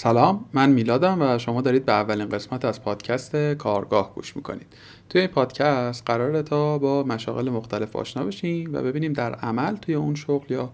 سلام 0.00 0.44
من 0.52 0.70
میلادم 0.70 1.18
و 1.20 1.38
شما 1.38 1.60
دارید 1.60 1.84
به 1.84 1.92
اولین 1.92 2.28
قسمت 2.28 2.64
از 2.64 2.82
پادکست 2.82 3.36
کارگاه 3.36 4.14
گوش 4.14 4.36
می‌کنید. 4.36 4.66
توی 5.08 5.20
این 5.20 5.30
پادکست 5.30 6.02
قراره 6.06 6.42
تا 6.42 6.78
با 6.78 7.02
مشاغل 7.02 7.50
مختلف 7.50 7.96
آشنا 7.96 8.24
بشیم 8.24 8.74
و 8.74 8.82
ببینیم 8.82 9.12
در 9.12 9.34
عمل 9.34 9.76
توی 9.76 9.94
اون 9.94 10.14
شغل 10.14 10.52
یا 10.54 10.70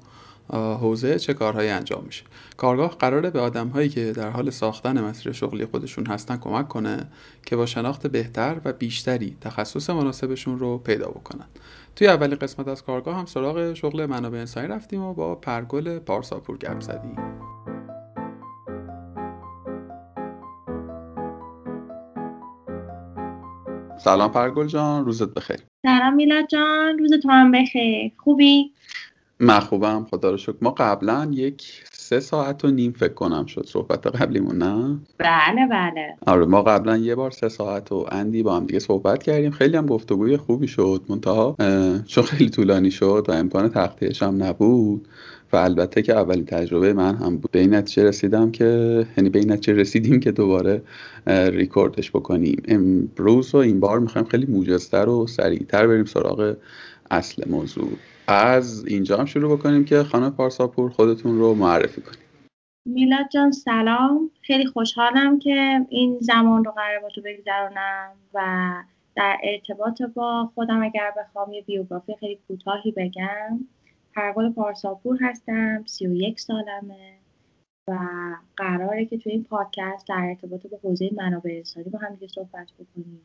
حوزه 0.50 1.18
چه 1.18 1.34
کارهایی 1.34 1.68
انجام 1.68 2.04
میشه. 2.06 2.24
کارگاه 2.56 2.90
قراره 2.90 3.30
به 3.30 3.40
آدم 3.40 3.68
هایی 3.68 3.88
که 3.88 4.12
در 4.12 4.30
حال 4.30 4.50
ساختن 4.50 5.00
مسیر 5.00 5.32
شغلی 5.32 5.66
خودشون 5.66 6.06
هستن 6.06 6.36
کمک 6.36 6.68
کنه 6.68 7.06
که 7.46 7.56
با 7.56 7.66
شناخت 7.66 8.06
بهتر 8.06 8.56
و 8.64 8.72
بیشتری 8.72 9.36
تخصص 9.40 9.90
مناسبشون 9.90 10.58
رو 10.58 10.78
پیدا 10.78 11.08
بکنن. 11.08 11.46
توی 11.96 12.06
اولین 12.08 12.38
قسمت 12.38 12.68
از 12.68 12.84
کارگاه 12.84 13.18
هم 13.18 13.26
سراغ 13.26 13.74
شغل 13.74 14.06
منابع 14.06 14.38
انسانی 14.38 14.68
رفتیم 14.68 15.02
و 15.02 15.14
با 15.14 15.34
پرگل 15.34 15.98
پارساپور 15.98 16.58
گپ 16.58 16.80
زدیم. 16.80 17.43
سلام 24.04 24.32
پرگل 24.32 24.66
جان 24.66 25.04
روزت 25.04 25.34
بخیر. 25.34 25.56
سلام 25.82 26.14
میلاد 26.14 26.46
جان 26.46 26.98
روز 26.98 27.12
تو 27.22 27.28
هم 27.28 27.52
بخیر. 27.52 28.12
خوبی؟ 28.16 28.72
من 29.40 29.60
خوبم 29.60 30.06
خدا 30.10 30.30
رو 30.30 30.36
شکر. 30.36 30.56
ما 30.62 30.70
قبلا 30.70 31.28
یک 31.32 31.82
سه 31.92 32.20
ساعت 32.20 32.64
و 32.64 32.70
نیم 32.70 32.92
فکر 32.92 33.12
کنم 33.12 33.46
شد 33.46 33.66
صحبت 33.66 34.06
قبلیمون 34.06 34.58
نه؟ 34.58 34.98
بله 35.18 35.66
بله. 35.70 36.16
آره 36.26 36.46
ما 36.46 36.62
قبلا 36.62 36.96
یه 36.96 37.14
بار 37.14 37.30
سه 37.30 37.48
ساعت 37.48 37.92
و 37.92 38.06
اندی 38.12 38.42
با 38.42 38.56
هم 38.56 38.66
دیگه 38.66 38.78
صحبت 38.78 39.22
کردیم. 39.22 39.50
خیلی 39.50 39.76
هم 39.76 39.86
گفتگوی 39.86 40.36
خوبی 40.36 40.68
شد 40.68 41.02
منتها 41.08 41.56
چون 42.06 42.24
خیلی 42.24 42.50
طولانی 42.50 42.90
شد 42.90 43.26
و 43.28 43.32
امکان 43.32 43.68
تقطیعش 43.68 44.22
هم 44.22 44.42
نبود. 44.42 45.08
و 45.54 45.56
البته 45.56 46.02
که 46.02 46.12
اولین 46.12 46.44
تجربه 46.44 46.92
من 46.92 47.14
هم 47.14 47.36
بود. 47.36 47.50
به 47.50 47.58
این 47.58 47.74
رسیدم 47.96 48.50
که 48.50 48.64
یعنی 49.16 49.30
به 49.30 49.38
این 49.38 49.52
رسیدیم 49.52 50.20
که 50.20 50.32
دوباره 50.32 50.82
ریکوردش 51.26 52.10
بکنیم. 52.10 52.62
امروز 52.68 53.54
و 53.54 53.58
این 53.58 53.80
بار 53.80 53.98
می‌خوایم 53.98 54.26
خیلی 54.26 54.46
موجزتر 54.46 55.08
و 55.08 55.26
سریعتر 55.26 55.86
بریم 55.86 56.04
سراغ 56.04 56.56
اصل 57.10 57.50
موضوع. 57.50 57.88
از 58.28 58.86
اینجا 58.86 59.16
هم 59.16 59.24
شروع 59.24 59.56
بکنیم 59.56 59.84
که 59.84 60.02
خانم 60.02 60.30
پارساپور 60.30 60.90
خودتون 60.90 61.38
رو 61.38 61.54
معرفی 61.54 62.00
کنیم. 62.00 62.18
میلاد 62.86 63.26
جان 63.32 63.52
سلام. 63.52 64.30
خیلی 64.42 64.66
خوشحالم 64.66 65.38
که 65.38 65.86
این 65.88 66.18
زمان 66.20 66.64
رو 66.64 66.70
قرار 66.70 67.00
با 67.02 67.08
تو 67.14 67.20
بگذرونم 67.20 68.10
و 68.34 68.40
در 69.16 69.36
ارتباط 69.42 70.02
با 70.02 70.50
خودم 70.54 70.82
اگر 70.82 71.12
بخوام 71.18 71.52
یه 71.52 71.62
بیوگرافی 71.62 72.14
خیلی 72.20 72.38
کوتاهی 72.48 72.92
بگم. 72.96 73.60
پرگل 74.14 74.52
پارساپور 74.52 75.18
هستم 75.20 75.84
سی 75.86 76.06
و 76.06 76.14
یک 76.14 76.40
سالمه 76.40 77.18
و 77.88 77.98
قراره 78.56 79.04
که 79.04 79.18
توی 79.18 79.32
این 79.32 79.44
پادکست 79.44 80.08
در 80.08 80.26
ارتباط 80.28 80.66
با 80.66 80.78
حوزه 80.82 81.10
منابع 81.16 81.50
انسانی 81.50 81.88
با 81.90 81.98
هم 81.98 82.18
صحبت 82.26 82.68
بکنیم. 82.72 83.20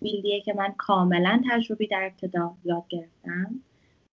فیلدیه 0.00 0.40
که 0.40 0.52
من 0.52 0.74
کاملا 0.78 1.42
تجربی 1.50 1.86
در 1.86 2.02
ابتدا 2.02 2.54
یاد 2.64 2.84
گرفتم 2.88 3.60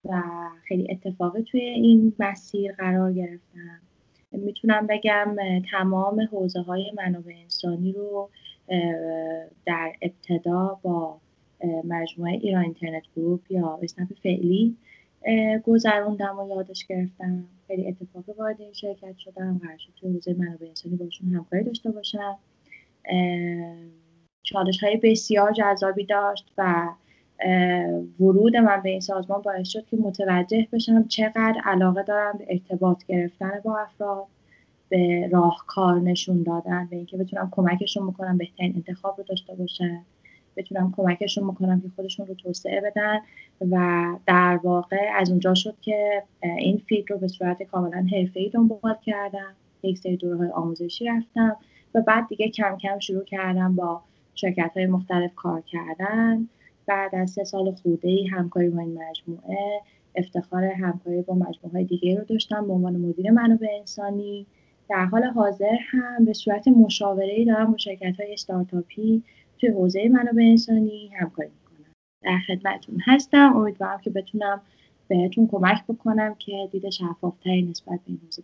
و 0.06 0.22
خیلی 0.68 0.88
اتفاقی 0.92 1.44
توی 1.44 1.62
این 1.62 2.14
مسیر 2.20 2.74
قرار 2.74 3.14
گرفتم. 3.14 3.82
می‌تونم 4.32 4.88
بگم 4.88 5.36
تمام 5.72 6.28
حوزه 6.32 6.62
های 6.62 6.92
منابع 6.98 7.34
انسانی 7.42 7.92
رو 7.92 8.30
در 9.66 9.94
ابتدا 10.02 10.80
با 10.82 11.20
مجموعه 11.84 12.34
ایران 12.34 12.64
اینترنت 12.64 13.04
گروپ 13.16 13.52
یا 13.52 13.80
اسنپ 13.84 14.14
فعلی 14.24 14.78
گذروندم 15.66 16.40
و 16.40 16.50
یادش 16.50 16.86
گرفتم. 16.86 17.44
خیلی 17.68 17.88
اتفاقی 17.88 18.32
وارد 18.32 18.62
این 18.62 18.74
شرکت 18.74 19.18
شدم. 19.18 19.62
قرار 19.64 19.78
شد 19.78 19.92
توی 20.00 20.14
حوزه 20.14 20.34
منابع 20.34 20.68
انسانی 20.68 20.96
باشون 20.96 21.34
همکاری 21.34 21.64
داشته 21.64 21.92
باشم. 21.92 22.38
چالش 24.44 24.84
های 24.84 24.98
بسیار 24.98 25.52
جذابی 25.52 26.06
داشت 26.06 26.52
و 26.58 26.90
ورود 28.20 28.58
من 28.58 28.82
به 28.82 28.90
این 28.90 29.00
سازمان 29.00 29.42
باعث 29.42 29.68
شد 29.68 29.86
که 29.86 29.98
متوجه 29.98 30.68
بشم 30.74 31.08
چقدر 31.08 31.62
علاقه 31.66 32.04
دارم 32.04 32.38
به 32.38 32.46
ارتباط 32.50 33.06
گرفتن 33.06 33.62
با 33.64 33.78
افراد 33.78 34.26
به 34.90 35.30
راهکار 35.32 36.00
نشون 36.00 36.44
دادن 36.44 36.88
به 36.90 36.96
اینکه 36.96 37.18
بتونم 37.18 37.50
کمکشون 37.52 38.08
بکنم 38.08 38.38
بهترین 38.38 38.74
انتخاب 38.76 39.18
رو 39.18 39.24
داشته 39.24 39.56
باشن 39.56 40.02
بتونم 40.58 40.94
کمکشون 40.98 41.48
بکنم 41.48 41.82
که 41.82 41.88
خودشون 41.96 42.28
رو 42.28 42.34
توسعه 42.34 42.82
بدن 42.82 43.20
و 43.72 44.06
در 44.28 44.60
واقع 44.64 45.10
از 45.16 45.30
اونجا 45.30 45.54
شد 45.54 45.76
که 45.82 46.24
این 46.42 46.78
فیلد 46.78 47.12
رو 47.12 47.18
به 47.18 47.28
صورت 47.28 47.64
کاملا 47.64 48.06
حرفه‌ای 48.12 48.50
دنبال 48.50 48.96
کردم. 49.06 49.56
یک 49.84 49.98
سری 49.98 50.18
دوره 50.18 50.38
های 50.38 50.50
آموزشی 50.50 51.06
رفتم 51.06 51.56
و 51.96 52.02
بعد 52.02 52.28
دیگه 52.28 52.50
کم 52.50 52.78
کم 52.78 53.00
شروع 53.00 53.24
کردم 53.24 53.76
با 53.76 54.02
شرکت 54.36 54.72
های 54.76 54.86
مختلف 54.86 55.36
کار 55.36 55.62
کردن. 55.62 56.48
بعد 56.86 57.16
از 57.16 57.32
سه 57.32 57.44
سال 57.44 57.72
خورده 57.72 58.08
ای 58.08 58.28
همکاری 58.28 58.70
با 58.70 58.82
این 58.82 59.00
مجموعه 59.10 59.82
افتخار 60.16 60.64
همکاری 60.64 61.22
با 61.22 61.34
مجموعه 61.34 61.74
های 61.74 61.84
دیگه 61.84 62.16
رو 62.16 62.24
داشتم 62.24 62.68
به 62.68 62.74
عنوان 62.74 62.96
مدیر 62.96 63.32
منابع 63.32 63.68
انسانی. 63.80 64.46
در 64.90 65.06
حال 65.06 65.24
حاضر 65.24 65.78
هم 65.92 66.26
به 66.26 66.34
صورت 66.34 66.68
مشاوره 66.68 67.34
ای 67.34 67.46
دارم 67.46 67.72
با 67.72 67.78
شرکت 67.78 68.20
های 68.20 68.34
استارتاپی 68.34 69.24
توی 69.60 69.70
حوزه 69.70 70.10
منابع 70.10 70.44
انسانی 70.44 71.12
همکاری 71.20 71.50
می‌کنم. 71.50 71.94
در 72.24 72.38
خدمتتون 72.48 72.98
هستم. 73.06 73.54
امیدوارم 73.56 74.02
که 74.02 74.10
بتونم 74.10 74.62
بهتون 75.08 75.48
کمک 75.48 75.84
بکنم 75.88 76.36
که 76.40 76.70
دید 76.72 76.90
شفافتری 76.90 77.62
نسبت 77.62 78.00
به 78.00 78.02
این 78.06 78.20
حوزه 78.24 78.44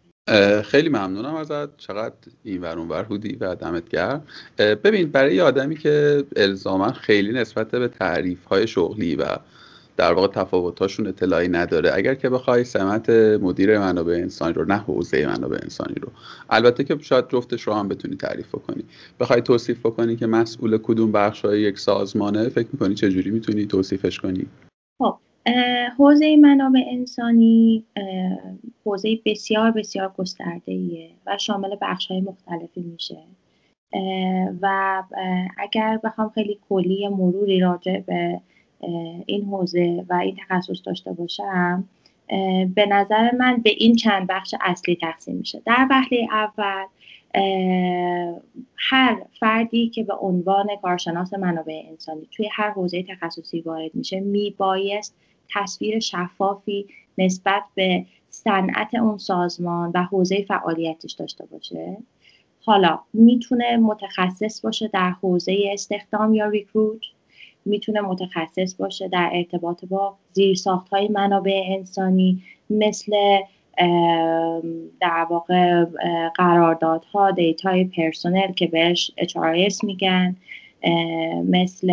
خیلی 0.62 0.90
ممنونم 0.90 1.36
ازت. 1.36 1.78
چقدر 1.78 2.16
این 2.44 2.62
ور 2.62 2.80
اونور 2.80 3.04
بودی 3.04 3.36
و 3.36 3.56
دمت 3.56 3.90
گرم. 3.90 4.24
ببین 4.58 5.12
برای 5.12 5.42
آدمی 5.42 5.76
که 5.76 6.24
الزاما 6.36 6.92
خیلی 6.92 7.32
نسبت 7.32 7.72
به 7.72 7.88
تعریف 7.88 8.46
های 8.46 8.68
شغلی 8.68 9.16
و 9.16 9.26
در 9.98 10.14
واقع 10.14 10.28
تفاوتاشون 10.28 11.08
اطلاعی 11.08 11.48
نداره. 11.48 11.92
اگر 11.94 12.16
که 12.16 12.30
بخوای 12.30 12.64
سمت 12.64 13.10
مدیر 13.42 13.80
منابع 13.80 14.14
انسانی 14.14 14.54
رو 14.54 14.66
نه 14.66 14.78
حوزه 14.78 15.28
منابع 15.28 15.58
انسانی 15.64 15.96
رو. 15.96 16.10
البته 16.50 16.84
که 16.84 16.98
شاید 17.02 17.26
جفتش 17.30 17.62
رو 17.62 17.74
هم 17.74 17.88
بتونی 17.88 18.16
تعریف 18.16 18.52
کنی 18.52 18.84
بخوای 19.20 19.42
توصیف 19.42 19.80
بکنی 19.80 20.16
که 20.16 20.28
مسئول 20.28 20.78
کدوم 20.78 21.12
بخش 21.12 21.46
های 21.46 21.62
یک 21.62 21.80
سازمانه 21.80 22.50
فکر 22.50 22.68
می‌کنی 22.74 22.96
چجوری 22.96 23.32
می‌تونی 23.32 23.66
توصیفش 23.66 24.20
کنی؟ 24.20 24.46
خب 24.98 25.16
حوزه 25.98 26.38
منابع 26.38 26.82
انسانی 26.92 27.86
حوزه 28.86 29.20
بسیار 29.26 29.72
بسیار 29.72 30.14
گسترده 30.18 31.10
و 31.28 31.38
شامل 31.38 31.76
بخش 31.82 32.08
های 32.08 32.22
مختلفی 32.22 32.82
میشه. 32.82 33.18
و 34.62 35.04
اگر 35.58 36.00
بخوام 36.04 36.30
خیلی 36.30 36.60
کلی 36.70 37.08
مروری 37.08 37.60
راجع 37.60 38.00
به 38.00 38.42
این 39.26 39.46
حوزه 39.46 40.06
و 40.10 40.14
این 40.14 40.36
تخصص 40.36 40.82
داشته 40.86 41.14
باشم 41.14 41.90
به 42.76 42.86
نظر 42.90 43.36
من 43.36 43.58
به 43.58 43.70
این 43.78 43.96
چند 43.96 44.28
بخش 44.28 44.56
اصلی 44.62 44.96
تقسیم 45.02 45.36
میشه. 45.36 45.62
در 45.66 45.88
وهله 45.90 46.28
اول 46.32 46.86
هر 48.78 49.22
فردی 49.40 49.90
که 49.90 50.04
به 50.04 50.14
عنوان 50.14 50.68
کارشناس 50.82 51.34
منابع 51.34 51.82
انسانی 51.90 52.28
توی 52.32 52.50
هر 52.52 52.70
حوزه 52.70 53.04
تخصصی 53.04 53.62
وارد 53.62 53.96
میشه 53.96 54.20
میبایست 54.20 55.16
تصویر 55.54 56.00
شفافی 56.00 56.88
نسبت 57.18 57.64
به 57.76 58.06
صنعت 58.30 58.96
اون 58.96 59.18
سازمان 59.18 59.92
و 59.96 60.04
حوزه 60.04 60.46
فعالیتش 60.48 61.14
داشته 61.14 61.46
باشه. 61.46 61.98
حالا 62.66 63.00
می‌تونه 63.14 63.78
متخصص 63.78 64.62
باشه 64.62 64.88
در 64.88 65.10
حوزه 65.10 65.56
استخدام 65.72 66.34
یا 66.34 66.46
ریکروت. 66.50 67.02
می‌تونه 67.66 68.02
متخصص 68.02 68.76
باشه 68.76 69.08
در 69.08 69.30
ارتباط 69.34 69.86
با 69.86 70.16
زیرساخت 70.32 70.90
های 70.90 71.08
منابع 71.08 71.62
انسانی 71.68 72.44
مثل 72.70 73.12
در 75.02 75.28
واقع 75.30 75.86
قراردادها 76.36 77.32
data 77.32 77.84
ی 77.84 77.91
personnel 77.91 78.52
که 78.52 78.68
بهش 78.68 79.12
HRIS 79.18 79.84
میگن 79.84 80.36
مثل 81.46 81.88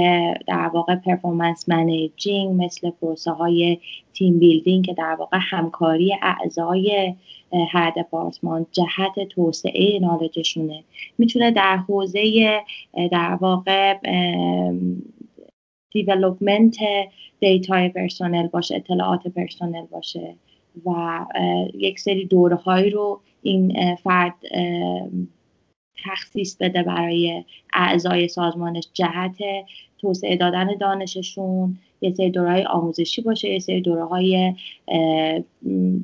در 0.46 0.70
واقع 0.75 0.94
performance 0.94 1.69
managing 1.69 2.64
مثل 2.64 2.90
پروسه 2.90 3.31
های 3.31 3.78
team 4.14 4.38
building 4.38 4.87
که 4.87 4.94
در 4.94 5.16
واقع 5.19 5.38
همکاری 5.40 6.16
اعضای 6.23 7.14
هر 7.70 7.90
دپارتمان 7.90 8.66
جهت 8.73 9.28
توسعه 9.28 9.99
knowledge 9.99 10.52
شونه 10.52 10.82
می‌تونه 11.19 11.50
در 11.50 11.76
حوزه 11.76 12.61
در 13.12 13.38
واقع 13.40 13.96
development 15.93 16.76
دیتای 17.40 17.88
پرسنل 17.88 18.47
باشه 18.46 18.76
اطلاعات 18.76 19.28
پرسنل 19.29 19.87
باشه 19.87 20.34
و 20.87 21.20
یک 21.75 22.00
سری 22.00 22.26
دوره 22.26 22.56
هایی 22.56 22.90
رو 22.90 23.20
این 23.42 23.94
فرد 23.94 24.34
تخصیص 26.04 26.56
بده 26.56 26.82
برای 26.82 27.44
اعضای 27.75 28.28
سازمانش 28.28 28.88
جهت 28.94 29.38
توسعه 29.98 30.37
دادن 30.37 30.69
دانششون. 30.81 31.78
یه 32.00 32.12
سری 32.12 32.31
دوره 32.31 32.64
آموزشی 32.66 33.22
باشه 33.22 33.48
یه 33.48 33.58
سری 33.58 33.81
دوره 33.81 34.04
های 34.04 34.54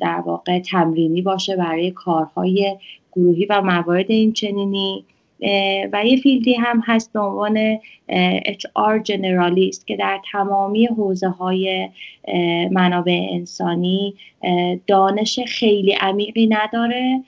در 0.00 0.22
واقع 0.26 0.58
تمرینی 0.58 1.22
باشه 1.22 1.56
برای 1.56 1.90
کارهای 1.90 2.76
گروهی 3.12 3.46
و 3.50 3.62
موارد 3.62 4.10
این 4.10 4.32
چنینی. 4.32 5.04
و 5.92 6.06
یه 6.06 6.16
فیلدی 6.22 6.54
هم 6.54 6.82
هست 6.86 7.12
به 7.12 7.20
عنوان 7.20 7.76
HR 8.48 9.02
جنرالیست 9.02 9.86
که 9.86 9.96
در 9.96 10.20
تمامی 10.32 10.86
حوزه 10.86 11.28
های 11.28 11.88
منابع 12.70 13.28
انسانی 13.30 14.14
دانش 14.86 15.40
خیلی 15.40 15.92
عمیقی 15.92 16.46
نداره 16.46 17.22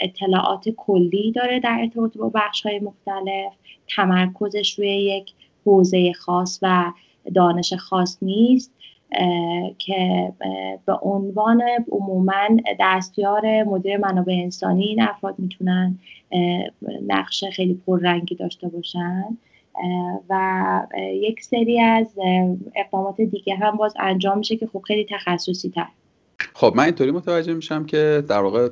اطلاعات 0.00 0.68
کلی 0.68 1.32
داره 1.32 1.60
در 1.60 1.78
ارتباط 1.80 2.16
با 2.16 2.30
بخش 2.34 2.66
های 2.66 2.78
مختلف 2.78 3.52
تمرکزش 3.96 4.78
روی 4.78 4.88
یک 4.88 5.32
حوزه 5.64 6.12
خاص 6.12 6.58
و 6.62 6.92
دانش 7.34 7.72
خاص 7.72 8.18
نیست. 8.22 8.72
که 9.78 10.32
به 10.86 10.92
عنوان 11.02 11.62
عموما 11.92 12.48
دستیار 12.80 13.64
مدیر 13.64 13.96
منابع 13.96 14.32
انسانی 14.32 14.84
این 14.84 15.02
افراد 15.02 15.34
می‌تونن 15.38 15.98
نقش 17.06 17.44
خیلی 17.44 17.74
پررنگی 17.86 18.34
داشته 18.34 18.68
باشن. 18.68 19.24
و 20.30 20.86
یک 21.12 21.42
سری 21.42 21.80
از 21.80 22.18
اقدامات 22.76 23.20
دیگه 23.20 23.54
هم 23.54 23.76
باز 23.76 23.94
انجام 24.00 24.38
میشه 24.38 24.56
که 24.56 24.66
خب 24.66 24.82
خیلی 24.86 25.06
تخصصی 25.10 25.70
تر. 25.70 25.88
خب 26.60 26.72
من 26.76 26.84
اینطوری 26.84 27.10
متوجه 27.10 27.54
میشم 27.54 27.84
که 27.84 28.24
در 28.28 28.38
واقع 28.38 28.68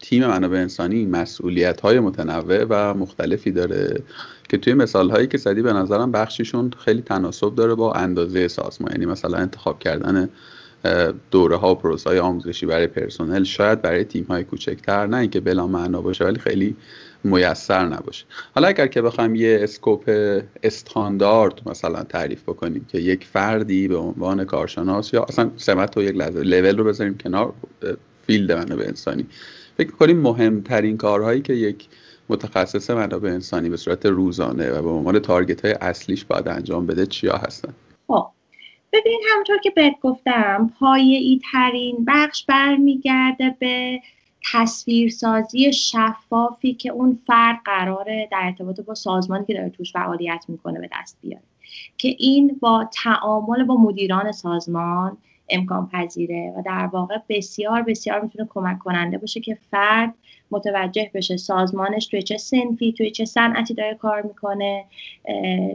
تیم 0.00 0.26
منابع 0.26 0.58
انسانی 0.58 1.06
مسئولیت 1.06 1.80
های 1.80 2.00
متنوع 2.00 2.64
و 2.70 2.94
مختلفی 2.94 3.50
داره 3.50 4.02
که 4.48 4.56
توی 4.58 4.74
مثال 4.74 5.10
هایی 5.10 5.26
که 5.26 5.38
زدی 5.38 5.62
به 5.62 5.72
نظرم 5.72 6.12
بخشیشون 6.12 6.70
خیلی 6.78 7.02
تناسب 7.02 7.54
داره 7.54 7.74
با 7.74 7.92
اندازه 7.92 8.48
سازمان. 8.48 8.92
یعنی 8.92 9.06
مثلا 9.06 9.38
انتخاب 9.38 9.78
کردن 9.78 10.28
دوره 11.30 11.56
ها 11.56 11.72
و 11.72 11.74
پروسه 11.74 12.10
های 12.10 12.18
آموزشی 12.18 12.66
برای 12.66 12.86
پرسنل 12.86 13.44
شاید 13.44 13.82
برای 13.82 14.04
تیم 14.04 14.24
های 14.24 14.44
کوچکتر 14.44 15.06
نه 15.06 15.16
اینکه 15.16 15.40
بلا 15.40 15.66
معنا 15.66 16.00
باشه 16.00 16.24
ولی 16.24 16.38
خیلی 16.38 16.76
میسر 17.26 17.86
نباشه. 17.86 18.24
حالا 18.54 18.68
اگر 18.68 18.86
که 18.86 19.02
بخوایم 19.02 19.34
یه 19.34 19.58
scope 19.62 20.10
استاندارد 20.62 21.68
مثلا 21.68 22.02
تعریف 22.02 22.42
بکنیم 22.42 22.86
که 22.88 22.98
یک 22.98 23.24
فردی 23.24 23.88
به 23.88 23.96
عنوان 23.96 24.44
کارشناس 24.44 25.14
یا 25.14 25.22
اصلا 25.22 25.50
سمت 25.56 25.96
و 25.96 26.02
یک 26.02 26.16
لول 26.16 26.78
رو 26.78 26.84
بذاریم 26.84 27.18
کنار 27.18 27.52
field 28.26 28.52
منابع 28.52 28.84
انسانی. 28.84 29.26
فکر 29.76 29.90
کنیم 29.90 30.20
مهمترین 30.20 30.96
کارهایی 30.96 31.42
که 31.42 31.52
یک 31.52 31.88
متخصص 32.28 32.90
منابع 32.90 33.30
انسانی 33.30 33.68
به 33.68 33.76
صورت 33.76 34.06
روزانه 34.06 34.70
و 34.70 34.82
به 34.82 34.88
عنوان 34.88 35.18
target 35.18 35.64
های 35.64 35.74
اصلیش 35.80 36.24
باید 36.24 36.48
انجام 36.48 36.86
بده 36.86 37.06
چیا 37.06 37.36
هستن؟ 37.36 37.74
خب 38.06 38.26
ببین 38.92 39.20
همونطور 39.32 39.58
که 39.58 39.70
بهت 39.70 39.94
گفتم 40.02 40.70
پایه‌ای 40.80 41.40
ترین 41.52 42.04
بخش 42.08 42.44
برمیگرده 42.44 43.56
به 43.60 44.00
تصویرسازی 44.52 45.72
شفافی 45.72 46.74
که 46.74 46.90
اون 46.90 47.18
فرد 47.26 47.56
قراره 47.64 48.28
در 48.32 48.40
ارتباط 48.42 48.80
با 48.80 48.94
سازمانی 48.94 49.44
که 49.46 49.54
داره 49.54 49.70
توش 49.70 49.92
فعالیت 49.92 50.44
می‌کنه 50.48 50.80
به 50.80 50.88
دست 51.00 51.18
بیاره. 51.22 51.44
که 51.98 52.08
این 52.18 52.56
با 52.60 52.88
تعامل 53.04 53.64
با 53.64 53.76
مدیران 53.76 54.32
سازمان 54.32 55.16
امکان 55.48 55.88
پذیره 55.88 56.54
و 56.56 56.62
در 56.62 56.86
واقع 56.92 57.16
بسیار 57.28 57.82
بسیار 57.82 58.20
می‌تونه 58.20 58.48
کمک 58.50 58.78
کننده 58.78 59.18
باشه 59.18 59.40
که 59.40 59.58
فرد 59.70 60.14
متوجه 60.50 61.10
بشه 61.14 61.36
سازمانش 61.36 62.06
توی 62.06 62.22
چه 62.22 62.36
سنفی 62.36 62.92
توی 62.92 63.10
چه 63.10 63.24
صنعتی 63.24 63.74
داره 63.74 63.94
کار 63.94 64.22
می‌کنه 64.22 64.84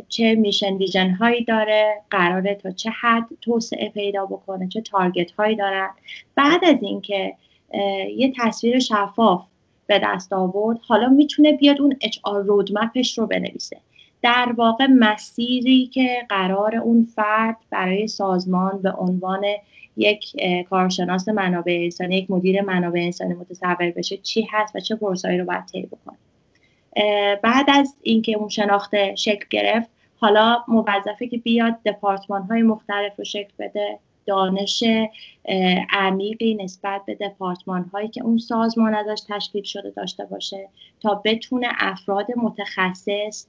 چه 0.10 0.36
میشن 0.36 0.74
ویژن 0.74 1.10
هایی 1.10 1.44
داره 1.44 2.02
قراره 2.10 2.56
تا 2.56 2.72
چه 2.72 2.90
حد 2.90 3.28
توسعه 3.42 3.90
پیدا 3.90 4.26
بکنه 4.26 4.68
چه 4.68 4.82
تارگت 4.82 5.32
هایی 5.32 5.56
دارن. 5.56 5.90
بعد 6.36 6.66
از 6.66 6.78
اینکه 6.82 7.36
یه 8.16 8.34
تصویر 8.38 8.80
شفاف 8.80 9.46
به 9.88 10.02
دست 10.04 10.34
آورد. 10.34 10.80
حالا 10.88 11.10
می‌تونه 11.10 11.52
بیاد 11.52 11.82
اون 11.82 11.96
اچ 12.02 12.18
آر 12.24 12.42
رودمپش 12.42 13.18
رو 13.18 13.28
بنویسه. 13.28 13.78
در 14.22 14.54
واقع 14.58 14.88
مسیری 14.88 15.88
که 15.88 16.26
قرار 16.30 16.76
اون 16.76 17.08
فرد 17.16 17.58
برای 17.70 18.08
سازمان 18.08 18.82
به 18.82 18.92
عنوان 18.92 19.42
یک 19.98 20.26
کارشناس 20.70 21.30
منابع 21.30 21.80
انسانی 21.84 22.18
یک 22.18 22.32
مدیر 22.32 22.62
منابع 22.62 23.00
انسانی 23.00 23.34
متصور 23.34 23.92
بشه 23.98 24.18
چی 24.18 24.48
هست 24.52 24.76
و 24.76 24.80
چه 24.80 24.96
پروسایی 24.96 25.38
رو 25.38 25.46
باید 25.46 25.66
طی 25.66 25.82
بکنه. 25.82 26.18
بعد 27.44 27.66
از 27.68 27.96
اینکه 28.02 28.34
اون 28.34 28.50
شناخته 28.50 29.16
شکل 29.16 29.46
گرفت 29.50 29.90
حالا 30.16 30.58
موظفه 30.68 31.28
که 31.28 31.38
بیاد 31.38 31.76
دپارتمان 31.86 32.42
های 32.42 32.62
مختلف 32.62 33.18
رو 33.18 33.24
شکل 33.24 33.52
بده. 33.60 34.00
دانش 34.26 34.84
عمیقی 35.90 36.56
نسبت 36.56 37.02
به 37.06 37.16
دپارتمان 37.16 37.90
هایی 37.94 38.08
که 38.08 38.24
اون 38.24 38.38
سازمان 38.38 38.94
ازش 38.94 39.22
تشکیل 39.30 39.64
شده 39.64 39.90
داشته 39.90 40.26
باشه 40.26 40.70
تا 41.00 41.22
بتونه 41.26 41.68
افراد 41.80 42.28
متخصص 42.38 43.48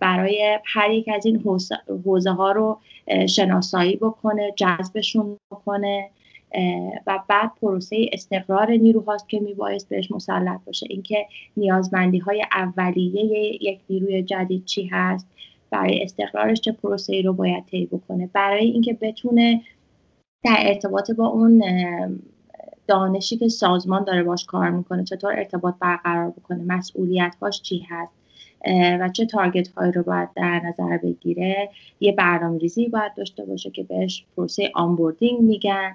برای 0.00 0.58
هر 0.64 0.90
یک 0.90 1.08
از 1.14 1.26
این 1.26 1.44
حوزه 2.04 2.30
ها 2.30 2.52
رو 2.52 2.78
شناسایی 3.28 3.96
بکنه 3.96 4.52
جذبشون 4.56 5.38
بکنه 5.50 6.10
و 7.06 7.20
بعد 7.28 7.50
پروسه 7.62 8.10
استقرار 8.12 8.70
نیروهاست 8.70 9.28
که 9.28 9.40
میبایست 9.40 9.88
بهش 9.88 10.10
مسلط 10.10 10.60
باشه. 10.66 10.86
اینکه 10.90 11.26
نیازمندی 11.56 12.18
های 12.18 12.44
اولیه 12.52 13.24
یک 13.62 13.80
نیروی 13.90 14.22
جدید 14.22 14.64
چی 14.64 14.86
هست؟ 14.92 15.26
برای 15.72 16.02
استقرارش 16.02 16.60
چه 16.60 16.72
پروسه 16.72 17.12
ای 17.14 17.22
رو 17.22 17.32
باید 17.32 17.64
طی 17.64 17.86
بکنه. 17.86 18.30
برای 18.32 18.64
اینکه 18.64 18.92
بتونه 19.00 19.62
در 20.44 20.56
ارتباط 20.58 21.10
با 21.10 21.26
اون 21.26 21.62
دانشی 22.86 23.36
که 23.36 23.48
سازمان 23.48 24.04
داره 24.04 24.22
باش 24.22 24.44
کار 24.44 24.70
می‌کنه 24.70 25.04
چطور 25.04 25.32
ارتباط 25.32 25.74
برقرار 25.80 26.30
بکنه 26.30 26.64
مسئولیت 26.66 27.36
هاش 27.42 27.62
چی 27.62 27.86
هست 27.90 28.12
و 29.00 29.08
چه 29.08 29.26
target 29.26 29.68
هایی 29.68 29.92
رو 29.92 30.02
باید 30.02 30.28
در 30.36 30.60
نظر 30.64 30.98
بگیره 30.98 31.70
یه 32.00 32.12
برنامه 32.12 32.58
ریزی 32.58 32.88
باید 32.88 33.14
داشته 33.14 33.44
باشه 33.44 33.70
که 33.70 33.82
بهش 33.82 34.24
پروسه 34.36 34.70
onboarding 34.74 35.40
میگن. 35.40 35.94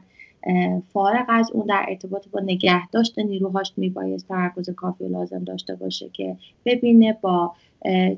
فارغ 0.93 1.25
از 1.27 1.51
اون 1.51 1.65
در 1.65 1.85
ارتباط 1.89 2.27
با 2.27 2.39
نگهداشت 2.39 3.19
نیروهاش 3.19 3.73
میبایست 3.77 4.27
تمرکز 4.27 4.69
کافی 4.69 5.07
لازم 5.07 5.43
داشته 5.43 5.75
باشه 5.75 6.09
که 6.09 6.37
ببینه 6.65 7.17
با 7.21 7.53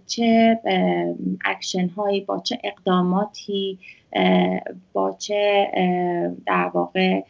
چه 0.07 0.59
اکشن 1.45 1.87
هایی 1.87 2.21
با 2.21 2.39
چه 2.39 2.59
اقداماتی 2.63 3.79
با 4.93 5.15
چه 5.19 5.67
در 6.45 6.71
واقع 6.73 7.21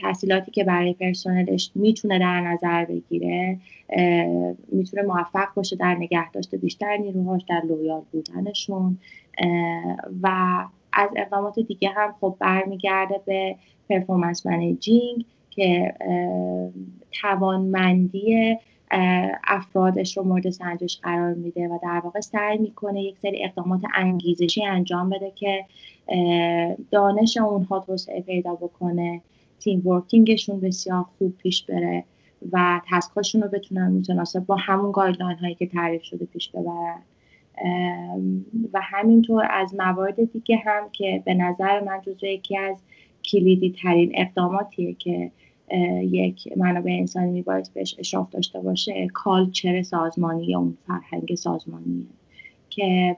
تسهیلاتی 0.00 0.50
که 0.50 0.64
برای 0.64 0.92
پرسنلش 0.92 1.70
می‌تونه 1.74 2.18
در 2.18 2.40
نظر 2.40 2.84
بگیره 2.84 3.58
می‌تونه 4.72 5.02
موفق 5.02 5.54
باشه 5.56 5.76
در 5.76 5.94
نگهداشت 5.94 6.54
بیشتر 6.54 6.96
نیروهاش 6.96 7.42
در 7.48 7.62
loyal 7.68 8.02
بودنشون 8.12 8.98
و 10.22 10.28
از 10.92 11.10
اقدامات 11.16 11.58
دیگه 11.58 11.88
هم 11.88 12.14
خب 12.20 12.36
برمیگرده 12.38 13.20
به 13.26 13.56
performance 13.88 14.46
managing 14.46 15.24
که 15.50 15.94
توانمندی 17.20 18.56
افرادش 19.44 20.16
رو 20.16 20.24
مورد 20.24 20.50
سنجش 20.50 20.98
قرار 21.02 21.34
میده 21.34 21.68
و 21.68 21.78
در 21.82 22.00
واقع 22.04 22.20
سعی 22.20 22.58
می‌کنه 22.58 23.02
یک 23.02 23.18
سری 23.18 23.44
اقدامات 23.44 23.80
انگیزشی 23.94 24.64
انجام 24.64 25.10
بده 25.10 25.32
که 25.34 25.64
دانش 26.90 27.36
اونها 27.36 27.80
توسعه 27.80 28.20
پیدا 28.20 28.54
بکنه 28.54 29.20
team 29.58 29.86
working 29.86 30.33
شون 30.33 30.60
بسیار 30.60 31.04
خوب 31.18 31.36
پیش 31.36 31.62
بره 31.62 32.04
و 32.52 32.80
task 32.90 33.16
اشون 33.16 33.42
رو 33.42 33.48
بتونن 33.48 33.88
متناسب 33.88 34.46
با 34.46 34.56
همون 34.56 34.92
guideline 34.92 35.38
هایی 35.38 35.54
که 35.54 35.66
تعریف 35.66 36.02
شده 36.02 36.24
پیش 36.24 36.50
ببرن. 36.50 37.02
و 38.72 38.80
همینطور 38.82 39.46
از 39.50 39.74
موارد 39.74 40.32
دیگه 40.32 40.56
هم 40.56 40.82
که 40.92 41.22
به 41.24 41.34
نظر 41.34 41.80
من 41.80 42.00
جزو 42.06 42.26
یکی 42.26 42.58
از 42.58 42.76
کلیدی 43.24 43.74
ترین 43.82 44.12
اقداماتیه 44.14 44.94
که 44.94 45.30
یک 46.02 46.48
منابع 46.56 46.90
انسانی 46.90 47.30
میباید 47.30 47.70
بهش 47.74 47.96
اشراف 47.98 48.30
داشته 48.30 48.60
باشه. 48.60 49.08
کالچر 49.14 49.82
سازمانی 49.82 50.46
یا 50.46 50.58
اون 50.58 50.78
فرهنگ 50.86 51.34
سازمانیه 51.34 52.06
که 52.70 53.16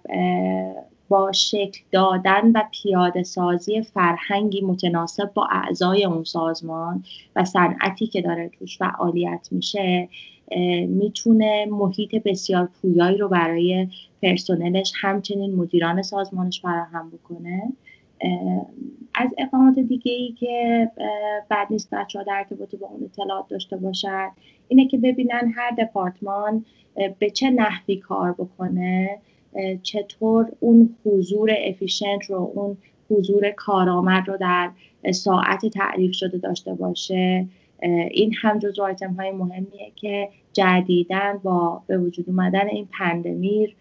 با 1.08 1.32
شکل 1.32 1.80
دادن 1.92 2.50
و 2.54 2.62
پیاده 2.82 3.22
سازی 3.22 3.82
فرهنگی 3.82 4.60
متناسب 4.60 5.32
با 5.34 5.48
اعضای 5.50 6.04
اون 6.04 6.24
سازمان 6.24 7.04
و 7.36 7.44
صنعتی 7.44 8.06
که 8.06 8.22
داره 8.22 8.48
توش 8.58 8.78
فعالیت 8.78 9.48
میشه 9.50 10.08
می‌تونه 10.88 11.66
محیط 11.70 12.14
بسیار 12.14 12.68
پویایی 12.82 13.18
رو 13.18 13.28
برای 13.28 13.88
پرسنلش 14.22 14.92
همچنین 15.00 15.54
مدیران 15.54 16.02
سازمانش 16.02 16.60
فراهم 16.60 17.10
بکنه. 17.10 17.72
از 19.14 19.30
اقامات 19.38 19.78
دیگه 19.78 20.12
ای 20.12 20.32
که 20.32 20.90
بعد 21.48 21.66
نیست 21.70 21.94
بچه 21.94 22.18
ها 22.18 22.24
در 22.24 22.36
ارتباط 22.36 22.74
با 22.76 22.86
اون 22.86 23.04
اطلاعات 23.04 23.48
داشته 23.48 23.76
باشن 23.76 24.28
اینه 24.68 24.88
که 24.88 24.98
ببینن 24.98 25.52
هر 25.54 25.70
دپارتمان 25.70 26.64
به 27.18 27.30
چه 27.30 27.50
نحوی 27.50 27.96
کار 27.96 28.32
بکنه 28.32 29.18
چطور 29.82 30.52
اون 30.60 30.96
حضور 31.04 31.50
افیشنت 31.58 32.24
رو 32.24 32.52
اون 32.54 32.76
حضور 33.10 33.50
کارآمد 33.50 34.28
رو 34.28 34.36
در 34.36 34.70
ساعت 35.10 35.66
تعریف 35.66 36.14
شده 36.14 36.38
داشته 36.38 36.74
باشه. 36.74 37.46
این 38.10 38.34
هم 38.42 38.58
جز 38.58 38.78
آیتم 38.78 39.12
های 39.12 39.30
مهمیه 39.30 39.92
که 39.96 40.28
جدیداً 40.52 41.40
با 41.42 41.82
به 41.86 41.98
وجود 41.98 42.24
اومدن 42.28 42.68
این 42.68 42.88
pandemic 42.98 43.76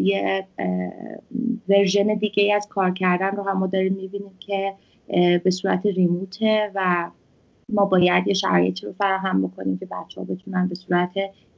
یه 0.00 0.46
version 1.68 2.14
دیگه 2.14 2.54
از 2.54 2.68
کار 2.68 2.90
کردن 2.90 3.30
رو 3.30 3.42
هم 3.42 3.58
ما 3.58 3.66
داریم 3.66 3.92
می‌بینیم 3.92 4.32
که 4.40 4.74
به 5.44 5.50
صورت 5.50 5.86
remote 5.86 6.58
ه 6.58 6.70
و 6.74 7.10
ما 7.72 7.84
باید 7.84 8.28
یه 8.28 8.34
شرایطی 8.34 8.86
رو 8.86 8.92
فراهم 8.92 9.42
بکنیم 9.42 9.78
که 9.78 9.86
بچه 9.86 10.20
ها 10.20 10.26
بتونن 10.26 10.68
به 10.68 10.74
صورت 10.74 11.10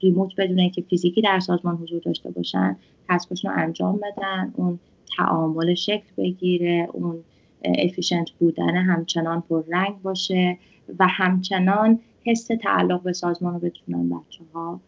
remote 0.02 0.32
بدون 0.38 0.71
که 0.71 0.82
فیزیکی 0.82 1.23
در 1.23 1.40
سازمان 1.40 1.76
حضور 1.76 2.00
داشته 2.00 2.30
باشن 2.30 2.76
task 3.09 3.29
شون 3.29 3.50
رو 3.50 3.59
انجام 3.59 4.00
بدن 4.02 4.52
اون 4.56 4.78
تعامل 5.16 5.75
شکل 5.75 6.09
بگیره 6.16 6.88
اون 6.92 7.25
افیشنت 7.64 8.30
بودن 8.30 8.76
همچنان 8.76 9.40
پر 9.40 9.62
رنگ 9.68 10.02
باشه 10.02 10.59
و 10.99 11.06
همچنان 11.09 11.99
حس 12.25 12.47
تعلق 12.47 13.02
به 13.02 13.12
سازمان 13.12 13.54
رو 13.54 13.61
بتونن 13.61 14.09
بچه 14.09 14.44
ها 14.54 14.80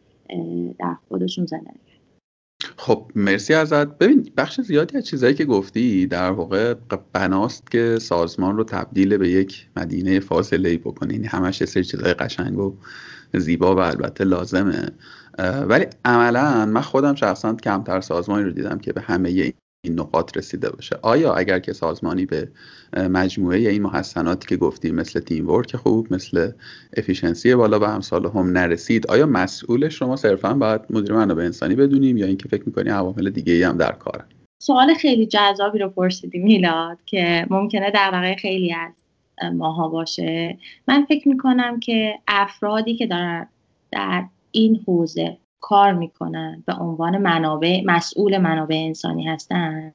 در 0.78 0.94
خودشون 1.08 1.46
زندگی 1.46 1.93
خب 2.76 3.10
مرسی 3.14 3.54
ازت. 3.54 3.98
ببین 3.98 4.32
بخش 4.36 4.60
زیادی 4.60 4.98
از 4.98 5.06
چیزهایی 5.06 5.34
که 5.34 5.44
گفتی 5.44 6.06
در 6.06 6.30
واقع 6.30 6.74
بناست 7.12 7.70
که 7.70 7.98
سازمان 7.98 8.56
رو 8.56 8.64
تبدیل 8.64 9.16
به 9.16 9.28
یک 9.28 9.68
مدینه 9.76 10.20
فاصله 10.20 10.68
ای 10.68 10.76
بکنه. 10.78 11.14
یعنی 11.14 11.26
همش 11.26 11.60
یه 11.60 11.66
سری 11.66 11.84
چیزهای 11.84 12.14
قشنگ 12.14 12.58
و 12.58 12.76
زیبا 13.34 13.76
و 13.76 13.78
البته 13.78 14.24
لازمه. 14.24 14.90
ولی 15.38 15.86
عملا 16.04 16.66
من 16.66 16.80
خودم 16.80 17.14
شخصا 17.14 17.54
کمتر 17.54 18.00
سازمانی 18.00 18.44
رو 18.44 18.50
دیدم 18.50 18.78
که 18.78 18.92
به 18.92 19.00
همه 19.00 19.54
این 19.84 20.00
نقاط 20.00 20.36
رسیده 20.36 20.70
باشه. 20.70 20.98
آیا 21.02 21.34
اگر 21.34 21.58
که 21.58 21.72
سازمانی 21.72 22.26
به 22.26 22.48
مجموعه 22.96 23.58
این 23.58 23.82
محسناتی 23.82 24.48
که 24.48 24.56
گفتیم 24.56 24.94
مثل 24.94 25.20
تیم 25.20 25.50
ورک 25.50 25.76
خوب 25.76 26.12
مثل 26.12 26.50
افیشنسی 26.96 27.54
بالا 27.54 27.78
و 27.78 27.84
امثال 27.84 28.26
هم 28.26 28.58
نرسید 28.58 29.06
آیا 29.06 29.26
مسئولش 29.26 29.98
شما 29.98 30.16
صرفا 30.16 30.54
باید 30.54 30.80
مدیر 30.90 31.12
منابع 31.12 31.44
انسانی 31.44 31.74
بدونیم 31.74 32.16
یا 32.16 32.26
اینکه 32.26 32.48
فکر 32.48 32.62
می‌کنی 32.66 32.90
عوامل 32.90 33.30
دیگه 33.30 33.52
ای 33.52 33.62
هم 33.62 33.76
در 33.76 33.92
کارن 33.92 34.24
سوال 34.62 34.94
خیلی 34.94 35.26
جذابی 35.26 35.78
رو 35.78 35.88
پرسیدی 35.88 36.38
میلاد 36.38 36.98
که 37.06 37.46
ممکنه 37.50 37.90
در 37.90 38.10
واقع 38.12 38.36
خیلی 38.36 38.74
از 38.74 38.92
ماها 39.54 39.88
باشه. 39.88 40.58
من 40.88 41.04
فکر 41.04 41.28
می‌کنم 41.28 41.80
که 41.80 42.14
افرادی 42.28 42.96
که 42.96 43.06
دارن 43.06 43.48
در 43.92 44.24
این 44.50 44.80
حوزه 44.86 45.36
کار 45.64 45.92
می‌کنن 45.92 46.62
به 46.66 46.74
عنوان 46.74 47.18
منابع 47.18 47.82
مسئول 47.84 48.38
منابع 48.38 48.76
انسانی 48.76 49.26
هستن. 49.28 49.92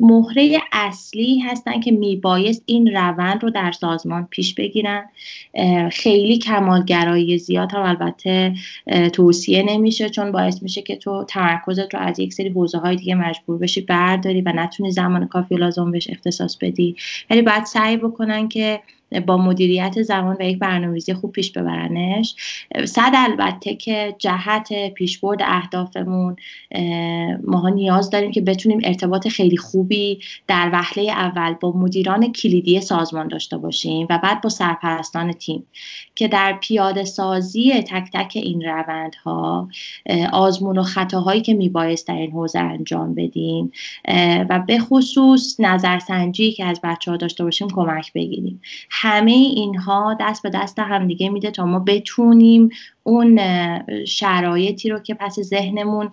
مهره 0.00 0.58
اصلی 0.72 1.38
هستن 1.38 1.80
که 1.80 1.92
میبایست 1.92 2.62
این 2.66 2.96
روند 2.96 3.42
رو 3.42 3.50
در 3.50 3.72
سازمان 3.72 4.26
پیش 4.30 4.54
بگیرن. 4.54 5.04
خیلی 5.92 6.38
کمالگرایی 6.38 7.38
زیاد 7.38 7.72
هم 7.72 7.82
البته 7.82 8.54
توصیه 9.12 9.62
نمیشه 9.62 10.10
چون 10.10 10.32
باعث 10.32 10.62
میشه 10.62 10.82
که 10.82 10.96
تو 10.96 11.24
تمرکزت 11.28 11.94
رو 11.94 12.00
از 12.00 12.18
یک 12.18 12.32
سری 12.32 12.48
حوزه 12.48 12.78
های 12.78 12.96
دیگه 12.96 13.14
مجبور 13.14 13.58
بشی 13.58 13.80
برداری 13.80 14.40
و 14.40 14.52
نتونی 14.56 14.90
زمان 14.90 15.28
کافی 15.28 15.56
لازم 15.56 15.90
بهش 15.90 16.10
اختصاص 16.10 16.56
بدی. 16.60 16.96
ولی 17.30 17.42
باید 17.42 17.64
سعی 17.64 17.96
بکنن 17.96 18.48
که 18.48 18.80
با 19.20 19.36
مدیریت 19.36 20.02
زمان 20.02 20.36
و 20.40 20.42
یک 20.42 20.58
برنامه‌ریزی 20.58 21.14
خوب 21.14 21.32
پیش 21.32 21.52
ببرنش. 21.52 22.34
صد 22.84 23.12
البته 23.14 23.74
که 23.74 24.14
جهت 24.18 24.94
پیشبرد 24.94 25.38
اهدافمون 25.42 26.36
ماها 27.46 27.68
نیاز 27.68 28.10
داریم 28.10 28.30
که 28.30 28.40
بتونیم 28.40 28.80
ارتباط 28.84 29.28
خیلی 29.28 29.56
خوبی 29.56 30.20
در 30.46 30.70
وهله 30.72 31.02
اول 31.12 31.54
با 31.54 31.72
مدیران 31.72 32.32
کلیدی 32.32 32.80
سازمان 32.80 33.28
داشته 33.28 33.58
باشیم 33.58 34.06
و 34.10 34.18
بعد 34.22 34.40
با 34.40 34.48
سرپرستان 34.48 35.32
تیم 35.32 35.66
که 36.14 36.28
در 36.28 36.58
پیاده 36.60 37.04
سازی 37.04 37.82
تک 37.82 38.10
تک 38.12 38.32
این 38.34 38.62
روندها 38.62 39.68
آزمون 40.32 40.78
و 40.78 40.82
خطاهایی 40.82 41.40
که 41.40 41.54
میبایست 41.54 42.08
در 42.08 42.14
این 42.14 42.30
حوزه 42.30 42.58
انجام 42.58 43.14
بدیم 43.14 43.72
و 44.50 44.64
به 44.66 44.78
خصوص 44.78 45.60
نظرسنجی 45.60 46.52
که 46.52 46.64
از 46.64 46.80
بچه 46.84 47.10
ها 47.10 47.16
داشته 47.16 47.44
باشیم 47.44 47.68
کمک 47.68 48.12
بگیریم. 48.12 48.60
همه 49.04 49.32
اینها 49.32 50.16
دست 50.20 50.42
به 50.42 50.50
دست 50.50 50.78
همدیگه 50.78 51.28
میده 51.28 51.50
تا 51.50 51.66
ما 51.66 51.78
بتونیم 51.78 52.70
اون 53.06 53.40
شرایطی 54.04 54.88
رو 54.88 54.98
که 54.98 55.14
پس 55.14 55.40
ذهنمون 55.40 56.10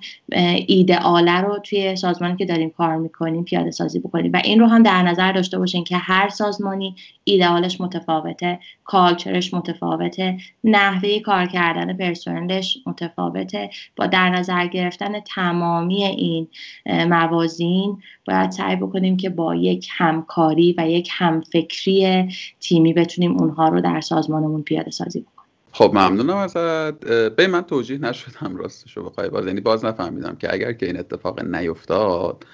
ایدئاله 0.68 1.42
رو 1.42 1.60
توی 1.60 1.96
سازمانی 1.96 2.36
که 2.36 2.46
داریم 2.46 2.70
کار 2.70 2.96
می‌کنیم 2.96 3.44
پیاده 3.44 3.72
سازی 3.72 4.00
بکنیم. 4.00 4.32
و 4.34 4.42
این 4.44 4.60
رو 4.60 4.68
هم 4.68 4.84
در 4.84 5.04
نظر 5.04 5.32
داشته 5.32 5.60
باشین 5.60 5.84
که 5.84 5.98
هر 5.98 6.30
سازمانی 6.30 6.96
ایدئالش 7.24 7.82
متفاوته 7.82 8.60
کالچرش 8.84 9.54
متفاوته 9.54 10.38
نحوه 10.64 11.20
کار 11.20 11.46
کردن 11.46 11.98
پرسنلش 11.98 12.78
متفاوته. 12.86 13.70
با 13.96 14.08
در 14.08 14.30
نظر 14.30 14.68
گرفتن 14.68 15.20
تمامی 15.20 16.04
این 16.04 16.48
موازین 16.86 17.98
باید 18.28 18.52
سعی 18.52 18.76
بکنیم 18.76 19.18
که 19.18 19.30
با 19.30 19.56
یک 19.56 19.88
همکاری 19.92 20.76
و 20.78 20.90
یک 20.90 21.10
همفکری 21.12 22.28
تیمی 22.60 22.94
بتونیم 22.94 23.38
اونها 23.38 23.70
رو 23.70 23.82
در 23.82 24.02
سازمانمون 24.02 24.62
پیاده 24.62 24.92
سازی 24.92 25.20
بکنیم. 25.20 25.41
خب 25.72 25.92
ممنونم 25.94 26.38
ازت. 26.38 27.06
به 27.36 27.48
من 27.48 27.62
توجیه 27.62 27.98
نشدم 27.98 28.58
راستشو 28.58 29.04
بخوای. 29.04 29.30
باز 29.30 29.46
یعنی 29.46 29.62
باز 29.62 29.86
نفهمیدم 29.86 30.36
که 30.36 30.54
اگر 30.54 30.74
که 30.74 30.86
این 30.86 31.00
اتفاق 31.00 31.44
نیفتاد 31.44 32.46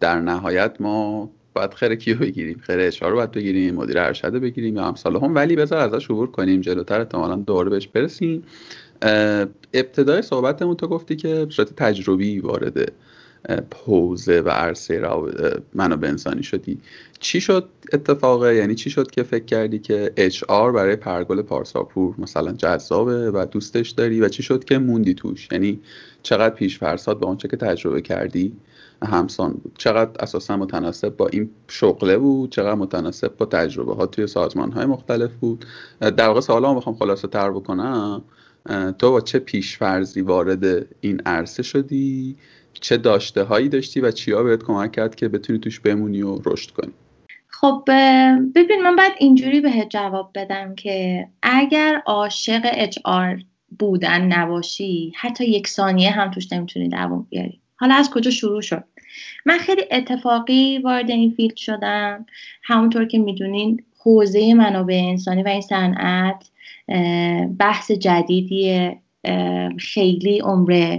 در 0.00 0.20
نهایت 0.20 0.76
ما 0.80 1.30
باید 1.54 1.74
خیر 1.74 1.94
کیو 1.94 2.18
بگیریم؟ 2.18 2.58
خیر 2.58 2.80
اشاره 2.80 3.10
رو 3.10 3.16
باید 3.16 3.30
بگیریم 3.30 3.74
مدیر 3.74 3.98
ارشد 3.98 4.32
بگیریم 4.32 4.76
یا 4.76 4.84
امثال 4.84 5.16
هم. 5.16 5.34
ولی 5.34 5.56
بذار 5.56 5.78
ازش 5.78 6.04
عبور 6.10 6.30
کنیم 6.30 6.60
جلوتر 6.60 7.00
احتمالا 7.00 7.36
دوباره 7.36 7.70
بهش 7.70 7.88
برسیم. 7.88 8.42
ابتدای 9.74 10.22
صحبتمون 10.22 10.76
تو 10.76 10.88
گفتی 10.88 11.16
که 11.16 11.46
صورت 11.50 11.76
تجربی 11.76 12.38
وارد 12.38 12.92
پوزه 13.70 14.40
و 14.40 14.48
عرصه 14.48 15.02
منابع 15.74 16.08
انسانی 16.08 16.42
شدی. 16.42 16.80
چی 17.20 17.40
شد 17.40 17.68
اتفاقه؟ 17.92 18.54
یعنی 18.54 18.74
چی 18.74 18.90
شد 18.90 19.10
که 19.10 19.22
فکر 19.22 19.44
کردی 19.44 19.78
که 19.78 20.12
اچ 20.16 20.44
آر 20.48 20.72
برای 20.72 20.96
پرگل 20.96 21.42
پارساپور 21.42 22.14
مثلا 22.18 22.52
جذابه 22.52 23.30
و 23.30 23.46
دوستش 23.50 23.90
داری 23.90 24.20
و 24.20 24.28
چی 24.28 24.42
شد 24.42 24.64
که 24.64 24.78
موندی 24.78 25.14
توش؟ 25.14 25.48
یعنی 25.52 25.80
چقدر 26.22 26.54
پیش 26.54 26.78
فرساد 26.78 27.18
با 27.18 27.28
اونچه 27.28 27.48
که 27.48 27.56
تجربه 27.56 28.00
کردی؟ 28.02 28.56
همسان 29.02 29.52
بود. 29.52 29.72
چقدر 29.78 30.10
اساسا 30.20 30.56
متناسب 30.56 31.16
با 31.16 31.26
این 31.26 31.50
شغله 31.68 32.18
بود؟ 32.18 32.52
چقدر 32.52 32.74
متناسب 32.74 33.36
با 33.36 33.46
تجربه 33.46 33.94
ها 33.94 34.06
توی 34.06 34.26
سازمان 34.26 34.72
های 34.72 34.86
مختلف 34.86 35.30
بود؟ 35.34 35.64
در 36.00 36.28
واقع 36.28 36.40
سوالا 36.40 36.74
بخوام 36.74 36.96
خلاصه 36.96 37.28
تر 37.28 37.50
بکنم. 37.50 38.22
تو 38.98 39.10
با 39.10 39.20
چه 39.20 39.38
پیشفرزی 39.38 40.20
وارد 40.20 40.86
این 41.00 41.20
عرصه 41.26 41.62
شدی؟ 41.62 42.36
چه 42.80 42.96
داشته 42.96 43.42
هایی 43.42 43.68
داشتی 43.68 44.00
و 44.00 44.10
چیا 44.10 44.42
بهت 44.42 44.62
کمک 44.62 44.92
کرد 44.92 45.14
که 45.14 45.28
بتونی 45.28 45.58
توش 45.58 45.80
بمونی 45.80 46.22
و 46.22 46.38
رشد 46.44 46.70
کنی؟ 46.70 46.92
خب 47.48 47.82
ببین 48.54 48.82
من 48.82 48.96
باید 48.96 49.12
اینجوری 49.18 49.60
بهت 49.60 49.88
جواب 49.90 50.30
بدم 50.34 50.74
که 50.74 51.26
اگر 51.42 52.02
عاشق 52.06 52.60
اچ 52.64 52.98
آر 53.04 53.38
بودن 53.78 54.22
نباشی 54.22 55.12
حتی 55.16 55.44
یک 55.44 55.68
ثانیه 55.68 56.10
هم 56.10 56.30
توش 56.30 56.52
نمی‌تونی 56.52 56.88
دوام 56.88 57.26
بیاری. 57.30 57.60
حالا 57.76 57.94
از 57.94 58.10
کجا 58.10 58.30
شروع 58.30 58.60
شد؟ 58.60 58.84
من 59.46 59.58
خیلی 59.58 59.82
اتفاقی 59.90 60.78
وارد 60.78 61.10
این 61.10 61.30
فیلد 61.30 61.56
شدم. 61.56 62.26
همونطور 62.62 63.04
که 63.04 63.18
می‌دونین 63.18 63.82
حوزه 63.98 64.54
منابع 64.54 64.94
انسانی 64.94 65.42
و 65.42 65.48
این 65.48 65.60
صنعت 65.60 66.50
بحث 67.58 67.90
جدیدیه. 67.90 68.98
خیلی 69.78 70.38
عمر 70.38 70.98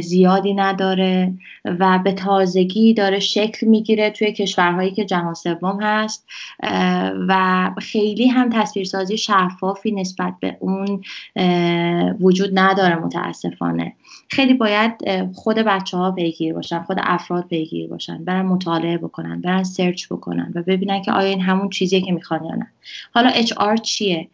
زیادی 0.00 0.54
نداره 0.54 1.32
و 1.64 1.98
به 2.04 2.12
تازگی 2.12 2.94
داره 2.94 3.18
شکل 3.18 3.66
می‌گیره 3.66 4.10
توی 4.10 4.32
کشورهایی 4.32 4.90
که 4.90 5.04
جهان 5.04 5.34
سوم 5.34 5.82
هست 5.82 6.26
و 7.28 7.70
خیلی 7.78 8.28
هم 8.28 8.50
تصویرسازی 8.52 9.18
شفافی 9.18 9.92
نسبت 9.92 10.34
به 10.40 10.56
اون 10.60 11.02
وجود 12.20 12.58
نداره 12.58 12.96
متاسفانه. 12.96 13.92
خیلی 14.28 14.54
باید 14.54 14.92
خود 15.32 15.56
بچه 15.56 15.96
ها 15.96 16.10
پیگیر 16.10 16.54
باشن 16.54 16.82
خود 16.82 16.96
افراد 17.00 17.48
پیگیر 17.48 17.88
باشن 17.88 18.24
برن 18.24 18.46
مطالعه 18.46 18.98
بکنن 18.98 19.40
برن 19.40 19.62
سرچ 19.62 20.06
بکنن 20.06 20.52
و 20.54 20.62
ببینن 20.62 21.02
که 21.02 21.12
آیا 21.12 21.28
این 21.28 21.40
همون 21.40 21.68
چیزیه 21.68 22.00
که 22.00 22.12
می‌خوان 22.12 22.44
یا 22.44 22.54
نه. 22.54 22.66
حالا 23.14 23.32
آر 23.56 23.76
چیه؟ 23.76 24.28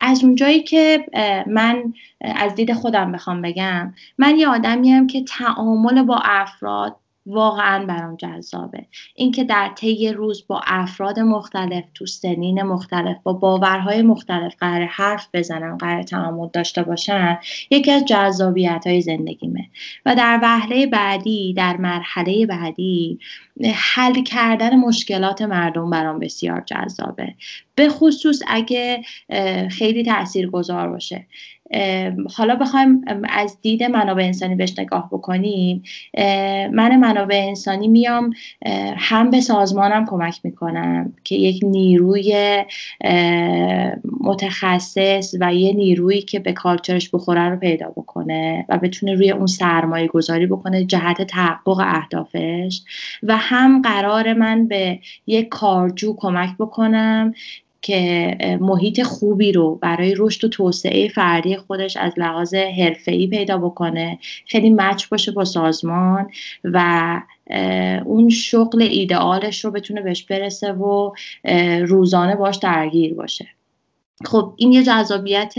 از 0.00 0.24
اونجایی 0.24 0.62
که 0.62 1.04
من 1.46 1.94
از 2.20 2.54
دید 2.54 2.72
خودم 2.72 3.12
بخوام 3.12 3.42
بگم 3.42 3.94
من 4.18 4.36
یه 4.36 4.48
آدمیم 4.48 5.06
که 5.06 5.24
تعامل 5.24 6.02
با 6.02 6.20
افراد 6.24 6.96
واقعا 7.26 7.86
برام 7.86 8.16
جذابه. 8.16 8.86
اینکه 9.14 9.44
در 9.44 9.70
طی 9.76 10.12
روز 10.12 10.44
با 10.46 10.60
افراد 10.66 11.20
مختلف 11.20 11.84
تو 11.94 12.06
سنین 12.06 12.62
مختلف 12.62 13.16
با 13.22 13.32
باورهای 13.32 14.02
مختلف 14.02 14.54
قرار 14.58 14.86
حرف 14.86 15.28
بزنم 15.34 15.76
قرار 15.76 16.02
تعامل 16.02 16.48
داشته 16.52 16.82
باشم 16.82 17.38
یکی 17.70 17.90
از 17.90 18.04
جذابیت 18.04 18.86
های 18.86 19.00
زندگیمه. 19.00 19.68
و 20.06 20.14
در 20.14 20.38
وهله 20.42 20.86
بعدی 20.86 21.54
در 21.54 21.76
مرحله 21.76 22.46
بعدی 22.46 23.18
حل 23.74 24.22
کردن 24.22 24.76
مشکلات 24.76 25.42
مردم 25.42 25.90
برام 25.90 26.18
بسیار 26.18 26.62
جذابه. 26.66 27.34
به 27.74 27.88
خصوص 27.88 28.42
اگه 28.48 29.02
خیلی 29.70 30.04
تأثیر 30.04 30.50
گذار 30.50 30.88
باشه. 30.88 31.26
حالا 32.36 32.54
بخوایم 32.54 33.04
از 33.28 33.58
دید 33.62 33.82
منابع 33.82 34.22
انسانی 34.22 34.54
بهش 34.54 34.78
نگاه 34.78 35.08
بکنیم. 35.12 35.82
من 36.72 36.96
منابع 36.96 37.44
انسانی 37.48 37.88
میام 37.88 38.30
هم 38.96 39.30
به 39.30 39.40
سازمانم 39.40 40.06
کمک 40.06 40.40
می‌کنم 40.44 41.12
که 41.24 41.34
یک 41.34 41.60
نیروی 41.64 42.64
متخصص 44.20 45.34
و 45.40 45.54
یه 45.54 45.72
نیرویی 45.72 46.22
که 46.22 46.38
به 46.38 46.52
کالچرش 46.52 47.10
بخوره 47.10 47.48
رو 47.48 47.56
پیدا 47.56 47.88
بکنه 47.88 48.66
و 48.68 48.78
بتونه 48.78 49.14
روی 49.14 49.30
اون 49.30 49.46
سرمایه 49.46 50.06
گذاری 50.06 50.46
بکنه 50.46 50.84
جهت 50.84 51.22
تحقق 51.22 51.78
اهدافش. 51.78 52.82
و 53.22 53.36
هم 53.36 53.82
قرار 53.82 54.32
من 54.32 54.68
به 54.68 54.98
یک 55.26 55.48
کارجو 55.48 56.16
کمک 56.18 56.50
بکنم 56.58 57.34
که 57.82 58.36
محیط 58.60 59.02
خوبی 59.02 59.52
رو 59.52 59.74
برای 59.74 60.14
رشد 60.16 60.44
و 60.44 60.48
توسعه 60.48 61.08
فردی 61.08 61.56
خودش 61.56 61.96
از 61.96 62.12
لحاظ 62.16 62.54
حرفه‌ای 62.54 63.26
پیدا 63.26 63.58
بکنه 63.58 64.18
خیلی 64.46 64.70
مچ 64.70 65.08
باشه 65.08 65.32
با 65.32 65.44
سازمان 65.44 66.30
و 66.64 67.20
اون 68.04 68.28
شغل 68.28 68.82
ایدئالش 68.82 69.64
رو 69.64 69.70
بتونه 69.70 70.02
بهش 70.02 70.22
برسه 70.22 70.72
و 70.72 71.12
روزانه 71.86 72.36
باش 72.36 72.56
درگیر 72.56 73.14
باشه. 73.14 73.46
خب 74.24 74.54
این 74.56 74.72
یه 74.72 74.82
جذابیت 74.82 75.54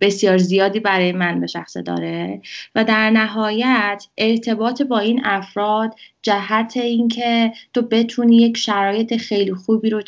بسیار 0.00 0.38
زیادی 0.38 0.80
برای 0.80 1.12
من 1.12 1.40
به 1.40 1.46
شخصه 1.46 1.82
داره 1.82 2.40
و 2.74 2.84
در 2.84 3.10
نهایت 3.10 4.06
ارتباط 4.18 4.82
با 4.82 4.98
این 4.98 5.20
افراد 5.24 5.94
جهت 6.22 6.76
اینکه 6.76 7.52
تو 7.72 7.82
بتونی 7.82 8.36
یک 8.36 8.56
شرایط 8.56 9.16
خیلی 9.16 9.54
خوبی 9.54 9.90
رو 9.90 10.02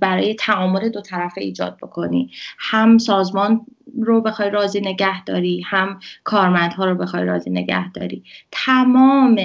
برای 0.00 0.34
تعامل 0.34 0.88
دو 0.88 1.00
طرفه 1.00 1.40
ایجاد 1.40 1.76
بکنی. 1.76 2.30
هم 2.58 2.98
سازمان 2.98 3.66
رو 3.98 4.20
بخوای 4.20 4.50
راضی 4.50 4.80
نگه 4.80 5.24
داری 5.24 5.62
هم 5.66 5.98
کارمندها 6.24 6.84
رو 6.84 6.94
بخوای 6.94 7.24
راضی 7.24 7.50
نگه 7.50 7.92
داری. 7.92 8.24
تمام 8.50 9.36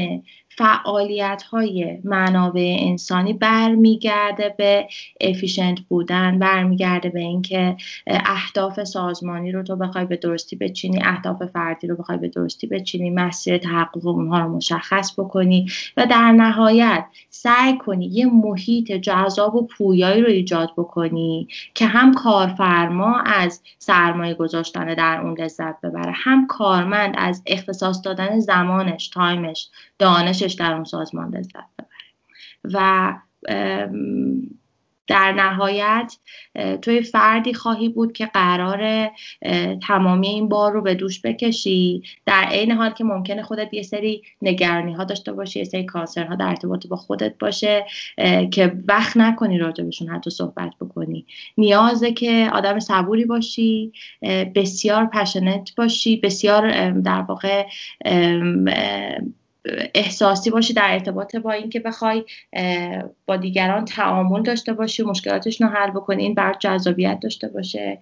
فعالیت 0.59 1.43
های 1.51 1.97
منابع 2.03 2.77
انسانی 2.79 3.33
برمیگرده 3.33 4.55
به 4.57 4.87
افیشنت 5.21 5.79
بودن 5.79 6.39
برمیگرده 6.39 7.09
به 7.09 7.19
اینکه 7.19 7.77
اهداف 8.07 8.83
سازمانی 8.83 9.51
رو 9.51 9.63
تو 9.63 9.75
بخوای 9.75 10.05
به 10.05 10.15
درستی 10.15 10.55
بچینی 10.55 10.99
اهداف 11.03 11.43
فردی 11.43 11.87
رو 11.87 11.95
بخوای 11.95 12.17
به 12.17 12.27
درستی 12.27 12.67
بچینی 12.67 13.09
مسیر 13.09 13.57
تحقق 13.57 14.07
اونها 14.07 14.39
رو 14.39 14.55
مشخص 14.55 15.19
بکنی 15.19 15.65
و 15.97 16.05
در 16.05 16.31
نهایت 16.31 17.05
سعی 17.29 17.77
کنی 17.77 18.05
یه 18.05 18.25
محیط 18.25 18.91
جذاب 18.91 19.55
و 19.55 19.67
پویایی 19.67 20.21
رو 20.21 20.29
ایجاد 20.29 20.73
بکنی 20.77 21.47
که 21.73 21.85
هم 21.85 22.13
کارفرما 22.13 23.19
از 23.19 23.61
سرمایه 23.77 24.33
گذاشتن 24.33 24.93
در 24.93 25.21
اون 25.21 25.41
لذت 25.41 25.81
ببره 25.81 26.13
هم 26.15 26.47
کارمند 26.47 27.15
از 27.17 27.43
اختصاص 27.45 28.01
دادن 28.05 28.39
زمانش 28.39 29.07
تایمش 29.07 29.69
دانشش 29.99 30.48
در 30.55 30.73
اون 30.73 30.83
سازمان 30.83 31.35
لذت 31.35 31.53
ببره. 31.53 31.89
و 32.63 33.13
در 35.09 35.31
نهایت 35.31 36.17
توی 36.81 37.01
فردی 37.01 37.53
خواهی 37.53 37.89
بود 37.89 38.13
که 38.13 38.25
قرار 38.25 39.09
تمامی 39.87 40.27
این 40.27 40.49
بار 40.49 40.71
رو 40.71 40.81
به 40.81 40.95
دوش 40.95 41.21
بکشی 41.21 42.03
در 42.25 42.43
عین 42.43 42.71
حال 42.71 42.89
که 42.89 43.03
ممکنه 43.03 43.43
خودت 43.43 43.73
یه 43.73 43.81
سری 43.81 44.23
نگرانی 44.41 44.93
ها 44.93 45.03
داشته 45.03 45.33
باشی 45.33 45.59
یه 45.59 45.65
سری 45.65 45.85
ها 45.95 46.35
در 46.35 46.47
ارتباط 46.47 46.87
با 46.87 46.95
خودت 46.95 47.37
باشه 47.39 47.85
که 48.51 48.75
وقت 48.87 49.17
نکنی 49.17 49.57
راجبشون 49.57 50.09
حتی 50.09 50.29
صحبت 50.29 50.71
بکنی. 50.81 51.25
نیازه 51.57 52.13
که 52.13 52.49
آدم 52.53 52.79
صبوری 52.79 53.25
باشی 53.25 53.91
بسیار 54.55 55.05
پشنت 55.05 55.75
باشی 55.75 56.17
بسیار 56.17 56.91
در 56.91 57.21
واقع 57.21 57.65
احساسی 59.95 60.49
باشی 60.49 60.73
در 60.73 60.93
ارتباط 60.93 61.35
با 61.35 61.51
اینکه 61.51 61.79
بخوای 61.79 62.23
با 63.25 63.37
دیگران 63.37 63.85
تعامل 63.85 64.43
داشته 64.43 64.73
باشی 64.73 65.03
مشکلاتشون 65.03 65.67
رو 65.67 65.73
حل 65.73 65.89
بکنی 65.89 66.23
این 66.23 66.33
بر 66.33 66.55
جذابیت 66.59 67.19
داشته 67.21 67.47
باشه. 67.47 67.99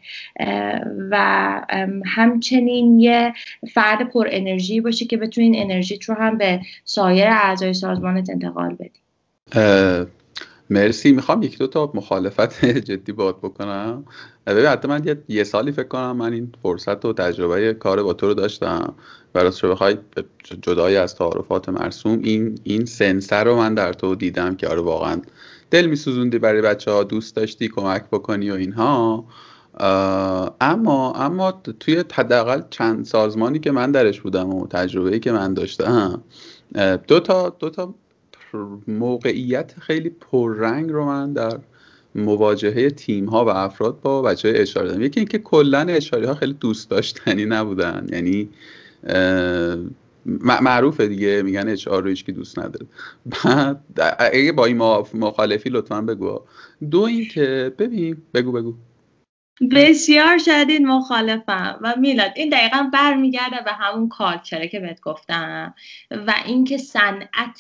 و 1.10 1.62
همچنین 2.06 3.00
یه 3.00 3.34
فرد 3.74 4.10
پر 4.10 4.28
انرژی 4.32 4.82
باشی 4.82 5.06
که 5.06 5.18
بتونی 5.18 5.48
این 5.48 5.72
انرژیت 5.72 6.04
رو 6.04 6.16
هم 6.16 6.38
به 6.38 6.62
سایر 6.86 7.28
اعضای 7.28 7.74
سازمانت 7.74 8.30
انتقال 8.30 8.76
بدی. 8.76 9.02
مرسی. 10.70 11.12
می‌خوام 11.12 11.42
یک 11.44 11.58
دو 11.58 11.68
تا 11.68 11.92
مخالفت 11.94 12.66
جدی 12.90 13.12
باد 13.12 13.38
بکنم. 13.38 14.06
ببین 14.48 14.66
حتی 14.66 14.88
من 14.88 15.18
یه, 15.28 15.44
سالی 15.44 15.72
فکر 15.72 15.88
کنم 15.88 16.18
من 16.18 16.34
این 16.34 16.52
فرصت 16.64 17.06
و 17.06 17.14
تجربه 17.14 17.74
کار 17.74 18.04
با 18.04 18.14
تو 18.14 18.28
رو 18.28 18.34
داشتم. 18.34 18.94
براست 19.34 19.64
رو 19.64 19.72
بخوای 19.72 19.98
جدای 20.62 20.98
از 20.98 21.16
تعارفات 21.16 21.70
مرسوم 21.70 22.20
این 22.24 22.60
این 22.64 22.86
سنسر 22.86 23.44
رو 23.44 23.56
من 23.56 23.74
در 23.74 23.94
تو 23.94 24.16
دیدم 24.16 24.56
که 24.56 24.68
آره 24.68 24.82
واقعا 24.82 25.22
دل 25.72 25.86
میسوزوندی 25.86 26.40
برای 26.40 26.62
بچه 26.62 26.92
ها 26.92 27.04
دوست 27.04 27.36
داشتی 27.36 27.68
کمک 27.68 28.04
بکنی 28.12 28.52
و 28.52 28.54
اینها. 28.54 29.26
اما 30.62 31.14
اما 31.16 31.52
توی 31.80 32.04
حداقل 32.14 32.62
چند 32.70 33.06
سازمانی 33.06 33.60
که 33.60 33.72
من 33.72 33.92
درش 33.92 34.22
بودم 34.22 34.54
و 34.54 34.68
تجربه 34.68 35.20
که 35.20 35.32
من 35.32 35.54
داشتم 35.54 36.24
دو 37.08 37.20
تا 37.20 37.50
دو 37.50 37.70
تا 37.70 37.96
موقعیت 38.88 39.74
خیلی 39.80 40.10
پررنگ 40.10 40.90
رو 40.90 41.06
من 41.06 41.34
در 41.34 41.60
مواجهه 42.16 42.90
تیم 42.90 43.26
ها 43.26 43.46
و 43.46 43.50
افراد 43.50 44.02
با 44.02 44.22
بچه 44.22 44.50
های 44.50 44.58
اشاره 44.58 44.88
دارم. 44.88 45.02
یکی 45.02 45.20
اینکه 45.20 45.38
کلا 45.38 45.80
اشاری 45.80 46.26
ها 46.26 46.34
خیلی 46.34 46.54
دوست 46.54 46.90
داشتنی 46.90 47.46
نبودن. 47.46 48.08
یعنی 48.12 48.50
معروفه 50.62 51.08
دیگه 51.08 51.42
میگن 51.42 51.70
اچ 51.70 51.88
آر 51.88 52.08
هیچکی 52.08 52.32
دوست 52.32 52.60
نداره. 52.60 52.86
بعد 53.26 53.82
اگه 54.20 54.52
با 54.52 54.66
این 54.66 54.78
مخالفی 55.14 55.70
لطفا 55.70 56.02
بگو. 56.02 56.42
دو 56.92 57.02
اینکه 57.02 57.74
ببین 57.78 58.18
بگو 58.34 58.52
بگو. 58.52 58.74
بسیار 59.72 60.38
شدید 60.38 60.82
مخالفم 60.82 61.80
و 61.82 61.96
میلاد 62.00 62.32
این 62.36 62.50
دقیقا 62.50 62.90
برمیگرده 62.94 63.56
به 63.66 63.72
همون 63.72 64.10
کالچره 64.10 64.68
که 64.68 64.80
بهت 64.80 65.02
گفتم 65.02 65.74
و 66.12 66.34
اینکه 66.46 66.78
صنعت 66.78 67.60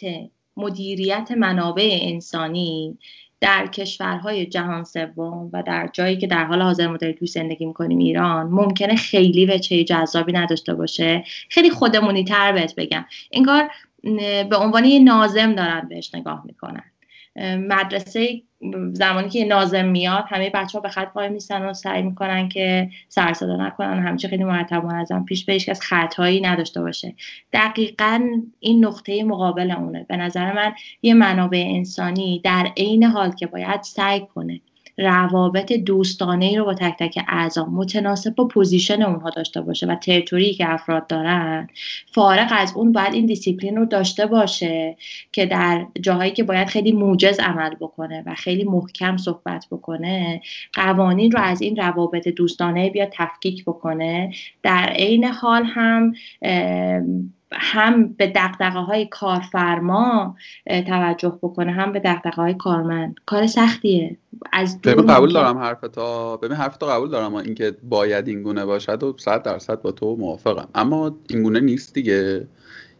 مدیریت 0.57 1.31
منابع 1.37 1.97
انسانی 2.01 2.97
در 3.41 3.67
کشورهای 3.67 4.45
جهان 4.45 4.83
سوم 4.83 5.49
و 5.53 5.63
در 5.63 5.89
جایی 5.93 6.17
که 6.17 6.27
در 6.27 6.45
حال 6.45 6.61
حاضر 6.61 6.87
ما 6.87 6.97
توی 6.97 7.27
زندگی 7.27 7.65
می‌کنیم 7.65 7.97
ایران 7.97 8.47
ممکنه 8.47 8.95
خیلی 8.95 9.45
وچه 9.45 9.83
جذابی 9.83 10.33
نداشته 10.33 10.73
باشه. 10.73 11.23
خیلی 11.49 11.69
خودمونی 11.69 12.23
تر 12.23 12.51
بهت 12.51 12.75
بگم. 12.75 13.05
انگار 13.31 13.69
به 14.49 14.57
عنوان 14.57 14.85
یه 14.85 14.99
ناظم 14.99 15.55
دارن 15.55 15.87
بهش 15.89 16.15
نگاه 16.15 16.43
می‌کنن. 16.45 16.83
مدرسه 17.41 18.41
زمانی 18.93 19.30
که 19.30 19.45
ناظم 19.45 19.86
میاد 19.86 20.26
همه 20.28 20.50
بچه 20.50 20.78
ها 20.78 20.82
به 20.82 20.89
خط 20.89 21.13
وایمیسن 21.13 21.62
و 21.62 21.73
سعی 21.73 22.02
می‌کنن 22.02 22.50
که 22.50 22.89
سر 23.10 23.25
و 23.25 23.33
صدا 23.34 23.56
نکنن. 23.56 24.00
همه 24.07 24.17
چی 24.17 24.27
خیلی 24.28 24.43
مرتب 24.43 24.86
منظم 24.86 25.26
پیش 25.26 25.45
به 25.45 25.58
از 25.69 25.82
خطایی 25.82 26.41
نداشته 26.41 26.82
باشه. 26.82 27.15
دقیقا 27.54 28.30
این 28.60 28.86
نقطه 28.86 29.23
مقابل 29.23 29.71
اونه. 29.71 30.06
به 30.10 30.17
نظر 30.17 30.54
من 30.54 30.73
یه 31.02 31.13
منابع 31.13 31.63
انسانی 31.67 32.41
در 32.43 32.71
عین 32.78 33.04
حال 33.04 33.32
که 33.32 33.47
باید 33.47 33.82
سعی 33.84 34.21
کنه 34.36 34.62
روابط 34.97 35.73
دوستانه 35.73 36.45
ای 36.45 36.55
رو 36.55 36.65
با 36.65 36.73
تک 36.73 36.95
تک 36.99 37.19
اعضا 37.27 37.65
متناسب 37.65 38.36
با 38.36 38.47
position 38.47 39.01
اونها 39.01 39.29
داشته 39.29 39.62
باشه 39.62 39.88
و 39.88 39.95
territory 39.95 40.53
که 40.53 40.73
افراد 40.73 41.07
دارن 41.07 41.67
فارغ 42.12 42.47
از 42.51 42.73
اون 42.75 42.91
باید 42.91 43.13
این 43.13 43.25
دیسیپلین 43.25 43.75
رو 43.75 43.86
داشته 43.86 44.25
باشه 44.25 44.97
که 45.31 45.45
در 45.45 45.86
جاهایی 46.01 46.31
که 46.31 46.43
باید 46.43 46.67
خیلی 46.67 46.91
موجز 46.91 47.39
عمل 47.39 47.75
بکنه 47.75 48.23
و 48.25 48.36
خیلی 48.36 48.63
محکم 48.63 49.17
صحبت 49.17 49.65
بکنه 49.71 50.41
قوانین 50.73 51.31
رو 51.31 51.39
از 51.41 51.62
این 51.62 51.75
روابط 51.75 52.27
دوستانه 52.27 52.89
بیاد 52.89 53.10
تفکیک 53.12 53.65
بکنه. 53.65 54.33
در 54.63 54.89
عین 54.95 55.23
حال 55.23 55.63
هم 55.63 56.13
هم 57.51 58.07
به 58.07 58.27
دقدقه 58.27 58.79
های 58.79 59.05
کارفرما 59.05 60.36
توجه 60.88 61.39
بکنه 61.41 61.71
هم 61.71 61.91
به 61.91 61.99
دقدقه 61.99 62.41
های 62.41 62.53
کارمند. 62.53 63.15
کار 63.25 63.47
سختیه. 63.47 64.17
از 64.51 64.81
ببین 64.81 65.07
قبول 65.07 65.33
دارم 65.33 65.57
حرفتا 65.57 66.38
ببین 66.38 66.57
حرفتا 66.57 66.88
قبول 66.88 67.10
دارم. 67.10 67.36
اینکه 67.36 67.77
باید 67.83 68.27
اینگونه 68.27 68.65
باشد 68.65 69.03
و 69.03 69.15
صد 69.17 69.43
درصد 69.43 69.81
با 69.81 69.91
تو 69.91 70.15
موافقم. 70.15 70.67
اما 70.75 71.17
اینگونه 71.29 71.60
نیست 71.60 71.93
دیگه. 71.93 72.47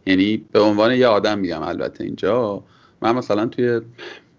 یعنی 0.06 0.36
به 0.36 0.60
عنوان 0.60 0.92
یه 0.92 1.06
آدم 1.06 1.38
میگم 1.38 1.62
البته 1.62 2.04
اینجا. 2.04 2.62
من 3.02 3.14
مثلا 3.14 3.46
توی 3.46 3.80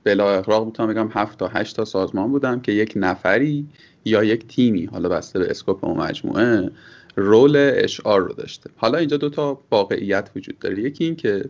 بلا 0.04 0.38
اغراق 0.38 0.66
می‌تونم 0.66 0.90
بگم 0.90 1.10
هفت 1.12 1.40
تا 1.40 1.48
هشت 1.48 1.76
تا 1.76 1.86
سازمان 1.86 2.32
بودم 2.32 2.60
که 2.60 2.72
یک 2.72 2.94
نفری 2.96 3.66
یا 4.06 4.24
یک 4.24 4.48
تیمی 4.48 4.86
حالا 4.86 5.10
بسته 5.10 5.40
به 5.40 5.50
scope 5.50 5.86
اون 5.86 5.98
مجموعه 5.98 6.72
role 7.16 7.56
اچ 7.76 7.99
آر 7.99 8.22
رو 8.22 8.34
داشته. 8.34 8.70
حالا 8.78 8.98
اینجا 8.98 9.18
دو 9.18 9.30
تا 9.30 9.60
واقعیت 9.72 10.30
وجود 10.36 10.60
داره. 10.60 10.80
یکی 10.80 11.04
این 11.04 11.16
که 11.16 11.46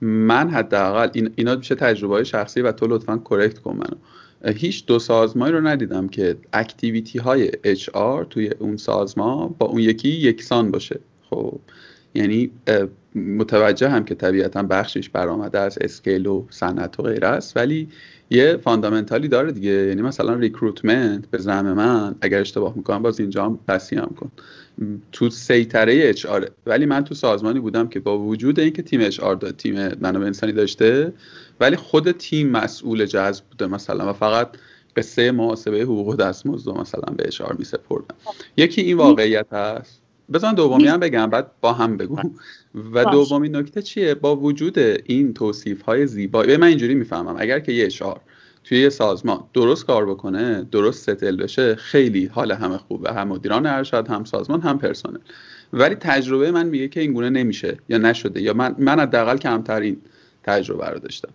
من 0.00 0.50
حداقل 0.50 1.08
این 1.12 1.30
اینا 1.36 1.56
میشه 1.56 1.74
تجربه 1.74 2.24
شخصی 2.24 2.60
و 2.60 2.72
تو 2.72 2.86
لطفا 2.86 3.22
correct 3.30 3.58
کن 3.58 3.72
منو. 3.76 3.96
هیچ 4.52 4.86
دو 4.86 4.98
سازمانی 4.98 5.52
رو 5.52 5.60
ندیدم 5.60 6.08
که 6.08 6.36
activity 6.52 7.18
های 7.18 7.50
اچ 7.64 7.90
توی 8.30 8.50
اون 8.58 8.76
سازمان 8.76 9.54
با 9.58 9.66
اون 9.66 9.80
یکی 9.80 10.08
یکسان 10.08 10.70
باشه. 10.70 11.00
خب. 11.30 11.60
یعنی 12.16 12.50
متوجهم 13.14 14.04
که 14.04 14.14
طبیعتا 14.14 14.62
بخشش 14.62 15.08
برآمده 15.08 15.58
از 15.58 15.78
scale 15.80 16.26
و 16.26 16.44
صنعت 16.50 17.00
و 17.00 17.02
غیره 17.02 17.28
است 17.28 17.56
ولی 17.56 17.88
یه 18.30 18.56
fundamental 18.56 19.22
ی 19.22 19.28
داره 19.28 19.52
دیگه. 19.52 19.70
یعنی 19.70 20.02
مثلا 20.02 20.34
recruitment 20.34 21.26
به 21.30 21.38
زعم 21.38 21.72
من 21.72 22.14
اگر 22.20 22.40
اشتباه 22.40 22.76
می‌کنم 22.76 23.02
باز 23.02 23.20
اینجا 23.20 23.44
فهمم 23.44 24.14
کن. 24.20 24.30
تو 25.12 25.30
سیطره 25.30 26.08
اچ 26.08 26.26
ولی 26.66 26.86
من 26.86 27.04
تو 27.04 27.14
سازمانی 27.14 27.60
بودم 27.60 27.88
که 27.88 28.00
با 28.00 28.18
وجود 28.18 28.60
اینکه 28.60 28.82
تیم 28.82 29.00
HR 29.00 29.36
تیم 29.36 29.74
منابع 30.00 30.26
انسانی 30.26 30.52
داشته 30.52 31.12
ولی 31.60 31.76
خود 31.76 32.12
تیم 32.12 32.50
مسئول 32.50 33.06
جذب 33.06 33.44
بوده 33.44 33.66
مثلا 33.66 34.10
و 34.10 34.12
فقط 34.12 34.48
قصه 34.96 35.30
محاسبه 35.30 35.80
حقوق 35.80 36.08
و 36.08 36.14
دستمزد 36.14 36.68
مثلا 36.68 37.14
به 37.14 37.26
HR 37.26 37.56
میسپردن 37.58 38.14
یکی 38.56 38.80
این 38.80 38.96
واقعیت 38.96 39.52
هست. 39.52 40.05
بزن 40.32 40.54
دومی 40.54 40.86
هم 40.86 41.00
بگم 41.00 41.30
بعد 41.30 41.50
با 41.60 41.72
هم 41.72 41.96
بگو. 41.96 42.20
و 42.94 43.04
دومی 43.04 43.48
نکته 43.48 43.82
چیه؟ 43.82 44.14
با 44.14 44.36
وجود 44.36 44.78
این 44.78 45.34
توصیف 45.34 45.82
های 45.82 46.06
زیبایی 46.06 46.56
من 46.56 46.66
اینجوری 46.66 46.94
می‌فهمم. 46.94 47.36
اگر 47.38 47.60
که 47.60 47.72
یه 47.72 47.86
اشعار 47.86 48.20
توی 48.64 48.80
یه 48.80 48.88
سازمان 48.88 49.44
درست 49.54 49.86
کار 49.86 50.06
بکنه 50.06 50.62
درست 50.62 51.02
ستل 51.02 51.36
بشه 51.36 51.74
خیلی 51.74 52.26
حال 52.26 52.52
همه 52.52 52.78
خوبه 52.78 53.12
هم 53.12 53.28
مدیران 53.28 53.66
ارشد 53.66 54.08
هم 54.08 54.24
سازمان 54.24 54.60
هم 54.60 54.78
پرسنل. 54.78 55.18
ولی 55.72 55.94
تجربه 55.94 56.50
من 56.50 56.66
میگه 56.66 56.88
که 56.88 57.00
این 57.00 57.12
گونه 57.12 57.30
نمیشه 57.30 57.78
یا 57.88 57.98
نشده 57.98 58.42
یا 58.42 58.54
من 58.54 58.74
من 58.78 59.00
حداقل 59.00 59.36
کمتر 59.36 59.80
این 59.80 60.00
تجربه 60.42 60.86
رو 60.86 60.98
داشتم. 60.98 61.28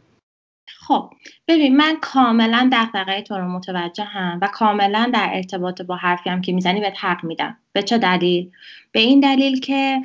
خب 0.87 1.09
ببین 1.47 1.77
من 1.77 1.97
کاملا 2.01 2.69
دغدغه 2.73 3.21
تو 3.21 3.37
رو 3.37 3.47
متوجه 3.47 4.03
هم 4.03 4.39
و 4.41 4.49
کاملا 4.53 5.09
در 5.13 5.29
ارتباط 5.33 5.81
با 5.81 5.95
حرفی 5.95 6.29
هم 6.29 6.41
که 6.41 6.53
می‌زنی 6.53 6.79
به 6.79 6.93
حق 6.99 7.23
میدم. 7.23 7.57
به 7.73 7.83
چه 7.83 7.97
دلیل؟ 7.97 8.51
به 8.91 8.99
این 8.99 9.19
دلیل 9.19 9.59
که 9.59 10.01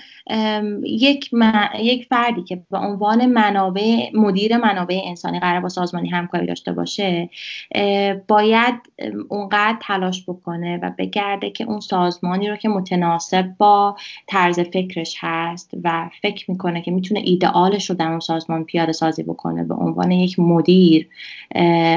یک, 0.82 1.30
یک 1.80 2.06
فردی 2.06 2.42
که 2.42 2.62
به 2.70 2.78
عنوان 2.78 3.26
منابع 3.26 4.10
مدیر 4.14 4.56
منابع 4.56 5.00
انسانی 5.04 5.40
قرار 5.40 5.60
با 5.60 5.68
سازمانی 5.68 6.08
همکاری 6.08 6.46
داشته 6.46 6.72
باشه 6.72 7.30
باید 8.28 8.74
اونقدر 9.28 9.78
تلاش 9.82 10.24
بکنه 10.28 10.78
و 10.82 10.90
بگرده 10.98 11.50
که 11.50 11.64
اون 11.64 11.80
سازمانی 11.80 12.48
رو 12.48 12.56
که 12.56 12.68
متناسب 12.68 13.46
با 13.58 13.96
طرز 14.26 14.60
فکرش 14.60 15.16
هست 15.20 15.70
و 15.84 16.10
فکر 16.22 16.50
می‌کنه 16.50 16.82
که 16.82 16.90
می‌تونه 16.90 17.20
ایدئالش 17.24 17.90
رو 17.90 17.96
در 17.96 18.08
اون 18.08 18.20
سازمان 18.20 18.64
پیاده 18.64 18.92
سازی 18.92 19.22
بکنه 19.22 19.64
به 19.64 19.74
عنوان 19.74 20.10
یک 20.10 20.38
مدیر 20.38 20.65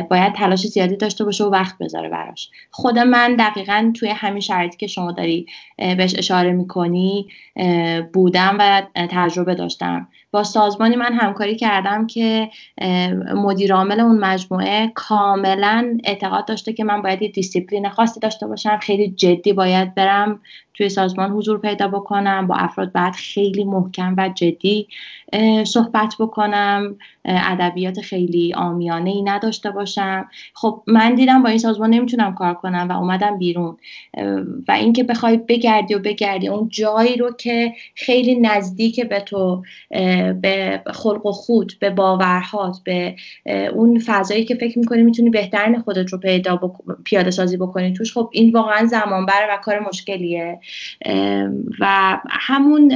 باید 0.09 0.33
تلاش 0.33 0.67
زیادی 0.67 0.95
داشته 0.95 1.23
باشه 1.25 1.43
و 1.43 1.49
وقت 1.49 1.77
بذاره 1.77 2.09
براش. 2.09 2.49
خود 2.71 2.99
من 2.99 3.35
دقیقا 3.35 3.91
توی 3.95 4.09
همین 4.09 4.39
شرایطی 4.39 4.77
که 4.77 4.87
شما 4.87 5.11
داری 5.11 5.45
بهش 5.77 6.15
اشاره 6.17 6.51
می‌کنی 6.51 7.27
بودم 8.13 8.55
و 8.59 8.83
تجربه 8.95 9.55
داشتم. 9.55 10.07
با 10.31 10.43
سازمانی 10.43 10.95
من 10.95 11.13
همکاری 11.13 11.55
کردم 11.55 12.07
که 12.07 12.49
مدیر 13.35 13.73
عامل 13.73 13.99
اون 13.99 14.19
مجموعه 14.19 14.91
کاملا 14.95 15.97
اعتقاد 16.03 16.47
داشته 16.47 16.73
که 16.73 16.83
من 16.83 17.01
باید 17.01 17.21
یه 17.21 17.27
دیسیپلین 17.29 17.89
خاصی 17.89 18.19
داشته 18.19 18.47
باشم. 18.47 18.77
خیلی 18.77 19.11
جدی 19.11 19.53
باید 19.53 19.95
برم 19.95 20.39
توی 20.79 20.89
سازمان 20.89 21.31
حضور 21.31 21.59
پیدا 21.59 21.87
بکنم 21.87 22.47
با 22.47 22.55
افراد 22.55 22.91
بعد 22.91 23.13
خیلی 23.13 23.63
محکم 23.63 24.15
و 24.17 24.29
جدی 24.29 24.87
صحبت 25.63 26.15
بکنم. 26.19 26.95
ادبیات 27.25 28.01
خیلی 28.01 28.53
آمیانه 28.53 29.09
ای 29.09 29.21
نداشته 29.21 29.71
باشم. 29.71 30.27
خب 30.53 30.83
من 30.87 31.15
دیدم 31.15 31.43
با 31.43 31.49
این 31.49 31.57
سازمان 31.57 31.89
نمی‌تونم 31.89 32.35
کار 32.35 32.53
کنم 32.53 32.87
و 32.89 32.91
اومدم 32.91 33.37
بیرون. 33.37 33.77
و 34.67 34.71
اینکه 34.71 35.03
بخوای 35.03 35.37
بگردی 35.37 35.95
و 35.95 35.99
بگردی 35.99 36.47
اون 36.47 36.69
جایی 36.69 37.17
رو 37.17 37.31
که 37.31 37.73
خیلی 37.95 38.35
نزدیک 38.35 39.01
به 39.09 39.19
تو 39.19 39.63
به 40.41 40.81
خلق 40.93 41.25
و 41.25 41.31
خود 41.31 41.73
به 41.79 41.89
باورهات 41.89 42.77
به 42.83 43.15
اون 43.73 43.99
فضایی 43.99 44.45
که 44.45 44.55
فکر 44.55 44.79
می‌کنی 44.79 45.03
می‌تونی 45.03 45.29
بهترین 45.29 45.79
خودت 45.79 46.13
رو 46.13 46.17
پیدا 46.17 46.61
پیاده 47.03 47.31
سازی 47.31 47.57
بکنی 47.57 47.93
توش 47.93 48.13
خب 48.13 48.29
این 48.33 48.51
واقعا 48.51 48.85
زمان 48.85 49.25
بره 49.25 49.53
و 49.53 49.57
کار 49.57 49.79
مشکلیه. 49.79 50.59
و 51.79 52.17
همون 52.29 52.91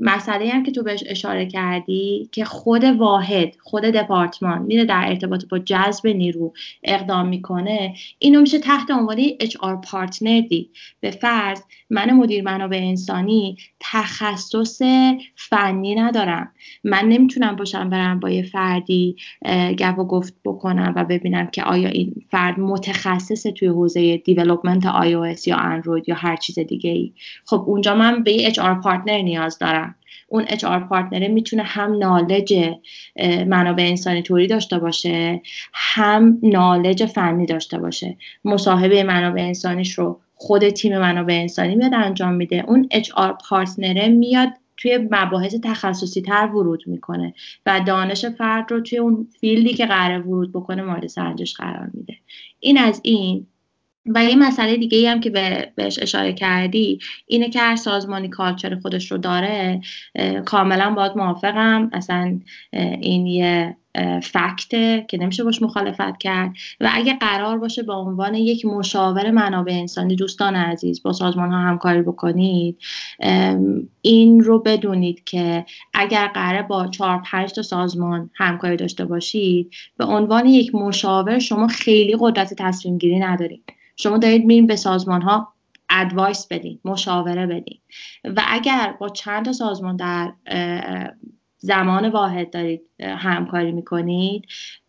مسئله 0.00 0.50
هم 0.50 0.62
که 0.62 0.72
تو 0.72 0.82
بهش 0.82 1.04
اشاره 1.06 1.46
کردی 1.46 2.28
که 2.32 2.44
خود 2.44 2.84
واحد 2.84 3.56
خود 3.60 3.82
دپارتمان 3.82 4.62
میره 4.62 4.84
در 4.84 5.04
ارتباط 5.06 5.44
با 5.44 5.58
جذب 5.58 6.06
نیرو 6.06 6.52
اقدام 6.82 7.28
می‌کنه 7.28 7.94
اینو 8.18 8.40
میشه 8.40 8.58
تحت 8.58 8.90
عنوان 8.90 9.18
HR 9.60 9.76
partner 9.76 10.40
دید. 10.40 10.70
به 11.00 11.10
فرض 11.10 11.62
من 11.90 12.10
مدیر 12.10 12.44
منابع 12.44 12.76
انسانی 12.76 13.56
تخصص 13.80 14.82
فنی 15.36 15.94
ندارم. 15.94 16.52
من 16.84 17.04
نمی‌تونم 17.08 17.56
باشم 17.56 17.90
برم 17.90 18.20
با 18.20 18.30
یه 18.30 18.42
فردی 18.42 19.16
گپ 19.78 19.98
و 19.98 20.04
گفت 20.04 20.34
بکنم 20.44 20.92
و 20.96 21.04
ببینم 21.04 21.46
که 21.46 21.62
آیا 21.62 21.88
این 21.88 22.14
فرد 22.30 22.60
متخصص 22.60 23.42
توی 23.42 23.68
حوزه 23.68 24.16
development 24.16 24.86
آی 24.86 25.36
یا 25.46 25.56
اندروید 25.56 26.08
یا 26.08 26.14
هر 26.14 26.36
چیز 26.36 26.58
دیگه 26.58 26.90
ای 26.90 27.12
خب 27.44 27.64
اونجا 27.66 27.94
من 27.94 28.22
به 28.22 28.32
یه 28.32 28.46
HR 28.46 28.74
partner 28.74 29.22
نیاز 29.22 29.58
دارم. 29.58 29.94
اون 30.28 30.44
HR 30.48 30.64
partner 30.64 30.80
ه 30.80 31.28
می‌تونه 31.28 31.62
هم 31.62 31.98
knowledge 31.98 32.74
منابع 33.46 33.82
انسانی 33.82 34.22
تئوری 34.22 34.46
داشته 34.46 34.78
باشه 34.78 35.40
هم 35.72 36.38
knowledge 36.42 37.04
فنی 37.04 37.46
داشته 37.46 37.78
باشه. 37.78 38.16
مصاحبه 38.44 39.02
منابع 39.02 39.42
انسانیش 39.42 39.98
رو 39.98 40.20
خود 40.40 40.68
تیم 40.68 40.98
منابع 40.98 41.34
انسانی 41.34 41.74
میاد 41.76 41.94
انجام 41.94 42.34
میده. 42.34 42.64
اون 42.68 42.88
HR 42.90 43.10
partner 43.14 43.38
ه 43.48 44.08
میاد 44.08 44.48
توی 44.76 45.08
مباحث 45.10 45.54
تخصصی 45.64 46.22
تر 46.22 46.46
ورود 46.46 46.82
می‌کنه 46.86 47.34
و 47.66 47.80
دانش 47.86 48.24
فرد 48.24 48.72
رو 48.72 48.80
توی 48.80 48.98
اون 48.98 49.28
field 49.40 49.68
ی 49.68 49.74
که 49.74 49.86
قرار 49.86 50.26
ورود 50.26 50.52
بکنه 50.52 50.82
مورد 50.82 51.06
سنجش 51.06 51.54
قرار 51.54 51.90
میده. 51.94 52.14
این 52.60 52.78
از 52.78 53.00
این. 53.04 53.46
و 54.14 54.24
یه 54.24 54.36
مسئله 54.36 54.76
دیگه 54.76 54.98
ای 54.98 55.06
هم 55.06 55.20
که 55.20 55.30
بهش 55.76 55.98
اشاره 56.02 56.32
کردی 56.32 56.98
اینه 57.26 57.50
که 57.50 57.60
هر 57.60 57.76
سازمانی 57.76 58.28
culture 58.28 58.74
خودش 58.74 59.12
رو 59.12 59.18
داره 59.18 59.80
کاملا 60.44 60.90
باید 60.90 61.12
موافقم. 61.16 61.90
اصلا 61.92 62.40
این 63.00 63.26
یه 63.26 63.76
فکته 64.22 65.06
که 65.08 65.18
نمیشه 65.18 65.44
باش 65.44 65.62
مخالفت 65.62 66.18
کرد. 66.18 66.52
و 66.80 66.90
اگه 66.92 67.14
قرار 67.14 67.58
باشه 67.58 67.82
به 67.82 67.92
عنوان 67.92 68.34
یک 68.34 68.66
مشاور 68.66 69.30
منابع 69.30 69.72
انسانی 69.72 70.16
دوستان 70.16 70.56
عزیز 70.56 71.02
با 71.02 71.12
سازمان 71.12 71.50
ها 71.50 71.58
همکاری 71.58 72.02
بکنید 72.02 72.78
این 74.02 74.40
رو 74.40 74.58
بدونید 74.58 75.24
که 75.24 75.64
اگر 75.94 76.26
قرار 76.26 76.62
با 76.62 76.86
چهار 76.86 77.22
پنج 77.24 77.52
تا 77.52 77.62
سازمان 77.62 78.30
همکاری 78.34 78.76
داشته 78.76 79.04
باشید 79.04 79.74
به 79.96 80.04
عنوان 80.04 80.46
یک 80.46 80.74
مشاور 80.74 81.38
شما 81.38 81.66
خیلی 81.66 82.16
قدرت 82.20 82.54
تصمیم 82.58 82.98
گیری 82.98 83.18
ندارید. 83.18 83.77
شما 83.98 84.18
دارید 84.18 84.44
میرین 84.44 84.66
به 84.66 84.76
سازمان 84.76 85.22
ها 85.22 85.52
advice 85.90 86.46
بدین 86.46 86.78
مشاوره 86.84 87.46
بدین. 87.46 87.78
و 88.24 88.42
اگر 88.48 88.94
با 89.00 89.08
چند 89.08 89.44
تا 89.44 89.52
سازمان 89.52 89.96
در 89.96 90.32
زمان 91.58 92.08
واحد 92.08 92.50
دارید 92.50 92.82
همکاری 93.00 93.72
می‌کنید 93.72 94.44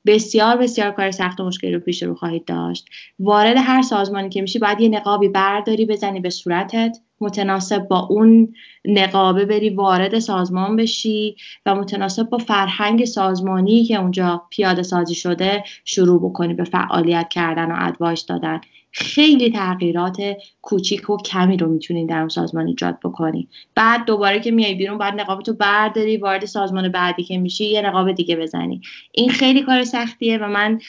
بسیار 0.05 0.57
بسیار 0.57 0.91
کار 0.91 1.11
سخت 1.11 1.39
و 1.39 1.45
مشکلی 1.45 1.71
رو 1.71 1.79
پیش 1.79 2.03
رو 2.03 2.15
خواهید 2.15 2.45
داشت. 2.45 2.85
وارد 3.19 3.57
هر 3.57 3.81
سازمانی 3.81 4.29
که 4.29 4.41
میشی 4.41 4.59
باید 4.59 4.81
یه 4.81 4.89
نقابی 4.89 5.27
برداری 5.27 5.85
بزنی 5.85 6.19
به 6.19 6.29
صورتت 6.29 6.97
متناسب 7.21 7.87
با 7.87 7.99
اون 7.99 8.53
نقابه 8.85 9.45
بری 9.45 9.69
وارد 9.69 10.19
سازمان 10.19 10.75
بشی 10.75 11.35
و 11.65 11.75
متناسب 11.75 12.29
با 12.29 12.37
فرهنگ 12.37 13.05
سازمانی 13.05 13.83
که 13.83 13.95
اونجا 13.95 14.43
پیاده 14.49 14.83
سازی 14.83 15.15
شده 15.15 15.63
شروع 15.85 16.29
بکنی 16.29 16.53
به 16.53 16.63
فعالیت 16.63 17.29
کردن 17.29 17.71
و 17.71 17.75
advice 17.77 18.25
دادن. 18.25 18.61
خیلی 18.91 19.51
تغییرات 19.51 20.17
کوچیک 20.61 21.09
و 21.09 21.17
کمی 21.17 21.57
رو 21.57 21.67
می‌تونین 21.67 22.07
در 22.07 22.19
اون 22.19 22.29
سازمان 22.29 22.67
ایجاد 22.67 22.99
بکنی 23.03 23.47
بعد 23.75 24.05
دوباره 24.05 24.39
که 24.39 24.51
میای 24.51 24.75
بیرون 24.75 24.97
بعد 24.97 25.19
نقابتو 25.19 25.53
برداری 25.53 26.17
وارد 26.17 26.45
سازمان 26.45 26.89
بعدی 26.89 27.23
که 27.23 27.37
میشی 27.37 27.65
یه 27.65 27.81
نقاب 27.81 28.11
دیگه 28.11 28.35
بزنی. 28.35 28.81
این 29.11 29.29
خیلی 29.29 29.61
کار 29.61 29.83
سختیه 29.83 30.37
و 30.37 30.47
من 30.47 30.79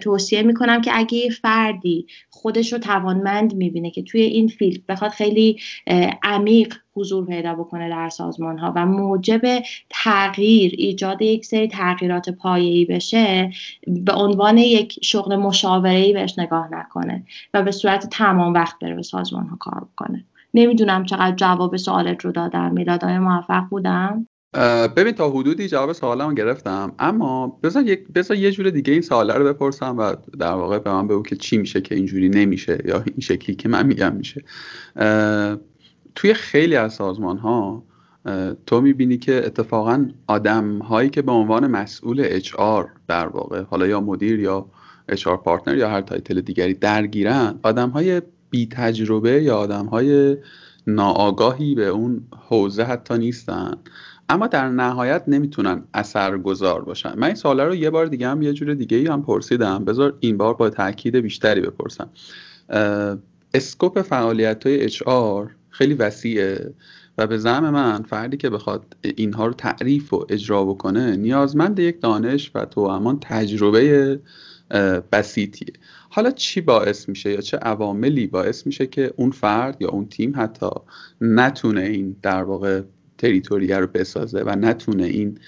توصیه 0.00 0.42
می‌کنم 0.42 0.80
که 0.80 0.90
اگه 0.94 1.30
فردی 1.30 2.06
خودش 2.30 2.72
رو 2.72 2.78
توانمند 2.78 3.54
می‌بینه 3.54 3.90
که 3.90 4.02
توی 4.02 4.20
این 4.20 4.48
فیلد 4.48 4.86
بخواد 4.86 5.10
خیلی 5.10 5.60
عمیق 6.22 6.74
حضور 6.98 7.26
پیدا 7.26 7.54
بکنه 7.54 7.88
در 7.88 8.08
سازمان 8.08 8.58
ها 8.58 8.72
و 8.76 8.86
موجب 8.86 9.40
تغییر 9.90 10.74
ایجاد 10.78 11.22
یک 11.22 11.46
سری 11.46 11.68
تغییرات 11.68 12.30
پایه‌ای 12.30 12.84
بشه 12.84 13.50
به 13.86 14.12
عنوان 14.12 14.58
یک 14.58 14.98
شغل 15.02 15.36
مشاوره 15.36 16.12
بهش 16.12 16.38
نگاه 16.38 16.68
نکنه 16.72 17.24
و 17.54 17.62
به 17.62 17.70
صورت 17.70 18.08
تمام 18.10 18.54
وقت 18.54 18.78
بره 18.78 18.94
به 18.94 19.02
سازمان 19.02 19.46
ها 19.46 19.56
کار 19.56 19.86
بکنه. 19.92 20.24
نمی‌دونم 20.54 21.04
چقدر 21.04 21.36
جواب 21.36 21.76
سوالت 21.76 22.24
رو 22.24 22.32
دادم. 22.32 22.72
میلاد 22.72 23.04
موفق 23.04 23.64
بودم؟ 23.70 24.26
ببین 24.96 25.12
تا 25.12 25.30
حدودی 25.30 25.68
جواب 25.68 25.92
سوالم 25.92 26.34
گرفتم. 26.34 26.92
اما 26.98 27.58
بذار 27.62 27.82
یک 27.86 28.08
بذار 28.14 28.36
یه 28.36 28.50
جور 28.50 28.70
دیگه 28.70 28.92
این 28.92 29.02
سواله 29.02 29.34
رو 29.34 29.44
بپرسم 29.44 29.98
و 29.98 30.14
در 30.38 30.52
واقع 30.52 30.78
به 30.78 30.92
من 30.92 31.08
بگو 31.08 31.22
که 31.22 31.36
چی 31.36 31.56
میشه 31.58 31.80
که 31.80 31.94
اینجوری 31.94 32.28
نمیشه 32.28 32.78
یا 32.84 33.02
این 33.06 33.20
شکلی 33.20 33.56
که 33.56 33.68
من 33.68 33.86
میگم 33.86 34.12
میشه. 34.12 34.44
توی 36.14 36.34
خیلی 36.34 36.76
از 36.76 36.94
سازمان 36.94 37.38
ها 37.38 37.82
تو 38.66 38.80
می‌بینی 38.80 39.18
که 39.18 39.46
اتفاقا 39.46 40.08
آدم 40.26 40.78
هایی 40.78 41.10
که 41.10 41.22
به 41.22 41.32
عنوان 41.32 41.66
مسئول 41.66 42.22
اچ 42.24 42.54
آر 42.54 42.88
در 43.08 43.26
واقع 43.26 43.62
حالا 43.62 43.86
یا 43.86 44.00
مدیر 44.00 44.40
یا 44.40 44.66
HR 45.08 45.36
partner 45.36 45.76
یا 45.76 45.88
هر 45.88 46.00
title 46.00 46.40
دیگری 46.40 46.74
درگیرن 46.74 47.58
آدم 47.62 47.90
های 47.90 48.22
بی 48.50 48.66
تجربه 48.66 49.42
یا 49.42 49.56
آدم 49.56 49.86
های 49.86 50.36
ناآگاهی 50.86 51.74
به 51.74 51.86
اون 51.86 52.22
حوزه 52.48 52.82
حتی 52.82 53.18
نیستن. 53.18 53.76
اما 54.28 54.46
در 54.46 54.68
نهایت 54.68 55.24
نمی‌تونن 55.28 55.82
اثرگذار 55.94 56.84
باشن. 56.84 57.14
من 57.16 57.34
این 57.44 57.58
رو 57.58 57.74
یه 57.74 57.90
بار 57.90 58.06
دیگه 58.06 58.28
هم 58.28 58.42
یه 58.42 58.52
جور 58.52 58.74
دیگه 58.74 58.96
ای 58.96 59.06
هم 59.06 59.22
پرسیدم. 59.22 59.84
بذار 59.84 60.14
این 60.20 60.36
بار 60.36 60.54
با 60.54 60.70
تاکید 60.70 61.16
بیشتری 61.16 61.60
بپرسم. 61.60 62.10
scope 63.54 64.02
فعالیت 64.02 64.66
های 64.66 64.90
HR 65.06 65.50
خیلی 65.78 65.94
وسیعه. 65.94 66.74
و 67.18 67.26
به 67.26 67.38
زعم 67.38 67.70
من 67.70 68.02
فردی 68.02 68.36
که 68.36 68.50
بخواد 68.50 68.96
اینها 69.16 69.46
رو 69.46 69.52
تعریف 69.52 70.12
و 70.12 70.26
اجرا 70.28 70.64
بکنه 70.64 71.16
نیازمند 71.16 71.78
یک 71.78 72.00
دانش 72.00 72.50
و 72.54 72.64
تو 72.64 73.18
تجربه 73.20 74.20
بسیطیه. 75.12 75.72
حالا 76.10 76.30
چی 76.30 76.60
باعث 76.60 77.08
میشه 77.08 77.30
یا 77.32 77.40
چه 77.40 77.56
عواملی 77.56 78.26
باعث 78.26 78.66
میشه 78.66 78.86
که 78.86 79.14
اون 79.16 79.30
فرد 79.30 79.82
یا 79.82 79.88
اون 79.88 80.08
تیم 80.08 80.32
حتی 80.36 80.70
نتونه 81.20 81.80
این 81.80 82.16
در 82.22 82.42
واقع 82.42 82.82
تریتوریه 83.18 83.78
رو 83.78 83.86
بسازه 83.86 84.42
و 84.46 84.56
نتونه 84.56 85.04
این 85.04 85.38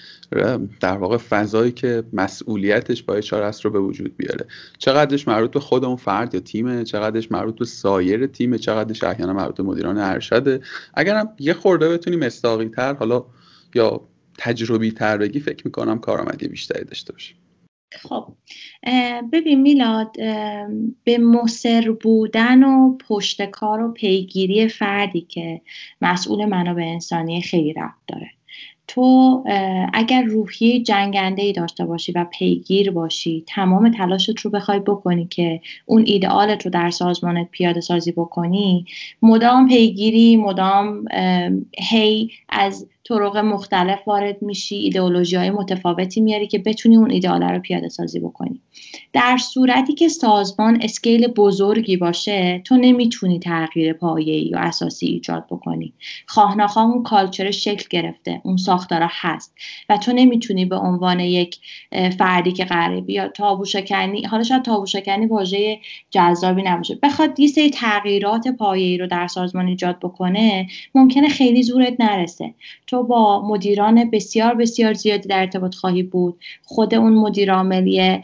در 0.79 0.97
واقع 0.97 1.17
فضایی 1.17 1.71
که 1.71 2.03
مسئولیتش 2.13 3.03
با 3.03 3.13
اشاره 3.13 3.45
است 3.45 3.65
رو 3.65 3.71
به 3.71 3.79
وجود 3.79 4.17
بیاره. 4.17 4.45
چقدرش 4.77 5.27
مربوط 5.27 5.51
به 5.51 5.59
خود 5.59 5.85
اون 5.85 5.95
فرد 5.95 6.33
یا 6.33 6.39
تیمه 6.39 6.83
چقدرش 6.83 7.31
مربوط 7.31 7.59
به 7.59 7.65
سایر 7.65 8.27
تیمه 8.27 8.57
چقدرش 8.57 9.03
احیانا 9.03 9.33
مربوط 9.33 9.55
به 9.55 9.63
مدیران 9.63 9.97
ارشده. 9.97 10.61
اگرم 10.93 11.29
یه 11.39 11.53
خورده 11.53 11.89
بتونی 11.89 12.15
مستاقی 12.15 12.69
تر 12.69 12.93
حالا 12.93 13.25
یا 13.75 14.01
تجربی 14.37 14.91
تر 14.91 15.17
بگی 15.17 15.39
فکر 15.39 15.61
می‌کنم 15.65 15.99
کارآمدی 15.99 16.47
بیشتری 16.47 16.83
داشته 16.83 17.13
باشه 17.13 17.40
خب 17.91 18.27
ببین 19.33 19.61
میلاد 19.61 20.11
به 21.03 21.17
مصر 21.17 21.91
بودن 21.91 22.63
و 22.63 22.97
پشت 22.97 23.45
کار 23.45 23.81
و 23.81 23.91
پیگیری 23.91 24.67
فردی 24.67 25.21
که 25.21 25.61
مسئول 26.01 26.45
منابع 26.45 26.83
انسانی 26.83 27.41
خیلی 27.41 27.73
رفت 27.73 28.01
داره. 28.07 28.29
تو 28.87 29.43
اگر 29.93 30.23
روحی 30.23 30.83
جنگنده 30.83 31.41
ای 31.41 31.53
داشته 31.53 31.85
باشی 31.85 32.11
و 32.11 32.25
پیگیر 32.39 32.91
باشی 32.91 33.43
تمام 33.47 33.91
تلاشت 33.91 34.39
رو 34.39 34.51
بخوای 34.51 34.79
بکنی 34.79 35.27
که 35.27 35.61
اون 35.85 36.03
ایدئالت 36.05 36.65
رو 36.65 36.71
در 36.71 36.89
سازمانت 36.89 37.47
پیاده 37.51 37.81
سازی 37.81 38.11
بکنی 38.11 38.85
مدام 39.21 39.67
پیگیری 39.67 40.37
مدام 40.37 41.05
هی 41.79 42.31
از 42.49 42.87
طرق 43.03 43.37
مختلف 43.37 44.07
وارد 44.07 44.41
میشی 44.41 44.75
ایدئولوژی 44.75 45.35
های 45.35 45.49
متفاوتی 45.49 46.21
میاری 46.21 46.47
که 46.47 46.59
بتونی 46.59 46.97
اون 46.97 47.11
ایدئال 47.11 47.43
رو 47.43 47.59
پیاده 47.59 47.89
سازی 47.89 48.19
بکنی. 48.19 48.61
در 49.13 49.37
صورتی 49.37 49.93
که 49.93 50.07
سازمان 50.07 50.79
اسکیل 50.81 51.27
بزرگی 51.27 51.97
باشه 51.97 52.61
تو 52.65 52.77
نمی‌تونی 52.77 53.39
تغییر 53.39 53.93
پایه‌ای 53.93 54.41
یا 54.41 54.59
اساسی 54.59 55.05
ایجاد 55.05 55.45
بکنی. 55.51 55.93
خواه 56.25 56.77
اون 56.77 57.03
کالچر 57.03 57.51
شکل 57.51 57.85
گرفته 57.89 58.41
اون 58.43 58.57
ساختارا 58.57 59.07
هست 59.11 59.53
و 59.89 59.97
تو 59.97 60.13
نمی‌تونی 60.13 60.65
به 60.65 60.75
عنوان 60.75 61.19
یک 61.19 61.57
فردی 62.17 62.51
که 62.51 62.65
قراره 62.65 63.01
بیا 63.01 63.27
تابو 63.27 63.65
شکنی 63.65 64.23
حالا 64.23 64.43
شاید 64.43 64.63
تابو 64.63 64.85
شکنی 64.85 65.25
واژه 65.25 65.79
جذابی 66.09 66.61
نباشه. 66.61 66.99
بخواد 67.03 67.39
یه 67.39 67.47
سری 67.47 67.69
تغییرات 67.69 68.47
پایه‌ای 68.47 68.97
رو 68.97 69.07
در 69.07 69.27
سازمان 69.27 69.67
ایجاد 69.67 69.99
بکنه 69.99 70.67
ممکنه 70.95 71.29
خیلی 71.29 71.63
زورت 71.63 71.93
نرسه. 71.99 72.53
تو 72.91 73.03
با 73.03 73.47
مدیران 73.47 74.09
بسیار 74.09 74.55
بسیار 74.55 74.93
زیادی 74.93 75.27
در 75.29 75.39
ارتباط 75.39 75.75
خواهی 75.75 76.03
بود. 76.03 76.39
خود 76.63 76.95
اون 76.95 77.13
مدیر 77.13 77.53
عاملی 77.53 78.21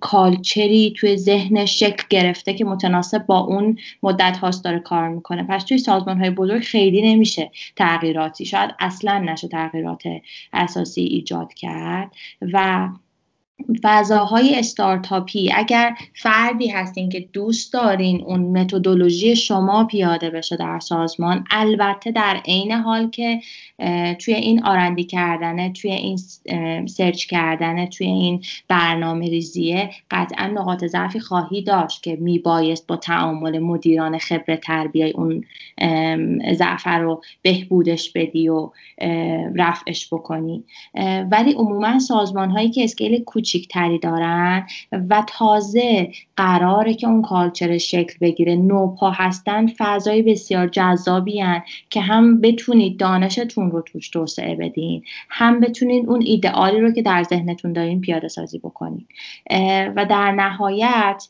کالچری 0.00 0.94
توی 0.96 1.16
ذهن 1.16 1.66
شکل 1.66 2.02
گرفته 2.10 2.54
که 2.54 2.64
متناسب 2.64 3.26
با 3.26 3.38
اون 3.38 3.78
مدت 4.02 4.36
هاست 4.36 4.64
داره 4.64 4.78
کار 4.78 5.08
می‌کنه. 5.08 5.42
پس 5.42 5.64
توی 5.64 5.78
سازمان 5.78 6.18
های 6.18 6.30
بزرگ 6.30 6.62
خیلی 6.62 7.02
نمیشه 7.02 7.50
تغییراتی 7.76 8.44
شاید 8.44 8.70
اصلا 8.78 9.18
نشه 9.18 9.48
تغییرات 9.48 10.02
اساسی 10.52 11.02
ایجاد 11.02 11.54
کرد. 11.54 12.12
و 12.52 12.88
فضاهای 13.82 14.58
استارتاپی. 14.58 15.52
اگر 15.54 15.94
فردی 16.14 16.68
هستین 16.68 17.08
که 17.08 17.20
دوست 17.32 17.72
دارین 17.72 18.22
اون 18.26 18.40
متدولوژی 18.40 19.36
شما 19.36 19.84
پیاده 19.84 20.30
بشه 20.30 20.56
در 20.56 20.80
سازمان 20.80 21.44
البته 21.50 22.10
در 22.10 22.40
عین 22.46 22.72
حال 22.72 23.10
که 23.10 23.40
توی 24.18 24.34
این 24.34 24.64
آرندی 24.64 25.04
کردنه 25.04 25.72
توی 25.72 25.90
این 25.90 26.16
سرچ 26.86 27.26
کردنه 27.26 27.86
توی 27.86 28.06
این 28.06 28.42
برنامه 28.68 29.28
ریزیه 29.28 29.90
قطعا 30.10 30.46
نقاط 30.46 30.84
ضعفی 30.84 31.20
خواهی 31.20 31.62
داشت 31.62 32.02
که 32.02 32.16
میبایست 32.16 32.86
با 32.86 32.96
تعامل 32.96 33.58
مدیران 33.58 34.18
خبره 34.18 34.56
تر 34.56 34.86
بیای 34.86 35.10
اون 35.10 35.44
ضعف 36.52 36.86
رو 36.86 37.22
بهبودش 37.42 38.12
بدی 38.12 38.48
و 38.48 38.70
رفعش 39.54 40.08
بکنی. 40.12 40.64
ولی 41.30 41.52
عموما 41.52 41.98
سازمان 41.98 42.50
هایی 42.50 42.70
که 42.70 42.84
اسکیل 42.84 43.24
کوچیکتری 43.44 43.98
دارن 43.98 44.66
و 44.92 45.24
تازه 45.26 46.12
قراره 46.36 46.94
که 46.94 47.06
اون 47.06 47.22
کالچر 47.22 47.78
شکل 47.78 48.14
بگیره. 48.20 48.56
نوپا 48.56 49.10
هستن 49.10 49.66
فضای 49.66 50.22
بسیار 50.22 50.68
جذابی 50.68 51.40
هن 51.40 51.62
که 51.90 52.00
هم 52.00 52.40
بتونید 52.40 52.96
دانشتون 52.96 53.70
رو 53.70 53.82
توش 53.82 54.08
توسعه 54.08 54.54
بدین 54.54 55.02
هم 55.28 55.60
بتونید 55.60 56.08
اون 56.08 56.22
ایدئالی 56.22 56.80
رو 56.80 56.92
که 56.92 57.02
در 57.02 57.22
ذهنتون 57.22 57.72
دارین 57.72 58.00
پیاده 58.00 58.28
سازی 58.28 58.58
بکنید 58.58 59.06
و 59.96 60.06
در 60.10 60.32
نهایت 60.32 61.28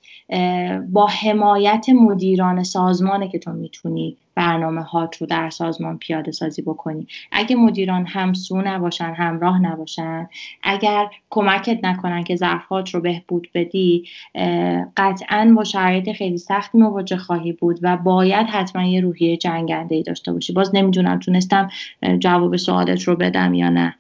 با 0.92 1.07
حمایت 1.07 1.87
مدیران 1.88 2.62
سازمانه 2.62 3.29
که 3.29 3.38
تو 3.38 3.53
می‌تونید 3.53 4.16
برنامه 4.35 4.83
هات 4.83 5.16
رو 5.16 5.27
در 5.27 5.51
سازمان 5.51 5.99
پیاده 5.99 6.33
سازی 6.33 6.62
بکنی. 6.62 7.07
اگه 7.33 7.57
مدیران 7.57 8.07
همسو 8.07 8.62
نباشن 8.62 9.14
همراه 9.16 9.62
نباشن 9.62 10.29
اگر 10.62 11.07
کمکت 11.31 11.79
نکنن 11.83 12.25
که 12.25 12.37
ظرفات 12.37 12.94
رو 12.94 13.01
بهبود 13.01 13.49
بدی 13.55 14.09
قطعا 14.97 15.53
با 15.57 15.64
شرایط 15.64 16.12
خیلی 16.12 16.38
سخت 16.38 16.75
مواجه 16.75 17.16
خواهی 17.16 17.53
بود 17.53 17.79
و 17.83 17.97
باید 17.97 18.47
حتما 18.47 18.83
یه 18.83 19.01
روحیه 19.01 19.37
جنگنده 19.37 19.94
ای 19.94 20.03
داشته 20.03 20.33
باشی. 20.33 20.53
باز 20.53 20.70
نمی‌دونم 20.75 21.18
تونستم 21.18 21.70
جواب 22.18 22.57
سوالت 22.57 23.03
رو 23.03 23.16
بدم 23.16 23.55
یا 23.55 23.68
نه. 23.68 23.94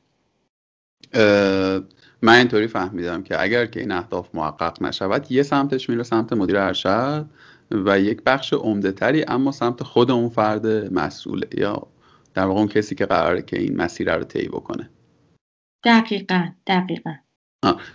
من 2.22 2.38
اینطوری 2.38 2.66
فهمیدم 2.66 3.22
که 3.22 3.42
اگر 3.42 3.66
که 3.66 3.80
این 3.80 3.92
اهداف 3.92 4.34
محقق 4.34 4.82
نشود 4.82 5.32
یه 5.32 5.42
سمتش 5.42 5.90
میره 5.90 6.02
سمت 6.02 6.32
مدیر 6.32 6.58
ارشد. 6.58 7.26
و 7.70 8.00
یک 8.00 8.22
بخش 8.22 8.52
عمده 8.52 8.92
تری 8.92 9.24
اما 9.28 9.52
سمت 9.52 9.82
خود 9.82 10.10
اون 10.10 10.28
فرد 10.28 10.66
مسئوله 10.94 11.48
یا 11.56 11.86
در 12.34 12.46
واقع 12.46 12.58
اون 12.58 12.68
کسی 12.68 12.94
که 12.94 13.06
قراره 13.06 13.42
که 13.42 13.60
این 13.60 13.76
مسیر 13.76 14.16
رو 14.16 14.24
طی 14.24 14.48
بکنه. 14.48 14.90
دقیقا 15.84 16.48
دقیقا. 16.66 17.14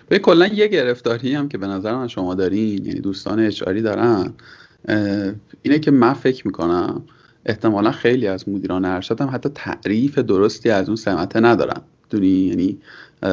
به 0.07 0.19
کلا 0.19 0.47
یه 0.47 0.67
گرفتاری 0.67 1.35
هم 1.35 1.49
که 1.49 1.57
به 1.57 1.67
نظر 1.67 1.95
من 1.95 2.07
شما 2.07 2.35
دارین 2.35 2.85
یعنی 2.85 2.99
دوستان 2.99 3.39
اچاری 3.39 3.81
دارن 3.81 4.33
اینه 5.61 5.79
که 5.79 5.91
من 5.91 6.13
فکر 6.13 6.47
می‌کنم 6.47 7.03
احتمالا 7.45 7.91
خیلی 7.91 8.27
از 8.27 8.49
مدیران 8.49 8.85
ارشد 8.85 9.21
هم 9.21 9.29
حتی 9.33 9.49
تعریف 9.49 10.17
درستی 10.17 10.69
از 10.69 10.87
اون 10.89 10.95
سمته 10.95 11.39
ندارن. 11.39 11.81
دونی 12.09 12.27
یعنی 12.27 12.77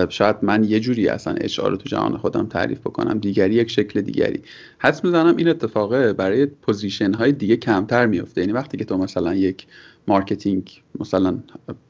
شاید 0.09 0.37
من 0.43 0.65
یه 0.65 0.81
جوری 0.81 1.09
اصلا 1.09 1.35
HR 1.40 1.71
رو 1.71 1.77
تو 1.77 1.89
جهان 1.89 2.17
خودم 2.17 2.47
تعریف 2.47 2.81
بکنم 2.81 3.19
دیگری 3.19 3.55
یک 3.55 3.71
شکل 3.71 4.01
دیگری. 4.01 4.43
حدس 4.79 5.05
می‌زنم 5.05 5.37
این 5.37 5.49
اتفاقه 5.49 6.12
برای 6.12 6.47
position 6.47 7.14
های 7.15 7.33
دیگه 7.33 7.57
کمتر 7.57 8.07
میفته 8.07 8.41
یعنی 8.41 8.53
وقتی 8.53 8.77
که 8.77 8.85
تو 8.85 8.99
مثلا 8.99 9.35
یک 9.35 9.67
marketing 10.09 10.83
مثلا 11.01 11.39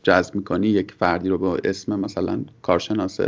جذب 0.03 0.35
می‌کنی 0.35 0.69
یک 0.69 0.93
فردی 0.93 1.29
رو 1.29 1.39
با 1.39 1.57
اسم 1.65 2.01
مثلا 2.01 2.45
کارشناس 2.63 3.21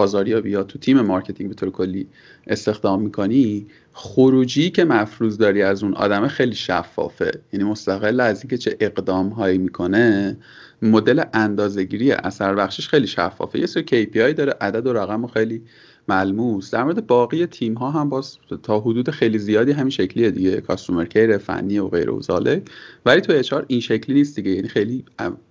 بازاریابی 0.00 0.50
یا 0.50 0.62
تو 0.62 0.78
تیم 0.78 1.00
marketing 1.00 1.48
به 1.48 1.54
طور 1.54 1.70
کلی 1.70 2.06
استخدام 2.46 3.02
می‌کنی 3.02 3.66
خروجی 3.92 4.70
که 4.70 4.84
مفروض 4.84 5.38
داری 5.38 5.62
از 5.62 5.82
اون 5.82 5.94
آدم 5.94 6.28
خیلی 6.28 6.54
شفافه. 6.54 7.30
یعنی 7.52 7.64
مستقل 7.64 8.20
از 8.20 8.42
اینکه 8.42 8.58
چه 8.58 8.76
اقدام 8.80 9.28
هایی 9.28 9.58
می‌کنه 9.58 10.36
مدل 10.82 11.22
اندازهگیری 11.32 12.12
اثر 12.12 12.54
بخشش 12.54 12.88
خیلی 12.88 13.06
شفافه. 13.06 13.58
یه 13.58 13.66
سری 13.66 13.84
KPI 13.84 14.34
داره 14.34 14.54
عدد 14.60 14.86
و 14.86 14.92
رقم 14.92 15.26
خیلی 15.26 15.62
ملموس. 16.08 16.70
در 16.70 16.84
مورد 16.84 17.06
باقی 17.06 17.46
تیم 17.46 17.74
ها 17.74 17.90
هم 17.90 18.08
باز 18.08 18.38
تا 18.62 18.80
حدود 18.80 19.10
خیلی 19.10 19.38
زیادی 19.38 19.72
همین 19.72 19.90
شکلیه 19.90 20.30
دیگه. 20.30 20.60
کاستومر 20.60 21.04
کیر 21.04 21.38
فنی 21.38 21.78
و 21.78 21.88
غیره 21.88 22.12
و 22.12 22.22
زاله 22.22 22.62
ولی 23.06 23.20
تو 23.20 23.32
اچ 23.32 23.54
این 23.66 23.80
شکلی 23.80 24.14
نیست 24.14 24.36
دیگه. 24.36 24.50
یعنی 24.50 24.68
خیلی 24.68 25.04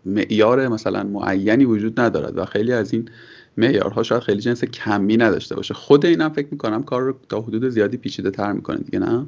معیار 0.05 0.67
مثلا 0.67 1.03
معینی 1.03 1.65
وجود 1.65 1.99
ندارد 1.99 2.37
و 2.37 2.45
خیلی 2.45 2.73
از 2.73 2.93
این 2.93 3.09
معیارها 3.57 4.03
شاید 4.03 4.21
خیلی 4.21 4.41
جنس 4.41 4.63
کمی 4.63 5.17
نداشته 5.17 5.55
باشه. 5.55 5.73
خود 5.73 6.05
اینم 6.05 6.29
فکر 6.29 6.47
می‌کنم 6.51 6.83
کار 6.83 7.01
رو 7.01 7.15
تا 7.29 7.41
حدود 7.41 7.69
زیادی 7.69 7.97
پیچیده 7.97 8.31
تر 8.31 8.51
می‌کنه 8.51 8.77
دیگه 8.77 8.99
نه؟ 8.99 9.25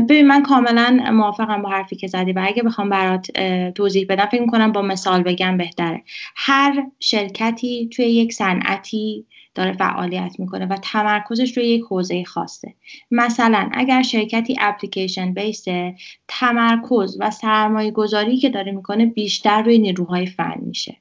ببین 0.00 0.26
من 0.26 0.42
کاملا 0.42 1.10
موافقم 1.12 1.62
با 1.62 1.68
حرفی 1.68 1.96
که 1.96 2.06
زدی 2.06 2.32
و 2.32 2.44
اگه 2.46 2.62
بخوام 2.62 2.88
برات 2.88 3.30
توضیح 3.70 4.06
بدم 4.08 4.26
فکر 4.26 4.40
می‌کنم 4.40 4.72
با 4.72 4.82
مثال 4.82 5.22
بگم 5.22 5.56
بهتره. 5.56 6.02
هر 6.36 6.86
شرکتی 7.00 7.88
توی 7.88 8.04
یک 8.04 8.32
صنعتی 8.32 9.26
داره 9.54 9.72
فعالیت 9.72 10.34
می‌کنه 10.38 10.66
و 10.66 10.76
تمرکزش 10.82 11.56
روی 11.56 11.66
یک 11.66 11.84
حوزه 11.84 12.24
خاصه. 12.24 12.74
مثلا 13.10 13.70
اگر 13.72 14.02
شرکتی 14.02 14.56
اپلیکیشن 14.60 15.34
بیسه 15.34 15.94
تمرکز 16.28 17.16
و 17.20 17.30
سرمایه 17.30 17.90
گذاری 17.90 18.36
که 18.36 18.50
داره 18.50 18.72
می‌کنه 18.72 19.06
بیشتر 19.06 19.62
روی 19.62 19.78
نیروهای 19.78 20.28
میشه. 20.62 20.96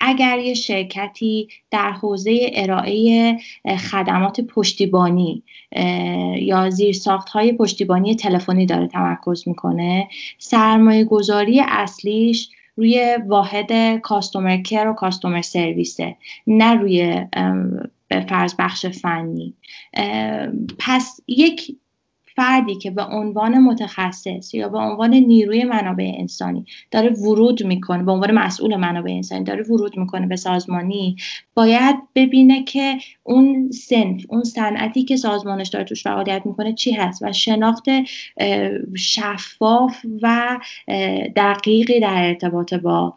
اگر 0.00 0.38
یه 0.38 0.54
شرکتی 0.54 1.48
در 1.70 1.90
حوزه 1.92 2.50
ارائه 2.54 3.38
خدمات 3.90 4.40
پشتیبانی 4.40 5.42
یا 6.38 6.70
زیرساخت 6.70 7.28
های 7.28 7.52
پشتیبانی 7.52 8.16
تلفنی 8.16 8.66
داره 8.66 8.86
تمرکز 8.86 9.48
می‌کنه 9.48 10.08
سرمایه 10.38 11.04
گذاری 11.04 11.60
اصلیش 11.60 12.48
روی 12.76 13.18
واحد 13.26 14.00
کاستومر 14.00 14.56
کر 14.56 14.86
و 14.86 14.92
کاستومر 14.92 15.42
سرویسه 15.42 16.16
نه 16.46 16.74
روی 16.74 17.26
به 18.08 18.20
فرض 18.20 18.54
بخش 18.58 18.86
فنی. 18.86 19.54
پس 20.78 21.20
یک 21.28 21.76
فردی 22.36 22.74
که 22.74 22.90
به 22.90 23.02
عنوان 23.02 23.58
متخصص 23.58 24.54
یا 24.54 24.68
به 24.68 24.78
عنوان 24.78 25.14
نیروی 25.14 25.64
منابع 25.64 26.12
انسانی 26.18 26.64
داره 26.90 27.10
ورود 27.10 27.64
می‌کنه 27.66 28.02
به 28.02 28.12
عنوان 28.12 28.30
مسئول 28.30 28.76
منابع 28.76 29.10
انسانی 29.10 29.44
داره 29.44 29.62
ورود 29.62 29.98
می‌کنه 29.98 30.26
به 30.26 30.36
سازمانی 30.36 31.16
باید 31.54 31.96
ببینه 32.14 32.64
که 32.64 32.98
اون 33.22 33.70
سنف 33.70 34.24
اون 34.28 34.44
صنعتی 34.44 35.04
که 35.04 35.16
سازمانش 35.16 35.68
داره 35.68 35.84
توش 35.84 36.02
فعالیت 36.02 36.42
می‌کنه 36.44 36.72
چی 36.72 36.92
هست 36.92 37.22
و 37.22 37.32
شناخت 37.32 37.84
شفاف 38.96 40.06
و 40.22 40.58
دقیقی 41.36 42.00
در 42.00 42.28
ارتباط 42.28 42.74
با 42.74 43.14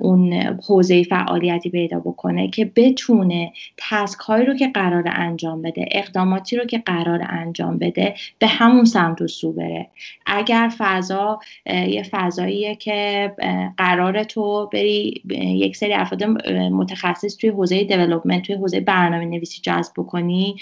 اون 0.00 0.32
حوزه 0.66 1.02
فعالیتی 1.02 1.70
پیدا 1.70 2.00
بکنه 2.00 2.48
که 2.48 2.64
بتونه 2.76 3.52
تسک 3.76 4.18
هایی 4.18 4.46
رو 4.46 4.54
که 4.54 4.68
قرار 4.68 5.04
انجام 5.06 5.62
بده 5.62 5.88
اقداماتی 5.92 6.56
رو 6.56 6.64
که 6.64 6.78
قرار 6.78 7.26
انجام 7.28 7.78
بده 7.78 8.14
به 8.38 8.46
همون 8.46 8.84
سمت 8.84 9.22
و 9.22 9.26
سو 9.26 9.52
بره. 9.52 9.86
اگر 10.26 10.70
فضا 10.78 11.38
یه 11.66 12.02
فضاییه 12.10 12.74
که 12.74 13.32
قرار 13.76 14.24
تو 14.24 14.68
بری 14.72 15.22
یک 15.40 15.76
سری 15.76 15.92
افراد 15.92 16.24
متخصص 16.52 17.36
توی 17.36 17.50
حوزه 17.50 17.84
دیولپمنت 17.84 18.42
توی 18.42 18.54
حوزه 18.54 18.80
برنامه 18.80 19.24
نویسی 19.24 19.60
جذب 19.62 19.92
بکنی 19.96 20.56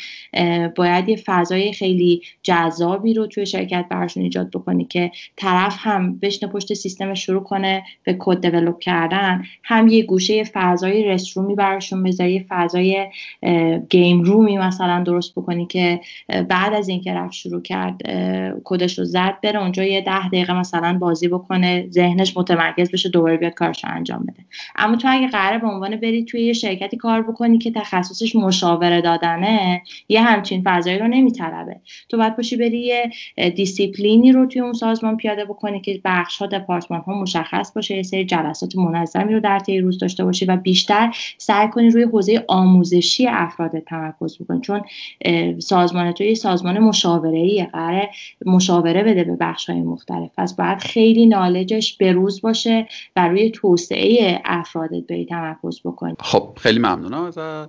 باید 0.77 1.09
یه 1.09 1.17
فضای 1.17 1.73
خیلی 1.73 2.23
جذابی 2.43 3.15
رو 3.15 3.27
توی 3.27 3.47
شرکت 3.47 3.87
براشون 3.91 4.23
ایجاد 4.23 4.51
بکنی 4.51 4.85
که 4.85 5.11
طرف 5.37 5.77
هم 5.79 6.19
بشنه 6.19 6.49
پشت 6.49 6.75
سیستم 6.75 7.15
شروع 7.15 7.43
کنه 7.43 7.83
به 8.05 8.17
کد 8.19 8.41
دیولپ 8.41 8.79
کردن 8.79 9.45
هم 9.63 9.89
یه 9.89 10.03
گوشه 10.03 10.45
فضای 10.45 11.05
رسترومی 11.05 11.55
براشون 11.55 12.03
بذاری 12.03 12.47
فضای 12.49 13.07
گیم 13.89 14.23
رومی 14.23 14.59
مثلا 14.59 15.03
درست 15.03 15.33
بکنی 15.33 15.67
که 15.67 16.01
بعد 16.49 16.75
از 16.75 16.89
اینکه 16.89 17.13
رفت 17.13 17.33
شروع 17.33 17.63
کرد 17.67 18.03
کدش 18.65 18.99
رو 18.99 19.05
زد 19.05 19.35
بره 19.43 19.61
اونجا 19.63 19.85
یه 19.85 20.01
ده 20.01 20.29
دقیقه 20.29 20.53
مثلا 20.53 20.99
بازی 20.99 21.29
بکنه 21.29 21.87
ذهنش 21.91 22.37
متمرکز 22.37 22.91
بشه 22.91 23.09
دوباره 23.09 23.37
بیاد 23.37 23.55
کارش 23.55 23.85
رو 23.85 23.91
انجام 23.95 24.23
بده. 24.23 24.45
اما 24.77 24.97
تو 24.97 25.09
اگه 25.11 25.29
قراره 25.29 25.59
به 25.59 25.67
عنوان 25.67 25.97
بری 25.97 26.25
توی 26.25 26.43
یه 26.43 26.53
شرکتی 26.53 26.97
کار 26.97 27.23
بکنی 27.23 27.59
که 27.59 27.71
تخصصش 27.71 28.37
مشاوره 28.37 29.01
دادنه 29.01 29.83
یه 30.09 30.23
همچین 30.23 30.63
فضایی 30.65 30.99
رو 30.99 31.09
نمیطلبه. 31.09 31.77
تو 32.09 32.17
باید 32.17 32.37
باشی 32.37 32.57
بری 32.57 32.79
یه 32.79 33.11
دیسیپلینی 33.51 34.33
رو 34.33 34.47
توی 34.47 34.63
اون 34.63 34.73
سازمان 34.73 35.17
پیاده 35.17 35.45
بکنی 35.45 35.81
که 35.81 36.01
بخش 36.05 36.39
ها 36.39 36.47
دپارتمان 36.47 37.01
ها 37.01 37.21
مشخص 37.23 37.73
باشه 37.73 37.97
یه 37.97 38.03
سری 38.03 38.25
جلسات 38.25 38.77
منظمی 38.77 39.35
رو 39.35 39.41
در 39.41 39.59
طی 39.59 39.81
روز 39.81 39.99
داشته 39.99 40.25
باشی 40.25 40.45
و 40.45 40.57
بیشتر 40.57 41.17
سعی 41.39 41.69
کنی 41.69 41.91
روی 41.91 42.03
حوزه 42.03 42.45
آموزشی 42.49 43.27
افراد 43.27 43.79
تمرکز 43.79 44.39
بکنی. 44.39 44.61
چون 44.61 44.83
سازمان 45.59 46.13
تو 46.13 46.25
یه 46.25 46.35
سازمان 46.35 46.79
مشاوره 46.79 47.56
ای 47.61 47.67
قرار 47.67 48.09
مشاوره 48.47 49.03
بده 49.03 49.25
به 49.25 49.37
بخش 49.41 49.71
های 49.71 49.81
مختلف. 49.81 50.31
پس 50.37 50.57
باید 50.57 50.79
خیلی 50.79 51.27
نالجش 51.27 51.97
بروز 51.97 52.41
باشه 52.41 52.89
و 53.17 53.29
روی 53.29 53.51
توسعه 53.51 54.43
افرادت 54.45 55.07
بری 55.07 55.27
تمرکز 55.27 55.81
بکنی. 55.85 56.15
خب 56.21 56.59
خیلی 56.61 56.79
ممنونم 56.79 57.25
ازت. 57.25 57.69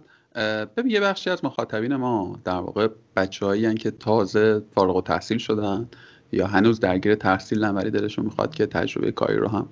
ببین 0.78 0.92
یه 0.92 1.00
بخشی 1.00 1.30
از 1.30 1.46
مخاطبین 1.46 1.96
ما 1.96 2.40
در 2.46 2.54
واقع 2.54 2.88
بچه 3.16 3.76
که 3.76 3.92
تازه 3.92 4.62
فارغ 4.76 4.96
و 4.96 5.02
تحصیل 5.02 5.38
شدن 5.38 5.90
یا 6.32 6.48
هنوز 6.48 6.80
درگیر 6.80 7.16
تحصیل 7.16 7.72
ولی 7.72 7.92
دلشون 7.92 8.26
می‌خواد 8.26 8.56
که 8.56 8.66
تجربه 8.66 9.12
کاری 9.12 9.38
رو 9.38 9.48
هم 9.48 9.68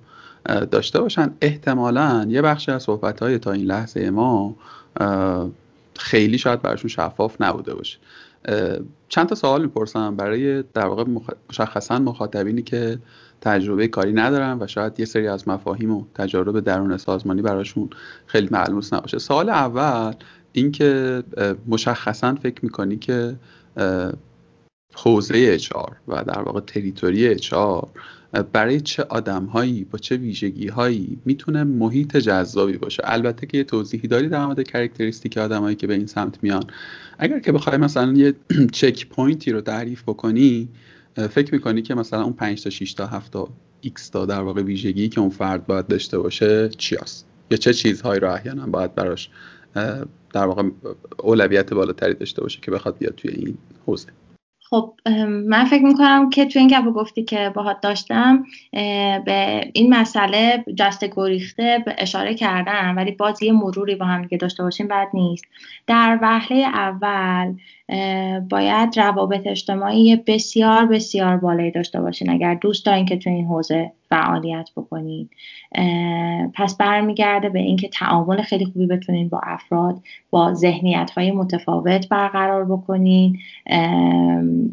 داشته 0.70 1.00
باشن 1.00 1.34
احتمالا 1.40 2.26
یه 2.28 2.42
بخشی 2.42 2.72
از 2.72 2.82
صحبت 2.82 3.22
های 3.22 3.38
تا 3.38 3.52
این 3.52 3.64
لحظه 3.64 4.10
ما 4.10 4.56
خیلی 5.98 6.38
شاید 6.38 6.62
براشون 6.62 6.88
شفاف 6.88 7.36
نبوده 7.40 7.74
باشه. 7.74 7.98
چند 9.08 9.26
تا 9.28 9.34
سوال 9.34 9.62
می‌پرسم. 9.62 10.16
برای 10.16 10.62
در 10.62 10.86
واقع 10.86 11.04
مشخصا 11.50 11.98
مخاطبینی 11.98 12.62
که 12.62 12.98
تجربه 13.40 13.88
کاری 13.88 14.12
ندارن 14.12 14.58
و 14.60 14.66
شاید 14.66 15.00
یه 15.00 15.06
سری 15.06 15.28
از 15.28 15.48
مفاهیم 15.48 15.90
و 15.90 16.04
تجارب 16.14 16.60
درون 16.60 16.96
سازمانی 16.96 17.42
براشون 17.42 17.90
خیلی 18.26 18.48
ملموس 18.50 18.92
نباشه. 18.92 19.18
سوال 19.18 19.48
اول 19.48 20.12
اینکه 20.52 21.22
مشخصا 21.66 22.34
فکر 22.34 22.64
می‌کنی 22.64 22.96
که 22.96 23.36
حوزه 24.94 25.34
HR 25.36 25.96
و 26.08 26.24
در 26.24 26.42
واقع 26.42 26.60
territory 26.60 27.28
HR 27.28 27.88
برای 28.42 28.80
چه 28.80 29.02
آدمهایی 29.02 29.84
با 29.84 29.98
چه 29.98 30.16
ویژگی 30.16 30.68
هایی 30.68 31.18
می‌تونه 31.24 31.64
محیط 31.64 32.16
جذابی 32.16 32.78
باشه؟ 32.78 33.02
البته 33.04 33.46
که 33.46 33.58
یه 33.58 33.64
توضیحی 33.64 34.08
داری 34.08 34.28
در 34.28 34.46
مورد 34.46 34.62
characteristic 34.62 35.38
آدمایی 35.38 35.76
که 35.76 35.86
به 35.86 35.94
این 35.94 36.06
سمت 36.06 36.42
میان. 36.42 36.64
اگر 37.18 37.40
که 37.40 37.52
بخوای 37.52 37.76
مثلا 37.76 38.12
یه 38.12 38.34
چک 38.72 39.08
پوینتی 39.08 39.52
رو 39.52 39.60
تعریف 39.60 40.02
بکنی 40.02 40.68
فکر 41.30 41.54
می‌کنی 41.54 41.82
که 41.82 41.94
مثلا 41.94 42.22
اون 42.22 42.32
5 42.32 42.62
تا 42.62 42.70
6 42.70 42.94
تا 42.94 43.06
7 43.06 43.32
تا 43.32 43.48
x 43.86 44.10
تا 44.12 44.26
در 44.26 44.40
واقع 44.40 44.62
ویژگی 44.62 45.08
که 45.08 45.20
اون 45.20 45.30
فرد 45.30 45.66
باید 45.66 45.86
داشته 45.86 46.18
باشه 46.18 46.68
چی 46.68 46.96
هست 46.96 47.26
یا 47.50 47.56
چه 47.56 47.74
چیزهایی 47.74 48.20
رو 48.20 48.32
احیانا 48.32 48.66
باید 48.66 48.94
براش 48.94 49.30
در 50.32 50.46
واقع 50.46 50.62
اولویت 51.18 51.72
بالاتری 51.72 52.14
داشته 52.14 52.42
باشه 52.42 52.60
که 52.62 52.70
بخواد 52.70 52.98
بیاد 52.98 53.14
توی 53.14 53.30
این 53.30 53.58
حوزه؟ 53.86 54.08
خب 54.70 54.94
من 55.46 55.64
فکر 55.64 55.84
می‌کنم 55.84 56.30
که 56.30 56.44
تو 56.46 56.58
این 56.58 56.68
گپ 56.68 56.84
گفتی 56.84 57.24
که 57.24 57.52
باهات 57.54 57.80
داشتم 57.80 58.44
به 59.24 59.70
این 59.72 59.94
مسئله 59.94 60.64
جست 60.76 61.04
گریخته 61.16 61.84
اشاره 61.98 62.34
کردم 62.34 62.94
ولی 62.96 63.12
باز 63.12 63.42
یه 63.42 63.52
مروری 63.52 63.94
با 63.94 64.06
هم 64.06 64.22
دیگه 64.22 64.38
داشته 64.38 64.62
باشیم 64.62 64.88
بد 64.88 65.08
نیست. 65.14 65.44
در 65.86 66.18
وهله 66.22 66.56
اول 66.56 67.54
باید 68.50 68.98
روابط 68.98 69.46
اجتماعی 69.46 70.16
بسیار 70.16 70.86
بسیار 70.86 71.36
بالایی 71.36 71.70
داشته 71.70 72.00
باشین. 72.00 72.30
اگر 72.30 72.54
دوست 72.54 72.86
دارین 72.86 73.06
که 73.06 73.16
تو 73.16 73.30
این 73.30 73.46
حوزه 73.46 73.92
فعالیت 74.16 74.70
بکنین 74.76 75.28
پس 76.54 76.76
برمیگرده 76.76 77.48
به 77.48 77.58
اینکه 77.58 77.88
تعامل 77.88 78.42
خیلی 78.42 78.64
خوبی 78.64 78.86
بتونین 78.86 79.28
با 79.28 79.40
افراد 79.42 80.02
با 80.30 80.54
ذهنیت 80.54 81.10
های 81.10 81.30
متفاوت 81.30 82.08
برقرار 82.08 82.64
بکنین 82.64 83.38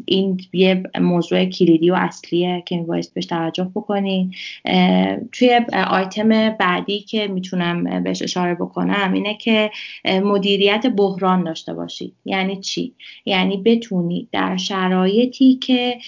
این 0.04 0.40
یه 0.52 0.82
موضوع 1.00 1.44
کلیدی 1.44 1.90
و 1.90 1.94
اصلیه 1.94 2.62
که 2.66 2.76
میبایست 2.76 3.14
بهش 3.14 3.26
توجه 3.26 3.70
بکنین 3.74 4.34
توی 5.32 5.60
آیتم 5.90 6.50
بعدی 6.50 7.00
که 7.00 7.28
می‌تونم 7.28 8.02
بهش 8.02 8.22
اشاره 8.22 8.54
بکنم 8.54 9.12
اینه 9.12 9.34
که 9.34 9.70
مدیریت 10.06 10.86
بحران 10.86 11.44
داشته 11.44 11.74
باشید. 11.74 12.14
یعنی 12.24 12.60
چی؟ 12.60 12.92
یعنی 13.26 13.56
بتونید 13.56 14.28
در 14.32 14.56
شرایطی 14.56 15.54
که 15.54 15.98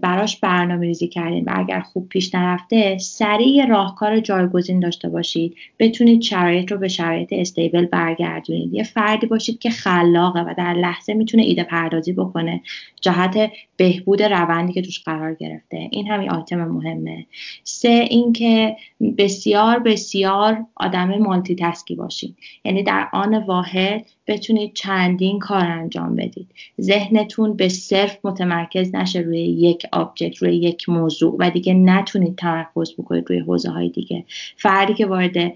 براش 0.00 0.40
برنامه 0.40 0.86
ریزی 0.86 1.08
کردین 1.08 1.44
و 1.44 1.52
اگر 1.54 1.80
خوب 1.80 2.08
پیش 2.08 2.34
نرفت 2.34 2.63
رفته 2.64 2.98
سریع 2.98 3.66
راهکار 3.66 4.20
جایگزین 4.20 4.80
داشته 4.80 5.08
باشید. 5.08 5.56
بتونید 5.78 6.22
شرایط 6.22 6.72
رو 6.72 6.78
به 6.78 6.88
شرایط 6.88 7.32
استیبل 7.32 7.86
برگردونید. 7.86 8.74
یه 8.74 8.82
فردی 8.82 9.26
باشید 9.26 9.58
که 9.58 9.70
خلاقه 9.70 10.40
و 10.40 10.54
در 10.58 10.74
لحظه 10.74 11.14
می‌تونه 11.14 11.42
ایده 11.42 11.64
پردازی 11.64 12.12
بکنه. 12.12 12.62
جهت 13.00 13.50
بهبود 13.76 14.22
روندی 14.22 14.72
که 14.72 14.82
توش 14.82 15.00
قرار 15.00 15.34
گرفته. 15.34 15.88
این 15.90 16.08
همین 16.08 16.30
آیتم 16.30 16.64
مهمه. 16.64 17.26
سه 17.64 18.06
اینکه 18.10 18.76
بسیار 19.18 19.78
بسیار 19.78 20.66
آدم 20.76 21.18
multitask 21.18 21.56
ی 21.60 21.94
باشید. 21.94 22.36
یعنی 22.64 22.82
در 22.82 23.08
آن 23.12 23.34
واحد 23.34 24.06
بتونید 24.26 24.72
چندین 24.74 25.38
کار 25.38 25.66
انجام 25.66 26.16
بدید. 26.16 26.46
ذهنتون 26.80 27.56
صرفا 27.56 28.18
متمرکز 28.24 28.94
نشه 28.94 29.18
روی 29.18 29.40
یک 29.40 29.86
object 29.92 30.36
روی 30.36 30.56
یک 30.56 30.88
موضوع 30.88 31.36
و 31.38 31.50
دیگه 31.50 31.74
نتونید 31.74 32.34
تمرکز 32.44 32.94
بکنید 32.98 33.24
روی 33.28 33.38
حوزه 33.38 33.70
های 33.70 33.88
دیگه. 33.88 34.24
فردی 34.56 34.94
که 34.94 35.06
وارد 35.06 35.52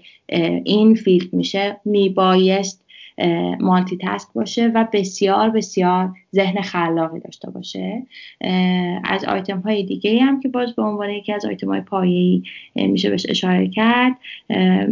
این 0.63 0.95
field 0.95 1.33
میشه 1.33 1.79
میبایست 1.85 2.85
multitask 3.59 4.27
باشه 4.35 4.67
و 4.67 4.87
بسیار 4.93 5.49
بسیار 5.49 6.13
ذهن 6.35 6.61
خلاقی 6.61 7.19
داشته 7.19 7.49
باشه. 7.49 8.03
از 9.03 9.25
آیتم 9.25 9.59
های 9.59 9.83
دیگه 9.83 10.19
هم 10.19 10.39
که 10.39 10.49
باز 10.49 10.75
به 10.75 10.81
عنوان 10.81 11.09
یکی 11.09 11.33
از 11.33 11.45
آیتم 11.45 11.67
های 11.67 11.81
پایه‌ای 11.81 12.43
میشه 12.75 13.09
بهش 13.09 13.25
اشاره 13.29 13.67
کرد 13.67 14.13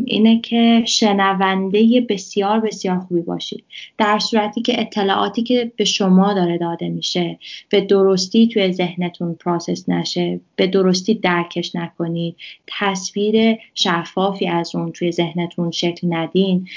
اینه 0.06 0.42
که 0.42 0.84
شنونده 0.88 2.06
بسیار 2.10 2.60
بسیار 2.60 3.00
خوبی 3.00 3.22
باشید. 3.22 3.64
در 3.98 4.20
صورتی 4.20 4.62
که 4.62 4.82
اطلاعاتی 4.82 5.44
که 5.44 5.72
به 5.76 5.86
شما 5.86 6.34
داره 6.34 6.58
داده 6.58 6.90
میشه 6.90 7.40
به 7.70 7.82
درستی 7.82 8.48
توی 8.48 8.72
ذهنتون 8.72 9.34
process 9.34 9.90
نشه 9.90 10.40
به 10.56 10.68
درستی 10.68 11.14
درکش 11.14 11.76
نکنید 11.76 12.36
تصویر 12.68 13.58
شفافی 13.74 14.48
از 14.48 14.76
اون 14.76 14.92
توی 14.92 15.12
ذهنتون 15.12 15.72
شکل 15.72 16.08
ندین. 16.10 16.68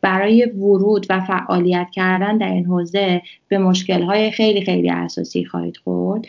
برای 0.00 0.44
ورود 0.44 1.06
و 1.10 1.20
فعالیت 1.20 1.88
کردن 1.92 2.38
در 2.38 2.48
این 2.48 2.64
حوزه 2.64 3.22
به 3.48 3.58
مشکلهای 3.58 4.30
خیلی 4.30 4.64
خیلی 4.64 4.90
اساسی 4.90 5.44
خواهید 5.44 5.76
خورد 5.76 6.26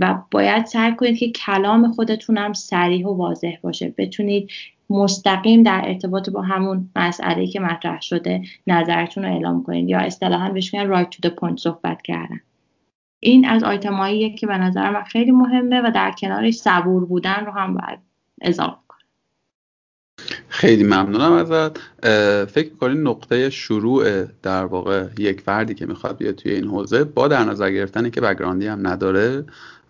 و 0.00 0.18
باید 0.30 0.66
سعی 0.66 0.94
کنید 0.94 1.18
که 1.18 1.30
کلام 1.30 1.92
خودتون 1.92 2.38
هم 2.38 2.52
صریح 2.52 3.06
و 3.06 3.16
واضح 3.16 3.56
باشه. 3.62 3.94
بتونید 3.98 4.50
مستقیم 4.90 5.62
در 5.62 5.82
ارتباط 5.84 6.30
با 6.30 6.42
همون 6.42 6.90
مسئله 6.96 7.46
که 7.46 7.60
مطرح 7.60 8.00
شده 8.00 8.42
نظرتون 8.66 9.24
رو 9.24 9.32
اعلام 9.32 9.62
کنید 9.62 9.88
یا 9.88 9.98
اصطلاحا 9.98 10.50
بهش 10.50 10.74
میگن 10.74 10.86
right 10.86 11.10
to 11.10 11.30
point 11.30 11.58
صحبت 11.58 12.02
کردن. 12.02 12.40
این 13.20 13.48
از 13.48 13.64
آیتماییه 13.64 14.34
که 14.34 14.46
به 14.46 14.58
نظر 14.58 14.90
من 14.90 15.02
خیلی 15.02 15.30
مهمه 15.30 15.80
و 15.80 15.90
در 15.94 16.10
کنارش 16.10 16.54
صبور 16.54 17.04
بودن 17.04 17.44
رو 17.46 17.52
هم 17.52 17.74
باید 17.74 17.98
اضافه 18.40 18.85
خیلی 20.48 20.84
ممنونم 20.84 21.32
ازت. 21.32 21.78
فکر 22.50 22.70
کنی 22.80 22.98
نقطه 22.98 23.50
شروع 23.50 24.24
در 24.42 24.64
واقع 24.64 25.06
یک 25.18 25.40
فردی 25.40 25.74
که 25.74 25.86
می‌خواد 25.86 26.16
بیاد 26.16 26.34
توی 26.34 26.52
این 26.52 26.64
حوزه 26.64 27.04
با 27.04 27.28
در 27.28 27.44
نظر 27.44 27.70
گرفتنی 27.70 28.10
که 28.10 28.20
بگراندی 28.20 28.66
هم 28.66 28.86
نداره 28.86 29.44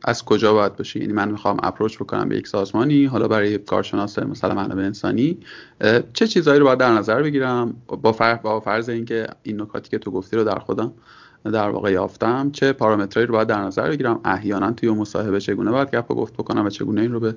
از 0.04 0.24
کجا 0.24 0.52
باید 0.52 0.76
باشه 0.76 1.00
یعنی 1.00 1.12
من 1.12 1.30
می‌خوام 1.30 1.56
اپروچ 1.62 1.96
بکنم 1.96 2.28
به 2.28 2.36
یک 2.36 2.48
سازمانی 2.48 3.04
حالا 3.04 3.28
برای 3.28 3.58
کارشناس 3.58 4.18
مثلا 4.18 4.54
منابع 4.54 4.82
انسانی 4.82 5.38
چه 6.12 6.26
چیزهایی 6.26 6.60
رو 6.60 6.66
باید 6.66 6.78
در 6.78 6.92
نظر 6.92 7.22
بگیرم؟ 7.22 7.74
با 7.86 8.12
فرض 8.12 8.38
با 8.38 8.60
فرض 8.60 8.88
اینکه 8.88 9.26
این 9.42 9.60
نکاتی 9.60 9.90
که 9.90 9.98
تو 9.98 10.10
گفتی 10.10 10.36
رو 10.36 10.44
در 10.44 10.58
خودم 10.58 10.92
در 11.52 11.68
واقع 11.68 11.92
یافتم 11.92 12.50
چه 12.50 12.72
پارامترهایی 12.72 13.26
رو 13.26 13.34
باید 13.34 13.48
در 13.48 13.60
نظر 13.60 13.90
بگیرم؟ 13.90 14.20
احیانا 14.24 14.72
توی 14.72 14.90
مصاحبه 14.90 15.40
چگونه 15.40 15.70
باید 15.70 15.90
گپ 15.90 16.08
گفت 16.08 16.34
بکنم 16.34 16.66
و 16.66 16.70
چگونه 16.70 17.00
این 17.00 17.12
رو 17.12 17.20
به 17.20 17.34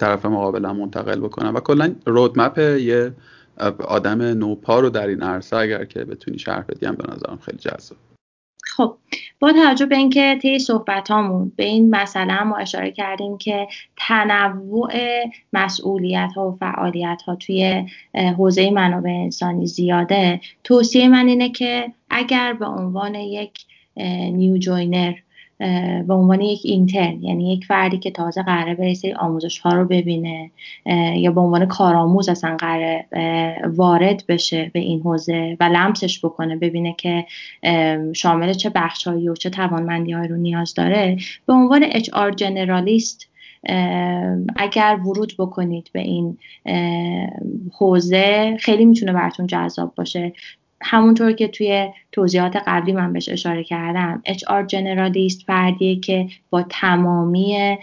طرف 0.00 0.26
مقابلم 0.26 0.76
منتقل 0.76 1.20
بکنم. 1.20 1.54
و 1.54 1.60
کلا 1.60 1.94
رودمپ 2.06 2.58
یه 2.58 3.12
آدم 3.84 4.22
نوپا 4.22 4.80
رو 4.80 4.90
در 4.90 5.06
این 5.06 5.22
عرصه 5.22 5.56
اگر 5.56 5.84
که 5.84 6.04
بتونی 6.04 6.38
شرح 6.38 6.64
بدیم 6.68 6.92
به 6.92 7.12
نظرم 7.12 7.38
خیلی 7.42 7.58
جذاب. 7.58 7.98
خب 8.62 8.96
با 9.40 9.52
توجه 9.52 9.86
به 9.86 9.96
اینکه 9.96 10.38
طی 10.42 10.58
صحبت 10.58 11.10
هامون 11.10 11.52
به 11.56 11.64
این 11.64 11.90
مسئله 11.90 12.42
ما 12.42 12.56
اشاره 12.56 12.90
کردیم 12.90 13.38
که 13.38 13.68
تنوع 13.96 14.92
مسئولیت 15.52 16.30
ها 16.36 16.48
و 16.48 16.56
فعالیت 16.56 17.22
ها 17.26 17.34
توی 17.34 17.86
حوزه 18.14 18.70
منابع 18.70 19.10
انسانی 19.10 19.66
زیاده 19.66 20.40
توصیه 20.64 21.08
من 21.08 21.26
اینه 21.26 21.50
که 21.50 21.92
اگر 22.10 22.52
به 22.52 22.66
عنوان 22.66 23.14
یک 23.14 23.64
نیو 24.32 24.58
جوینر 24.58 25.14
به 26.06 26.14
عنوان 26.14 26.40
یک 26.40 26.60
اینترن 26.64 27.22
یعنی 27.22 27.52
یک 27.52 27.64
فردی 27.64 27.98
که 27.98 28.10
تازه 28.10 28.42
قراره 28.42 28.74
به 28.74 28.94
سری 28.94 29.12
آموزش 29.12 29.58
ها 29.58 29.70
رو 29.70 29.84
ببینه 29.84 30.50
یا 31.16 31.30
به 31.30 31.40
عنوان 31.40 31.66
کارآموز 31.66 32.28
اصلا 32.28 32.56
قراره 32.56 33.06
وارد 33.66 34.24
بشه 34.28 34.70
به 34.74 34.80
این 34.80 35.00
حوزه 35.00 35.56
و 35.60 35.64
لمسش 35.64 36.24
بکنه 36.24 36.56
ببینه 36.56 36.94
که 36.98 37.26
شامل 38.12 38.52
چه 38.52 38.70
بخشهایی 38.70 39.28
و 39.28 39.34
چه 39.34 39.50
توانمندی 39.50 40.12
رو 40.12 40.36
نیاز 40.36 40.74
داره. 40.74 41.16
به 41.46 41.52
عنوان 41.52 41.84
اچ 41.92 42.10
آر 42.12 42.30
جنرالیست 42.30 43.26
اگر 44.56 44.98
ورود 45.04 45.34
بکنید 45.38 45.90
به 45.92 46.00
این 46.00 46.38
حوزه 47.72 48.56
خیلی 48.60 48.84
می‌تونه 48.84 49.12
براتون 49.12 49.46
جذاب 49.46 49.94
باشه. 49.94 50.32
همونطور 50.82 51.32
که 51.32 51.48
توی 51.48 51.88
توضیحات 52.12 52.56
قبلی 52.66 52.92
من 52.92 53.12
بهش 53.12 53.28
اشاره 53.28 53.64
کردم 53.64 54.22
HR 54.26 54.66
جنرالیست 54.66 55.42
فردیه 55.42 56.00
که 56.00 56.28
با 56.50 56.62
تمامی 56.62 57.76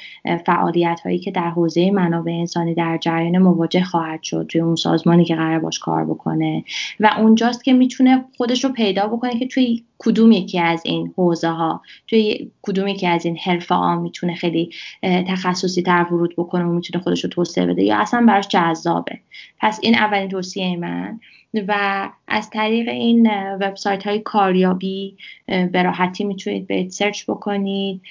فعالیت 0.46 1.02
هایی 1.06 1.20
که 1.20 1.32
در 1.32 1.50
حوزه 1.50 1.92
منابع 1.92 2.32
انسانی 2.32 2.74
در 2.74 2.98
جریان 3.02 3.38
مواجه 3.38 3.84
خواهد 3.84 4.24
شد 4.24 4.46
توی 4.50 4.62
اون 4.62 4.76
سازمانی 4.76 5.26
که 5.26 5.36
قرار 5.36 5.60
باش 5.60 5.80
کار 5.80 6.06
بکنه. 6.06 6.64
و 7.00 7.12
اونجاست 7.18 7.64
که 7.64 7.74
می‌تونه 7.74 8.26
خودش 8.38 8.64
رو 8.64 8.72
پیدا 8.72 9.08
بکنه 9.08 9.40
که 9.40 9.48
توی 9.48 9.84
کدوم 9.98 10.32
یکی 10.32 10.60
از 10.60 10.82
این 10.86 11.14
حوزه 11.18 11.50
ها 11.50 11.82
توی 12.08 12.52
کدوم 12.62 12.88
یکی 12.88 13.08
از 13.08 13.26
این 13.26 13.38
حرفه 13.38 13.76
ها 13.76 14.02
می‌تونه 14.02 14.36
خیلی 14.36 14.70
تخصصی 15.04 15.82
تر 15.82 16.06
ورود 16.12 16.34
بکنه 16.38 16.64
و 16.64 16.72
می‌تونه 16.72 17.04
خودش 17.04 17.24
رو 17.24 17.30
توسعه 17.30 17.66
بده 17.66 17.84
یا 17.84 17.98
اصلا 17.98 18.26
براش 18.28 18.48
جذابه. 18.48 19.20
پس 19.60 19.80
این 19.84 19.96
اولین 19.96 20.30
توصیه 20.30 20.78
من. 20.78 21.20
و 21.68 22.10
از 22.28 22.50
طریق 22.50 22.90
این 22.90 23.30
وبسایت 23.54 24.08
های 24.08 24.20
کاریابی 24.20 25.18
به 25.46 25.84
راحتی 25.84 26.24
می‌تونید 26.24 26.68
به 26.68 26.90
سرچ 26.90 27.24
بکنید 27.28 28.02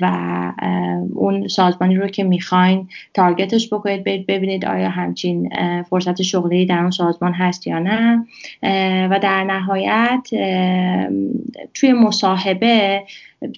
و 0.00 0.52
اون 1.14 1.48
سازمانی 1.48 1.96
رو 1.96 2.06
که 2.06 2.24
می‌خواین 2.24 2.88
تارگتش 3.14 3.72
بکنید 3.72 4.04
ببینید 4.04 4.64
آیا 4.64 4.88
همچین 4.88 5.50
فرصت 5.82 6.22
شغلی 6.22 6.66
در 6.66 6.78
اون 6.78 6.90
سازمان 6.90 7.32
هست 7.32 7.66
یا 7.66 7.78
نه. 7.78 8.26
و 9.10 9.18
در 9.22 9.44
نهایت 9.44 10.28
توی 11.74 11.92
مصاحبه 11.92 13.02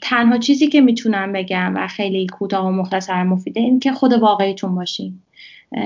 تنها 0.03 0.39
چیزی 0.39 0.67
که 0.67 0.81
می‌تونم 0.81 1.33
بگم 1.33 1.73
و 1.77 1.87
خیلی 1.87 2.27
کوتاه 2.27 2.67
و 2.67 2.71
مختصر 2.71 3.23
مفیده 3.23 3.61
این 3.61 3.81
که 3.81 3.93
خود 3.93 4.12
واقعیتون 4.12 4.75
باشین. 4.75 5.21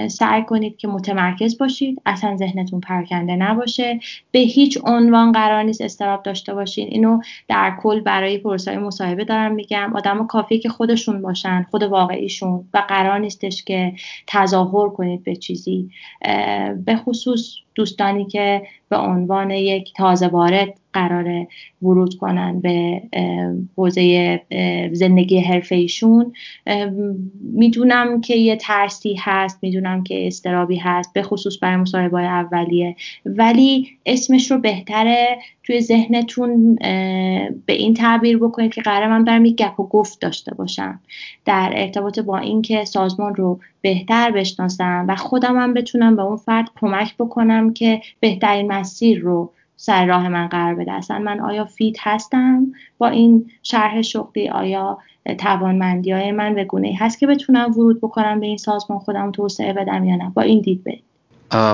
سعی 0.09 0.43
کنید 0.45 0.77
که 0.77 0.89
متمرکز 0.89 1.59
باشید 1.59 2.03
اصلا 2.07 2.37
ذهنتون 2.37 2.81
پرکنده 2.81 3.37
نباشه. 3.37 4.01
به 4.31 4.39
هیچ 4.39 4.79
عنوان 4.85 5.33
قرار 5.33 5.63
نیست 5.63 5.81
استراب 5.81 6.23
داشته 6.23 6.55
باشین. 6.55 6.89
اینو 6.89 7.21
در 7.49 7.77
کل 7.83 8.01
برای 8.01 8.39
پروسه 8.39 8.79
مصاحبه 8.79 9.25
دارم 9.25 9.55
میگم. 9.55 9.93
آدم 9.95 10.27
کافی 10.27 10.59
که 10.59 10.69
خودشون 10.69 11.23
باشن 11.23 11.67
خود 11.71 11.83
واقعیشون 11.83 12.65
و 12.75 12.83
قرار 12.89 13.19
نیستش 13.19 13.65
که 13.65 13.93
تظاهر 14.27 14.89
کنید 14.89 15.25
به 15.25 15.37
چیزی. 15.37 15.91
به 16.85 16.97
خصوص 16.97 17.55
دوستانی 17.81 18.25
که 18.25 18.63
به 18.89 18.97
عنوان 18.97 19.51
یک 19.51 19.93
تازه 19.97 20.27
وارد 20.27 20.75
قرار 20.93 21.47
ورود 21.83 22.15
کنن 22.15 22.61
به 22.61 23.03
حوزه 23.77 24.41
زندگی 24.93 25.41
حرفه 25.41 25.75
ایشون 25.75 26.33
می‌دونم 27.41 28.21
که 28.21 28.37
یه 28.37 28.57
ترسی 28.57 29.17
هست 29.21 29.59
می‌دونم 29.63 30.03
که 30.03 30.27
استرابی 30.27 30.77
هست 30.77 31.13
به 31.13 31.23
خصوص 31.23 31.59
برای 31.63 31.77
مصاحبه 31.77 32.21
اولیه. 32.21 32.97
ولی 33.27 33.89
اسمش 34.07 34.51
رو 34.51 34.59
بهتره 34.59 35.39
توی 35.63 35.81
ذهنتون 35.81 36.75
به 37.67 37.73
این 37.73 37.95
تعبیر 37.95 38.39
بکنید 38.39 38.75
که 38.75 38.83
قرار 38.83 39.09
من 39.09 39.25
برم 39.25 39.45
یک 39.45 39.57
گپ 39.57 39.81
و 39.81 39.89
گفت 39.89 40.21
داشته 40.21 40.55
باشم. 40.55 41.01
در 41.45 41.73
ارتباط 41.75 42.19
با 42.19 42.39
اینکه 42.39 42.85
سازمان 42.85 43.35
رو 43.35 43.61
بهتر 43.83 44.31
بشناسم 44.31 45.05
و 45.09 45.17
خودم 45.17 45.57
هم 45.57 45.75
بتونم 45.75 46.17
به 46.17 46.23
اون 46.23 46.37
فرد 46.37 46.71
کمک 46.81 47.15
بکنم 47.19 47.73
که 47.73 48.01
بهترین 48.21 48.73
مسیر 48.73 49.21
رو 49.21 49.53
سر 49.77 50.07
راه 50.07 50.29
من 50.29 50.47
قرار 50.47 50.75
بده. 50.75 50.93
اصلا 50.93 51.19
من 51.19 51.41
آیا 51.41 51.65
فیت 51.65 51.97
هستم؟ 52.01 52.73
با 52.99 53.09
این 53.09 53.51
شرح 53.63 54.03
شغلی 54.03 54.49
آیا 54.49 54.99
توانمندی 55.39 56.13
های 56.13 56.33
من 56.33 56.55
به 56.55 56.65
گونه 56.65 56.97
هست 56.99 57.19
که 57.19 57.27
بتونم 57.27 57.71
ورود 57.71 58.01
بکنم 58.01 58.41
به 58.41 58.47
این 58.47 58.57
سازمان؟ 58.57 58.99
خودم 58.99 59.31
توسعه 59.31 59.73
بدم 59.73 60.05
یا 60.05 60.17
نه؟ 60.17 60.33
با 60.35 60.43
این 60.43 60.61
دید 60.61 60.85
برید 60.85 61.05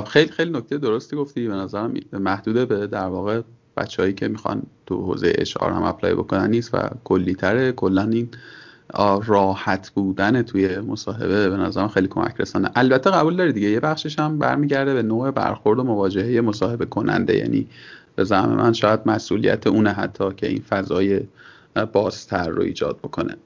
خیلی 0.09 0.31
خیلی 0.31 0.51
نکته 0.51 0.79
درستی 0.79 1.17
گفتی. 1.17 1.49
به 1.49 1.55
نظرم 1.55 1.95
محدوده 2.13 2.67
به 2.67 2.87
در 2.87 3.07
واقع 3.07 3.43
بچههایی 3.77 4.15
که 4.15 4.29
می‌خوان 4.29 4.63
تو 4.87 5.03
حوزه 5.03 5.33
اشعار 5.39 5.73
هم 5.73 5.83
اپلای 5.83 6.15
بکنن 6.15 6.51
نیست 6.51 6.75
و 6.75 6.79
کلی 7.05 7.35
تره 7.35 7.73
کلا 7.73 8.03
این 8.03 8.29
راحت 9.25 9.91
بودن 9.91 10.43
توی 10.43 10.79
مصاحبه 10.79 11.51
به 11.51 11.57
نظرم 11.57 11.89
خیلی 11.89 12.09
کمک 12.09 12.35
رسانه 12.39 12.71
البته 12.75 13.11
قبول 13.11 13.37
داری 13.37 13.53
دیگه 13.53 13.69
یه 13.69 13.81
بخشش 13.81 14.19
هم 14.19 14.39
برمیگرده 14.39 14.95
به 14.95 15.03
نوع 15.03 15.31
برخورد 15.31 15.79
و 15.79 15.85
مواجهه 15.85 16.41
مصاحبه 16.41 16.87
کننده. 16.87 17.37
یعنی 17.37 17.67
به 18.17 18.25
زعم 18.25 18.49
من 18.49 18.73
شاید 18.73 19.01
مسئولیت 19.07 19.67
اونه 19.67 19.91
حتی 19.93 20.35
که 20.37 20.47
این 20.47 20.63
فضای 20.69 21.21
بازتر 21.93 22.49
رو 22.49 22.63
ایجاد 22.63 22.99
بکنه. 22.99 23.37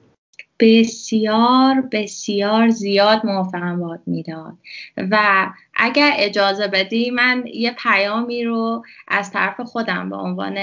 بسیار 0.59 1.83
بسیار 1.91 2.69
زیاد 2.69 3.25
موافقم 3.25 3.79
باد 3.79 3.99
می‌داد. 4.05 4.53
و 4.97 5.47
اگر 5.73 6.11
اجازه 6.17 6.67
بدی 6.67 7.11
من 7.11 7.43
یه 7.53 7.71
پیامی 7.71 8.43
رو 8.43 8.83
از 9.07 9.31
طرف 9.31 9.61
خودم 9.61 10.09
به 10.09 10.15
عنوان 10.15 10.57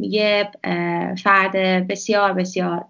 یه 0.00 0.50
فرد 1.22 1.52
بسیار 1.88 2.32
بسیار 2.32 2.84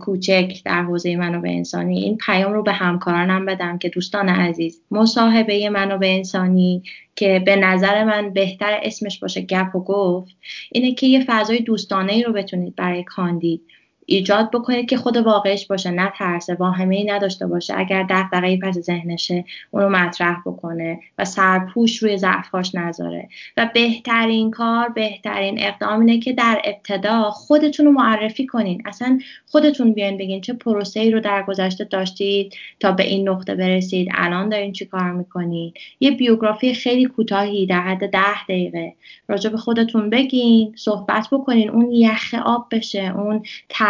کوچک 0.00 0.62
در 0.64 0.82
حوزه 0.82 1.16
منابع 1.16 1.50
انسانی. 1.50 2.00
این 2.00 2.16
پیام 2.16 2.52
رو 2.52 2.62
به 2.62 2.72
همکارانم 2.72 3.46
بدم 3.46 3.78
که 3.78 3.88
دوستان 3.88 4.28
عزیز 4.28 4.80
مصاحبه 4.90 5.70
منابع 5.70 6.08
انسانی 6.08 6.82
که 7.16 7.42
به 7.46 7.56
نظر 7.56 8.04
من 8.04 8.30
بهتر 8.30 8.80
اسمش 8.82 9.18
باشه 9.18 9.40
گپ 9.40 9.76
و 9.76 9.80
گفت 9.80 10.36
اینه 10.72 10.94
که 10.94 11.06
یه 11.06 11.24
فضای 11.26 11.58
دوستانه 11.58 12.12
ای 12.12 12.22
رو 12.22 12.32
بتونید 12.32 12.76
برای 12.76 13.04
کاندید. 13.04 13.62
ایجاد 14.06 14.50
بکنید 14.50 14.88
که 14.88 14.96
خود 14.96 15.16
واقعش 15.16 15.66
باشه 15.66 15.90
نه 15.90 16.12
ترسه 16.18 16.54
واهمه 16.54 16.96
ای 16.96 17.04
نداشته 17.04 17.46
باشه. 17.46 17.74
اگر 17.76 18.06
دغدغه 18.10 18.58
پس 18.58 18.78
ذهنشه 18.78 19.44
اونو 19.70 19.88
مطرح 19.88 20.40
بکنه 20.46 21.00
و 21.18 21.24
سرپوش 21.24 22.02
روی 22.02 22.16
ضعفاش 22.16 22.74
نذاره. 22.74 23.28
و 23.56 23.70
بهترین 23.74 24.50
کار 24.50 24.88
بهترین 24.88 25.62
اقدام 25.62 26.00
اینه 26.00 26.18
که 26.18 26.32
در 26.32 26.62
ابتدا 26.64 27.30
خودتون 27.30 27.86
رو 27.86 27.92
معرفی 27.92 28.46
کنین. 28.46 28.82
اصلا 28.84 29.18
خودتون 29.46 29.92
بیاین 29.92 30.18
بگین 30.18 30.40
چه 30.40 30.52
پروسه 30.52 31.00
ای 31.00 31.10
رو 31.10 31.20
در 31.20 31.42
گذشته 31.42 31.84
داشتید 31.84 32.54
تا 32.80 32.92
به 32.92 33.02
این 33.02 33.28
نقطه 33.28 33.54
برسید 33.54 34.08
الان 34.14 34.48
دارین 34.48 34.72
چی 34.72 34.84
کار 34.84 35.12
می‌کنین؟ 35.12 35.72
یه 36.00 36.10
بیوگرافی 36.10 36.74
خیلی 36.74 37.04
کوتاهی 37.04 37.66
در 37.66 37.80
حد 37.80 38.10
ده 38.10 38.44
دقیقه. 38.44 38.92
راجع 39.28 39.50
به 39.50 39.56
خودتون 39.56 40.10
بگین 40.10 40.72
صحبت 40.76 41.28
بکنین 41.32 41.70
اون 41.70 41.92
یخ 41.92 42.34
آب 42.44 42.66
بشه 42.70 43.12
اون 43.16 43.42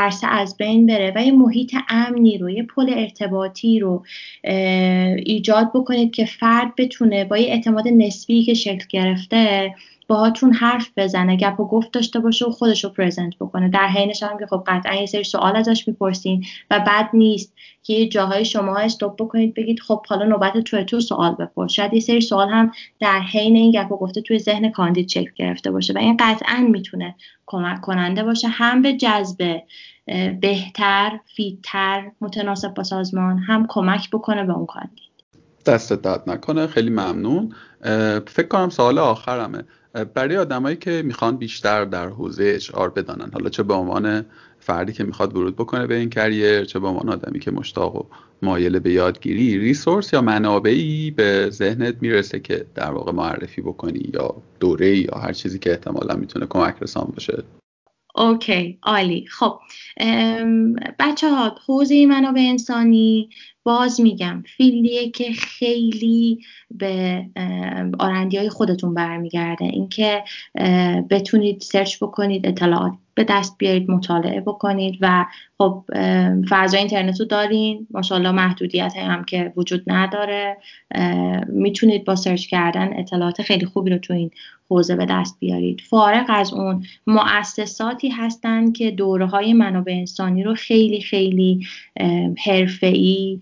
ترس 0.05 0.20
از 0.28 0.57
بین 0.57 0.86
بره 0.86 1.12
و 1.16 1.24
یه 1.24 1.32
محیط 1.32 1.74
امنی 1.88 2.38
رو 2.38 2.50
یه 2.50 2.62
پل 2.62 2.94
ارتباطی 2.96 3.80
رو 3.80 4.05
ایجاد 5.24 5.70
بکنید 5.74 6.14
که 6.14 6.24
فرد 6.24 6.74
بتونه 6.78 7.24
با 7.24 7.38
یه 7.38 7.48
اعتماد 7.48 7.88
نسبی 7.88 8.44
که 8.44 8.55
شکل 8.55 8.84
گرفته 8.90 9.74
باهاتون 10.09 10.52
حرف 10.52 10.90
بزنه 10.96 11.36
گپ 11.36 11.61
و 11.61 11.68
گفت 11.68 11.92
داشته 11.92 12.20
باشه 12.20 12.46
و 12.46 12.50
خودش 12.50 12.84
رو 12.84 12.90
پرزنت 12.90 13.34
بکنه. 13.40 13.68
در 13.68 13.86
حینش 13.86 14.22
هم 14.22 14.38
که 14.38 14.46
خب 14.46 14.64
قطعا 14.66 14.94
یه 14.94 15.07
سری 15.07 15.24
سوال 15.24 15.57
ازش 15.57 15.88
می‌پرسین 15.88 16.44
و 16.70 16.80
بد 16.86 17.09
نیست 17.12 17.55
که 17.82 17.92
یه 17.94 18.09
جاهای 18.09 18.44
شما 18.44 18.76
استوب 18.76 19.16
بکنید 19.18 19.55
بگید 19.55 19.80
خب 19.80 20.07
حالا 20.07 20.24
نوبت 20.24 20.59
تو 20.59 20.84
تو 20.84 21.00
سوال 21.00 21.34
بپرس. 21.34 21.72
شاید 21.72 21.94
یه 21.94 22.00
سری 22.00 22.20
سوال 22.20 22.48
هم 22.48 22.72
در 23.00 23.20
حین 23.20 23.57
این 23.57 23.70
گپ 23.70 23.92
و 23.92 23.96
گفته 23.96 24.20
توی 24.20 24.38
ذهن 24.38 24.70
کاندید 24.70 25.07
چک 25.07 25.34
گرفته 25.36 25.70
باشه 25.70 25.92
و 25.92 25.98
این 25.98 26.16
قطعا 26.16 26.68
می‌تونه 26.70 27.14
کمک 27.46 27.80
کننده 27.80 28.24
باشه 28.24 28.48
هم 28.48 28.82
به 28.82 28.92
جذب 28.92 29.61
بهتر 30.40 31.20
فیدتر 31.36 32.11
متناسب 32.20 32.74
با 32.74 32.82
سازمان 32.82 33.38
هم 33.38 33.66
کمک 33.68 34.11
بکنه 34.11 34.44
به 34.44 34.52
اون 34.52 34.66
کاندید. 34.66 35.14
دست 35.66 35.92
داد 35.92 36.22
نکنه 36.26 36.66
خیلی 36.66 36.90
ممنون. 36.90 37.52
فکر 38.26 38.46
کنم 38.48 38.68
سوال 38.68 38.98
آخرمه. 38.98 39.64
برای 40.14 40.36
آدمایی 40.36 40.76
که 40.76 41.02
می‌خوان 41.05 41.36
بیشتر 41.36 41.84
در 41.84 42.09
حوزه 42.09 42.44
اچ 42.44 42.70
بدانن 42.72 43.30
حالا 43.32 43.48
چه 43.48 43.62
به 43.62 43.74
عنوان 43.74 44.24
فردی 44.59 44.92
که 44.92 45.05
می‌خواد 45.05 45.36
ورود 45.36 45.57
بکنه 45.57 45.86
به 45.86 45.94
این 45.94 46.11
کریر 46.11 46.64
چه 46.64 46.78
به 46.78 46.88
عنوان 46.88 47.09
آدمی 47.09 47.40
که 47.40 47.50
مشتاق 47.50 47.96
و 47.96 48.05
مایل 48.42 48.78
به 48.78 48.92
یادگیری 48.92 49.59
ریسورس 49.59 50.12
یا 50.12 50.20
منابعی 50.20 51.11
به 51.11 51.50
ذهنت 51.50 51.96
می‌رسه 52.00 52.40
که 52.40 52.66
در 52.74 52.90
واقع 52.90 53.12
معرفی 53.12 53.62
بکنی 53.62 54.11
یا 54.14 54.34
دوره 54.61 54.96
یا 54.96 55.18
هر 55.18 55.32
چیزی 55.32 55.59
که 55.59 55.70
احتمالا 55.70 56.14
می‌تونه 56.14 56.46
کمک 56.46 56.76
رسان 56.80 57.12
باشه؟ 57.14 57.42
OK 58.16 58.78
عالی. 58.82 59.26
خب 59.26 59.60
بچه 60.98 61.30
ها 61.30 61.56
حوزه 61.66 62.06
منابع 62.06 62.40
انسانی 62.40 63.30
باز 63.64 64.00
میگم 64.00 64.44
field 64.57 64.95
یه 64.95 65.11
که 65.10 65.32
خیلی 65.32 66.40
به 66.70 67.24
R&D 67.98 68.36
های 68.36 68.48
خودتون 68.48 68.94
برمیگرده. 68.94 69.64
اینکه 69.64 70.24
بتونید 71.10 71.60
search 71.61 71.96
بکنید 72.02 72.46
اطلاعات 72.46 72.92
به 73.14 73.24
دست 73.24 73.58
بیارید 73.58 73.90
مطالعه 73.90 74.40
بکنید 74.40 74.98
و 75.00 75.26
خب 75.58 75.84
فضای 76.48 76.80
اینترنت 76.80 77.20
رو 77.20 77.26
دارین. 77.26 77.86
ماشاءالله 77.90 78.30
محدودیت 78.30 78.96
هم 78.96 79.24
که 79.24 79.52
وجود 79.56 79.82
نداره. 79.86 80.56
می‌تونید 81.48 82.04
با 82.04 82.16
search 82.16 82.46
کردن 82.46 82.98
اطلاعات 82.98 83.42
خیلی 83.42 83.66
خوبی 83.66 83.90
رو 83.90 83.98
تو 83.98 84.14
این 84.14 84.30
حوزه 84.70 84.96
به 84.96 85.06
دست 85.06 85.36
بیارید. 85.40 85.80
فارغ 85.80 86.26
از 86.28 86.52
اون 86.52 86.84
مؤسساتی 87.06 88.08
هستن 88.08 88.72
که 88.72 88.90
دوره 88.90 89.26
های 89.26 89.52
منابع 89.52 89.92
انسانی 89.92 90.42
رو 90.42 90.54
خیلی 90.54 91.00
خیلی 91.00 91.66
حرفه‌ای 92.46 93.40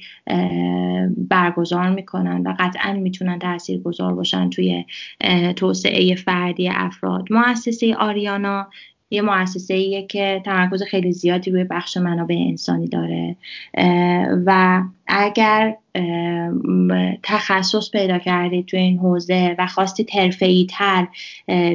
برگزار 1.16 1.90
می‌کنن 1.90 2.42
و 2.42 2.54
قطعا 2.58 2.92
می‌تونن 2.92 3.38
تأثیر 3.38 3.80
گذار 3.80 4.14
باشن 4.14 4.50
توی 4.50 4.84
توسعه 5.56 6.14
فردی 6.14 6.68
افراد. 6.68 7.24
مؤسسه 7.30 7.94
آریانا 7.94 8.68
یه 9.10 9.22
مؤسسه 9.22 10.02
که 10.02 10.42
تمرکز 10.44 10.82
خیلی 10.82 11.12
زیادی 11.12 11.50
روی 11.50 11.64
بخش 11.64 11.96
منابع 11.96 12.36
انسانی 12.48 12.88
داره 12.88 13.36
و 14.46 14.82
اگر 15.14 15.76
تخصص 17.22 17.90
پیدا 17.90 18.18
کردید 18.18 18.66
تو 18.66 18.76
این 18.76 18.98
حوزه 18.98 19.56
و 19.58 19.66
خواستید 19.66 20.10
حرفه‌ای 20.10 20.66
تر 20.70 21.08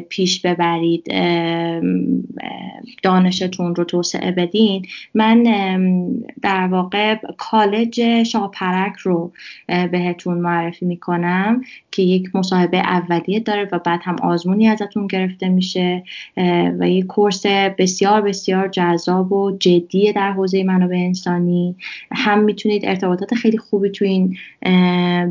پیش 0.10 0.42
ببرید 0.42 1.08
دانشتون 3.04 3.76
رو 3.76 3.84
توسعه 3.84 4.32
بدین 4.32 4.86
من 5.14 5.44
در 6.42 6.68
واقع 6.68 7.16
کالج 7.38 8.24
شاپرک 8.24 8.96
رو 8.96 9.32
بهتون 9.68 10.38
معرفی 10.38 10.86
می‌کنم 10.86 11.62
که 11.92 12.04
یک 12.04 12.36
مصاحبه 12.36 12.78
اولیه 12.78 13.40
داره 13.40 13.70
و 13.72 13.80
بعد 13.80 14.00
هم 14.04 14.16
آزمونی 14.24 14.68
ازتون 14.68 15.08
گرفته 15.08 15.50
میشه 15.50 16.04
و 16.80 16.90
یک 16.90 17.06
کورس 17.06 17.46
بسیار 17.78 18.22
بسیار 18.22 18.68
جذاب 18.68 19.32
و 19.32 19.58
جدی 19.58 20.14
در 20.14 20.32
حوزه 20.32 20.64
منابع 20.64 20.96
انسانی. 20.96 21.76
هم 22.12 22.44
می‌تونید 22.44 22.86
ارتباطات 22.86 23.27
خیلی 23.36 23.58
خوبی 23.58 23.90
تو 23.90 24.06
این 24.06 24.38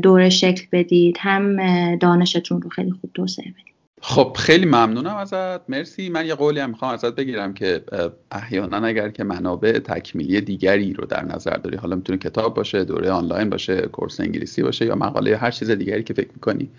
دوره 0.01 0.29
شکل 0.29 0.65
بدید. 0.71 1.17
هم 1.19 1.55
دانشتون 1.95 2.61
رو 2.61 2.69
خیلی 2.69 2.91
خوب 2.91 3.11
توسعه 3.13 3.51
بدید. 3.51 3.76
خب 4.01 4.35
خیلی 4.39 4.65
ممنونم 4.65 5.15
ازت. 5.15 5.69
مرسی. 5.69 6.09
من 6.09 6.25
یه 6.25 6.35
قولی 6.35 6.59
هم 6.59 6.69
می‌خوام 6.69 6.93
ازت 6.93 7.15
بگیرم 7.15 7.53
که 7.53 7.83
احیانا 8.31 8.77
اگر 8.77 9.09
که 9.09 9.23
منابع 9.23 9.79
تکمیلی 9.79 10.41
دیگری 10.41 10.93
رو 10.93 11.05
در 11.05 11.25
نظر 11.25 11.57
داری 11.57 11.77
حالا 11.77 11.95
می‌تونه 11.95 12.19
کتاب 12.19 12.53
باشه 12.53 12.83
دوره 12.83 13.11
آنلاین 13.11 13.49
باشه 13.49 13.81
کورس 13.81 14.19
انگلیسی 14.19 14.63
باشه 14.63 14.85
یا 14.85 14.95
مقاله 14.95 15.37
هر 15.37 15.51
چیز 15.51 15.71
دیگری 15.71 16.03
که 16.03 16.13
فکر 16.13 16.29
می‌کنی 16.33 16.69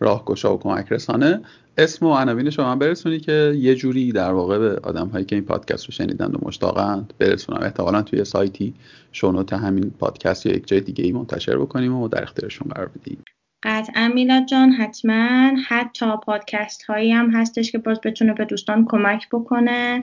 راهگشا 0.00 0.54
و 0.54 0.58
کمک 0.58 0.92
رسانه 0.92 1.40
اسم 1.78 2.06
و 2.06 2.14
عناوین 2.14 2.50
شما 2.50 2.76
برسونی 2.76 3.20
که 3.20 3.54
یه 3.56 3.74
جوری 3.74 4.12
در 4.12 4.32
واقع 4.32 4.58
به 4.58 4.80
آدم 4.82 5.08
هایی 5.08 5.24
که 5.24 5.36
این 5.36 5.44
پادکست 5.44 5.86
رو 5.86 5.92
شنیدن 5.92 6.26
و 6.26 6.38
مشتاقند 6.42 7.12
برسونم. 7.18 7.62
احتمالا 7.62 8.02
توی 8.02 8.24
سایتی 8.24 8.74
شونوت 9.12 9.52
همین 9.52 9.90
پادکست 9.98 10.46
یا 10.46 10.52
یک 10.52 10.66
جای 10.66 10.80
دیگه 10.80 11.04
ای 11.04 11.12
منتشر 11.12 11.58
بکنیم 11.58 11.94
و 11.94 12.08
در 12.08 12.22
اختیارشون 12.22 12.68
قرار 12.68 12.88
بدیم. 12.88 13.25
قطعا 13.62 14.08
میلاد 14.14 14.46
جان 14.46 14.70
حتما. 14.70 15.50
حتی 15.68 16.06
پادکست 16.26 16.82
هایی 16.82 17.12
هم 17.12 17.30
هستش 17.30 17.72
که 17.72 17.78
باز 17.78 18.00
بتونه 18.00 18.32
به 18.32 18.44
دوستان 18.44 18.86
کمک 18.88 19.28
بکنه 19.32 20.02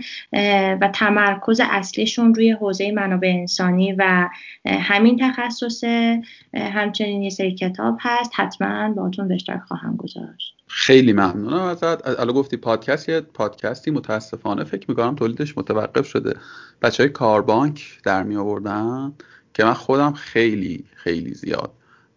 و 0.82 0.90
تمرکز 0.94 1.62
اصلیشون 1.64 2.36
روی 2.36 2.52
حوزه 2.52 2.92
منابع 2.92 3.28
انسانی 3.28 3.94
و 3.94 4.30
همین 4.66 5.20
تخصصه. 5.22 6.22
همچنین 6.54 7.22
یه 7.22 7.30
سری 7.30 7.56
کتاب 7.56 7.98
هست. 8.00 8.32
حتما 8.36 8.94
باهاتون 8.94 9.28
به 9.28 9.34
اشتراک 9.34 9.62
خواهم 9.62 9.96
گذاشت. 9.96 10.56
خیلی 10.68 11.14
ممنونم 11.14 11.62
ازت. 11.62 12.20
الان 12.20 12.36
گفتی 12.36 12.58
پادکست 12.58 13.10
یه 13.10 13.22
پادکستی 13.22 13.92
متاسفانه 13.92 14.64
فکر 14.64 14.86
می‌کنم 14.90 15.16
تولیدش 15.16 15.58
متوقف 15.58 16.08
شده. 16.08 16.36
بچه 16.82 17.04
های 17.04 17.10
کاربانک 17.10 18.02
در 18.04 18.24
می 18.24 18.36
آوردن 18.36 19.14
که 19.54 19.64
من 19.64 19.74
خودم 19.74 20.14
خیلی 20.14 20.86
خیلی 20.96 21.34
زیاد 21.34 21.72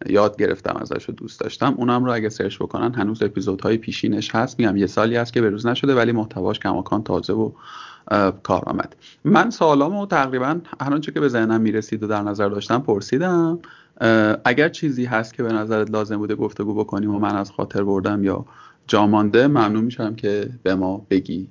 یاد 0.05 0.37
گرفتم 0.37 0.77
ازش 0.81 1.09
و 1.09 1.11
دوست 1.11 1.39
داشتم. 1.39 1.73
اونم 1.77 2.05
رو 2.05 2.13
اگه 2.13 2.29
سرچ 2.29 2.57
بکنن 2.57 2.93
هنوز 2.93 3.23
اپیزودهای 3.23 3.77
پیشینش 3.77 4.35
هست. 4.35 4.59
میگم 4.59 4.77
یه 4.77 4.87
سالی 4.87 5.15
هست 5.15 5.33
که 5.33 5.41
به 5.41 5.49
روز 5.49 5.65
نشده 5.65 5.95
ولی 5.95 6.11
محتواش 6.11 6.59
کماکان 6.59 7.03
تازه 7.03 7.33
و 7.33 7.51
کار 8.43 8.63
آمد. 8.65 8.95
من 9.23 9.49
سالامو 9.49 10.05
تقریبا 10.05 10.59
هر 10.79 10.99
که 10.99 11.19
به 11.19 11.27
ذهنم 11.27 11.61
می‌رسید 11.61 12.03
و 12.03 12.07
در 12.07 12.21
نظر 12.21 12.49
داشتم 12.49 12.79
پرسیدم. 12.79 13.59
اگر 14.45 14.69
چیزی 14.69 15.05
هست 15.05 15.33
که 15.33 15.43
به 15.43 15.53
نظرت 15.53 15.91
لازم 15.91 16.17
بوده 16.17 16.35
گفتگو 16.35 16.73
بکنیم 16.73 17.15
و 17.15 17.19
من 17.19 17.35
از 17.35 17.51
خاطر 17.51 17.83
بردم 17.83 18.23
یا 18.23 18.45
جامانده 18.87 19.47
ممنون 19.47 19.83
میشم 19.83 20.15
که 20.15 20.49
به 20.63 20.75
ما 20.75 21.05
بگی. 21.09 21.47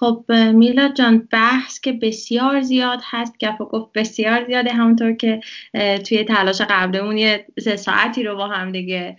خب 0.00 0.24
میلاد 0.54 0.94
جان 0.94 1.28
بحث 1.32 1.80
که 1.80 1.92
بسیار 1.92 2.60
زیاد 2.60 3.00
هست 3.04 3.38
گپ 3.38 3.60
و 3.60 3.64
گفت 3.64 3.92
بسیار 3.94 4.46
زیاده 4.46 4.72
همونطور 4.72 5.12
که 5.12 5.40
توی 6.04 6.24
تلاش 6.24 6.60
قبلمون 6.60 7.18
یه 7.18 7.46
سه 7.60 7.76
ساعتی 7.76 8.22
رو 8.22 8.36
با 8.36 8.48
هم 8.48 8.72
دیگه 8.72 9.16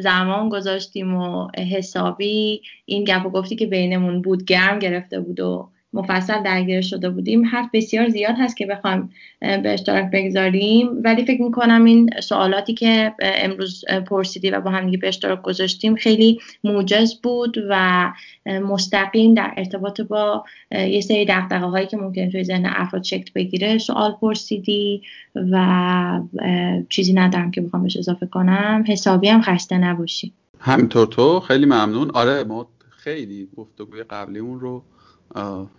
زمان 0.00 0.48
گذاشتیم 0.48 1.14
و 1.14 1.48
حسابی 1.70 2.62
این 2.84 3.04
گپ 3.04 3.26
و 3.26 3.30
گفتی 3.30 3.56
که 3.56 3.66
بینمون 3.66 4.22
بود 4.22 4.44
گرم 4.44 4.78
گرفته 4.78 5.20
بود 5.20 5.40
و 5.40 5.70
مفصل 5.94 6.42
درگیر 6.42 6.80
شده 6.80 7.10
بودیم. 7.10 7.44
حرف 7.44 7.68
بسیار 7.72 8.08
زیاد 8.08 8.34
هست 8.38 8.56
که 8.56 8.66
بخوایم 8.66 9.10
به 9.40 9.72
اشتراک 9.72 10.10
بگذاریم. 10.12 10.88
ولی 11.04 11.24
فکر 11.24 11.42
می‌کنم 11.42 11.84
این 11.84 12.10
سوالاتی 12.22 12.74
که 12.74 13.14
امروز 13.20 13.84
پرسیدی 14.06 14.50
و 14.50 14.60
با 14.60 14.70
هم 14.70 14.90
به 14.90 15.08
اشتراک 15.08 15.42
گذاشتیم 15.42 15.94
خیلی 15.94 16.40
موجز 16.64 17.14
بود 17.14 17.56
و 17.70 18.12
مستقیم 18.46 19.34
در 19.34 19.54
ارتباط 19.56 20.00
با 20.00 20.44
یه 20.70 21.00
سری 21.00 21.24
دقدقه 21.24 21.66
هایی 21.66 21.86
که 21.86 21.96
ممکن 21.96 22.30
توی 22.30 22.44
ذهن 22.44 22.66
افراد 22.66 23.02
شکل 23.02 23.30
بگیره 23.34 23.78
سوال 23.78 24.12
پرسیدی 24.20 25.02
و 25.34 26.20
چیزی 26.88 27.12
ندارم 27.12 27.50
که 27.50 27.60
بخوام 27.60 27.82
بهش 27.82 27.96
اضافه 27.96 28.26
کنم. 28.26 28.84
حسابی 28.88 29.28
هم 29.28 29.42
خسته 29.42 29.78
نباشی. 29.78 30.32
همینطور 30.60 31.06
تو. 31.06 31.40
خیلی 31.40 31.66
ممنون. 31.66 32.10
آره 32.10 32.44
ما 32.44 32.68
خیلی 32.90 33.48
گفتگوی 33.56 34.02
قبلیمون 34.02 34.60
رو 34.60 34.82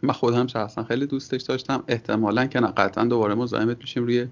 من 0.02 0.14
خودم 0.14 0.48
شخصا 0.48 0.84
خیلی 0.84 1.06
دوستش 1.06 1.42
داشتم. 1.42 1.84
احتمالا 1.88 2.46
که 2.46 2.60
نه 2.60 2.68
قطعا 2.68 3.06
دوباره 3.06 3.36
مزاحمت 3.36 3.78
میشیم 3.78 4.04
روی 4.04 4.28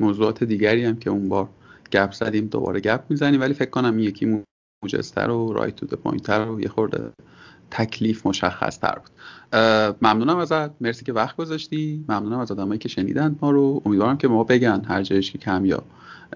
موضوعات 0.00 0.44
دیگری 0.44 0.84
هم 0.84 0.96
که 0.96 1.10
اون 1.10 1.28
بار 1.28 1.48
گپ 1.92 2.12
زدیم 2.12 2.46
دوباره 2.46 2.80
گپ 2.80 3.04
می‌زنیم. 3.08 3.40
ولی 3.40 3.54
فکر 3.54 3.70
کنم 3.70 3.98
یکی 3.98 4.42
موجزتر 4.82 5.30
و 5.30 5.52
رایت 5.52 5.76
تو 5.76 5.96
پوینتر 5.96 6.48
و 6.48 6.60
یه 6.60 6.68
خورده 6.68 7.12
تکلیف 7.70 8.26
مشخص 8.26 8.78
تر 8.78 8.98
بود 8.98 9.10
ممنونم 10.02 10.36
ازت. 10.38 10.82
مرسی 10.82 11.04
که 11.04 11.12
وقت 11.12 11.36
گذاشتی. 11.36 12.04
ممنونم 12.08 12.38
از 12.38 12.52
آدمایی 12.52 12.78
که 12.78 12.88
شنیدن 12.88 13.36
ما 13.42 13.50
رو. 13.50 13.82
امیدوارم 13.86 14.18
که 14.18 14.28
ما 14.28 14.44
بگن 14.44 14.82
هر 14.84 15.02
جایش 15.02 15.32
که 15.32 15.38
کم 15.38 15.64
یا 15.64 15.82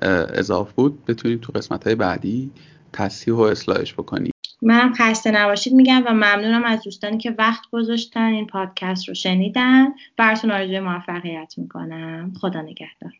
اضاف 0.02 0.72
بود 0.72 1.04
بتونیم 1.04 1.38
تو 1.42 1.52
قسمت 1.52 1.84
های 1.84 1.94
بعدی 1.94 2.50
تصحیح 2.92 3.36
و 3.36 3.40
اصلاحش 3.40 3.94
بکنیم. 3.94 4.31
منم 4.62 4.94
خسته 4.94 5.30
نباشید 5.30 5.72
میگم 5.72 6.02
و 6.06 6.10
ممنونم 6.10 6.64
از 6.64 6.82
دوستانی 6.82 7.18
که 7.18 7.34
وقت 7.38 7.70
گذاشتن 7.72 8.32
این 8.32 8.46
پادکست 8.46 9.08
رو 9.08 9.14
شنیدن. 9.14 9.88
براتون 10.16 10.50
آرزوی 10.50 10.80
موفقیت 10.80 11.54
می‌کنم. 11.56 12.32
خدا 12.40 12.62
نگهدار. 12.62 13.12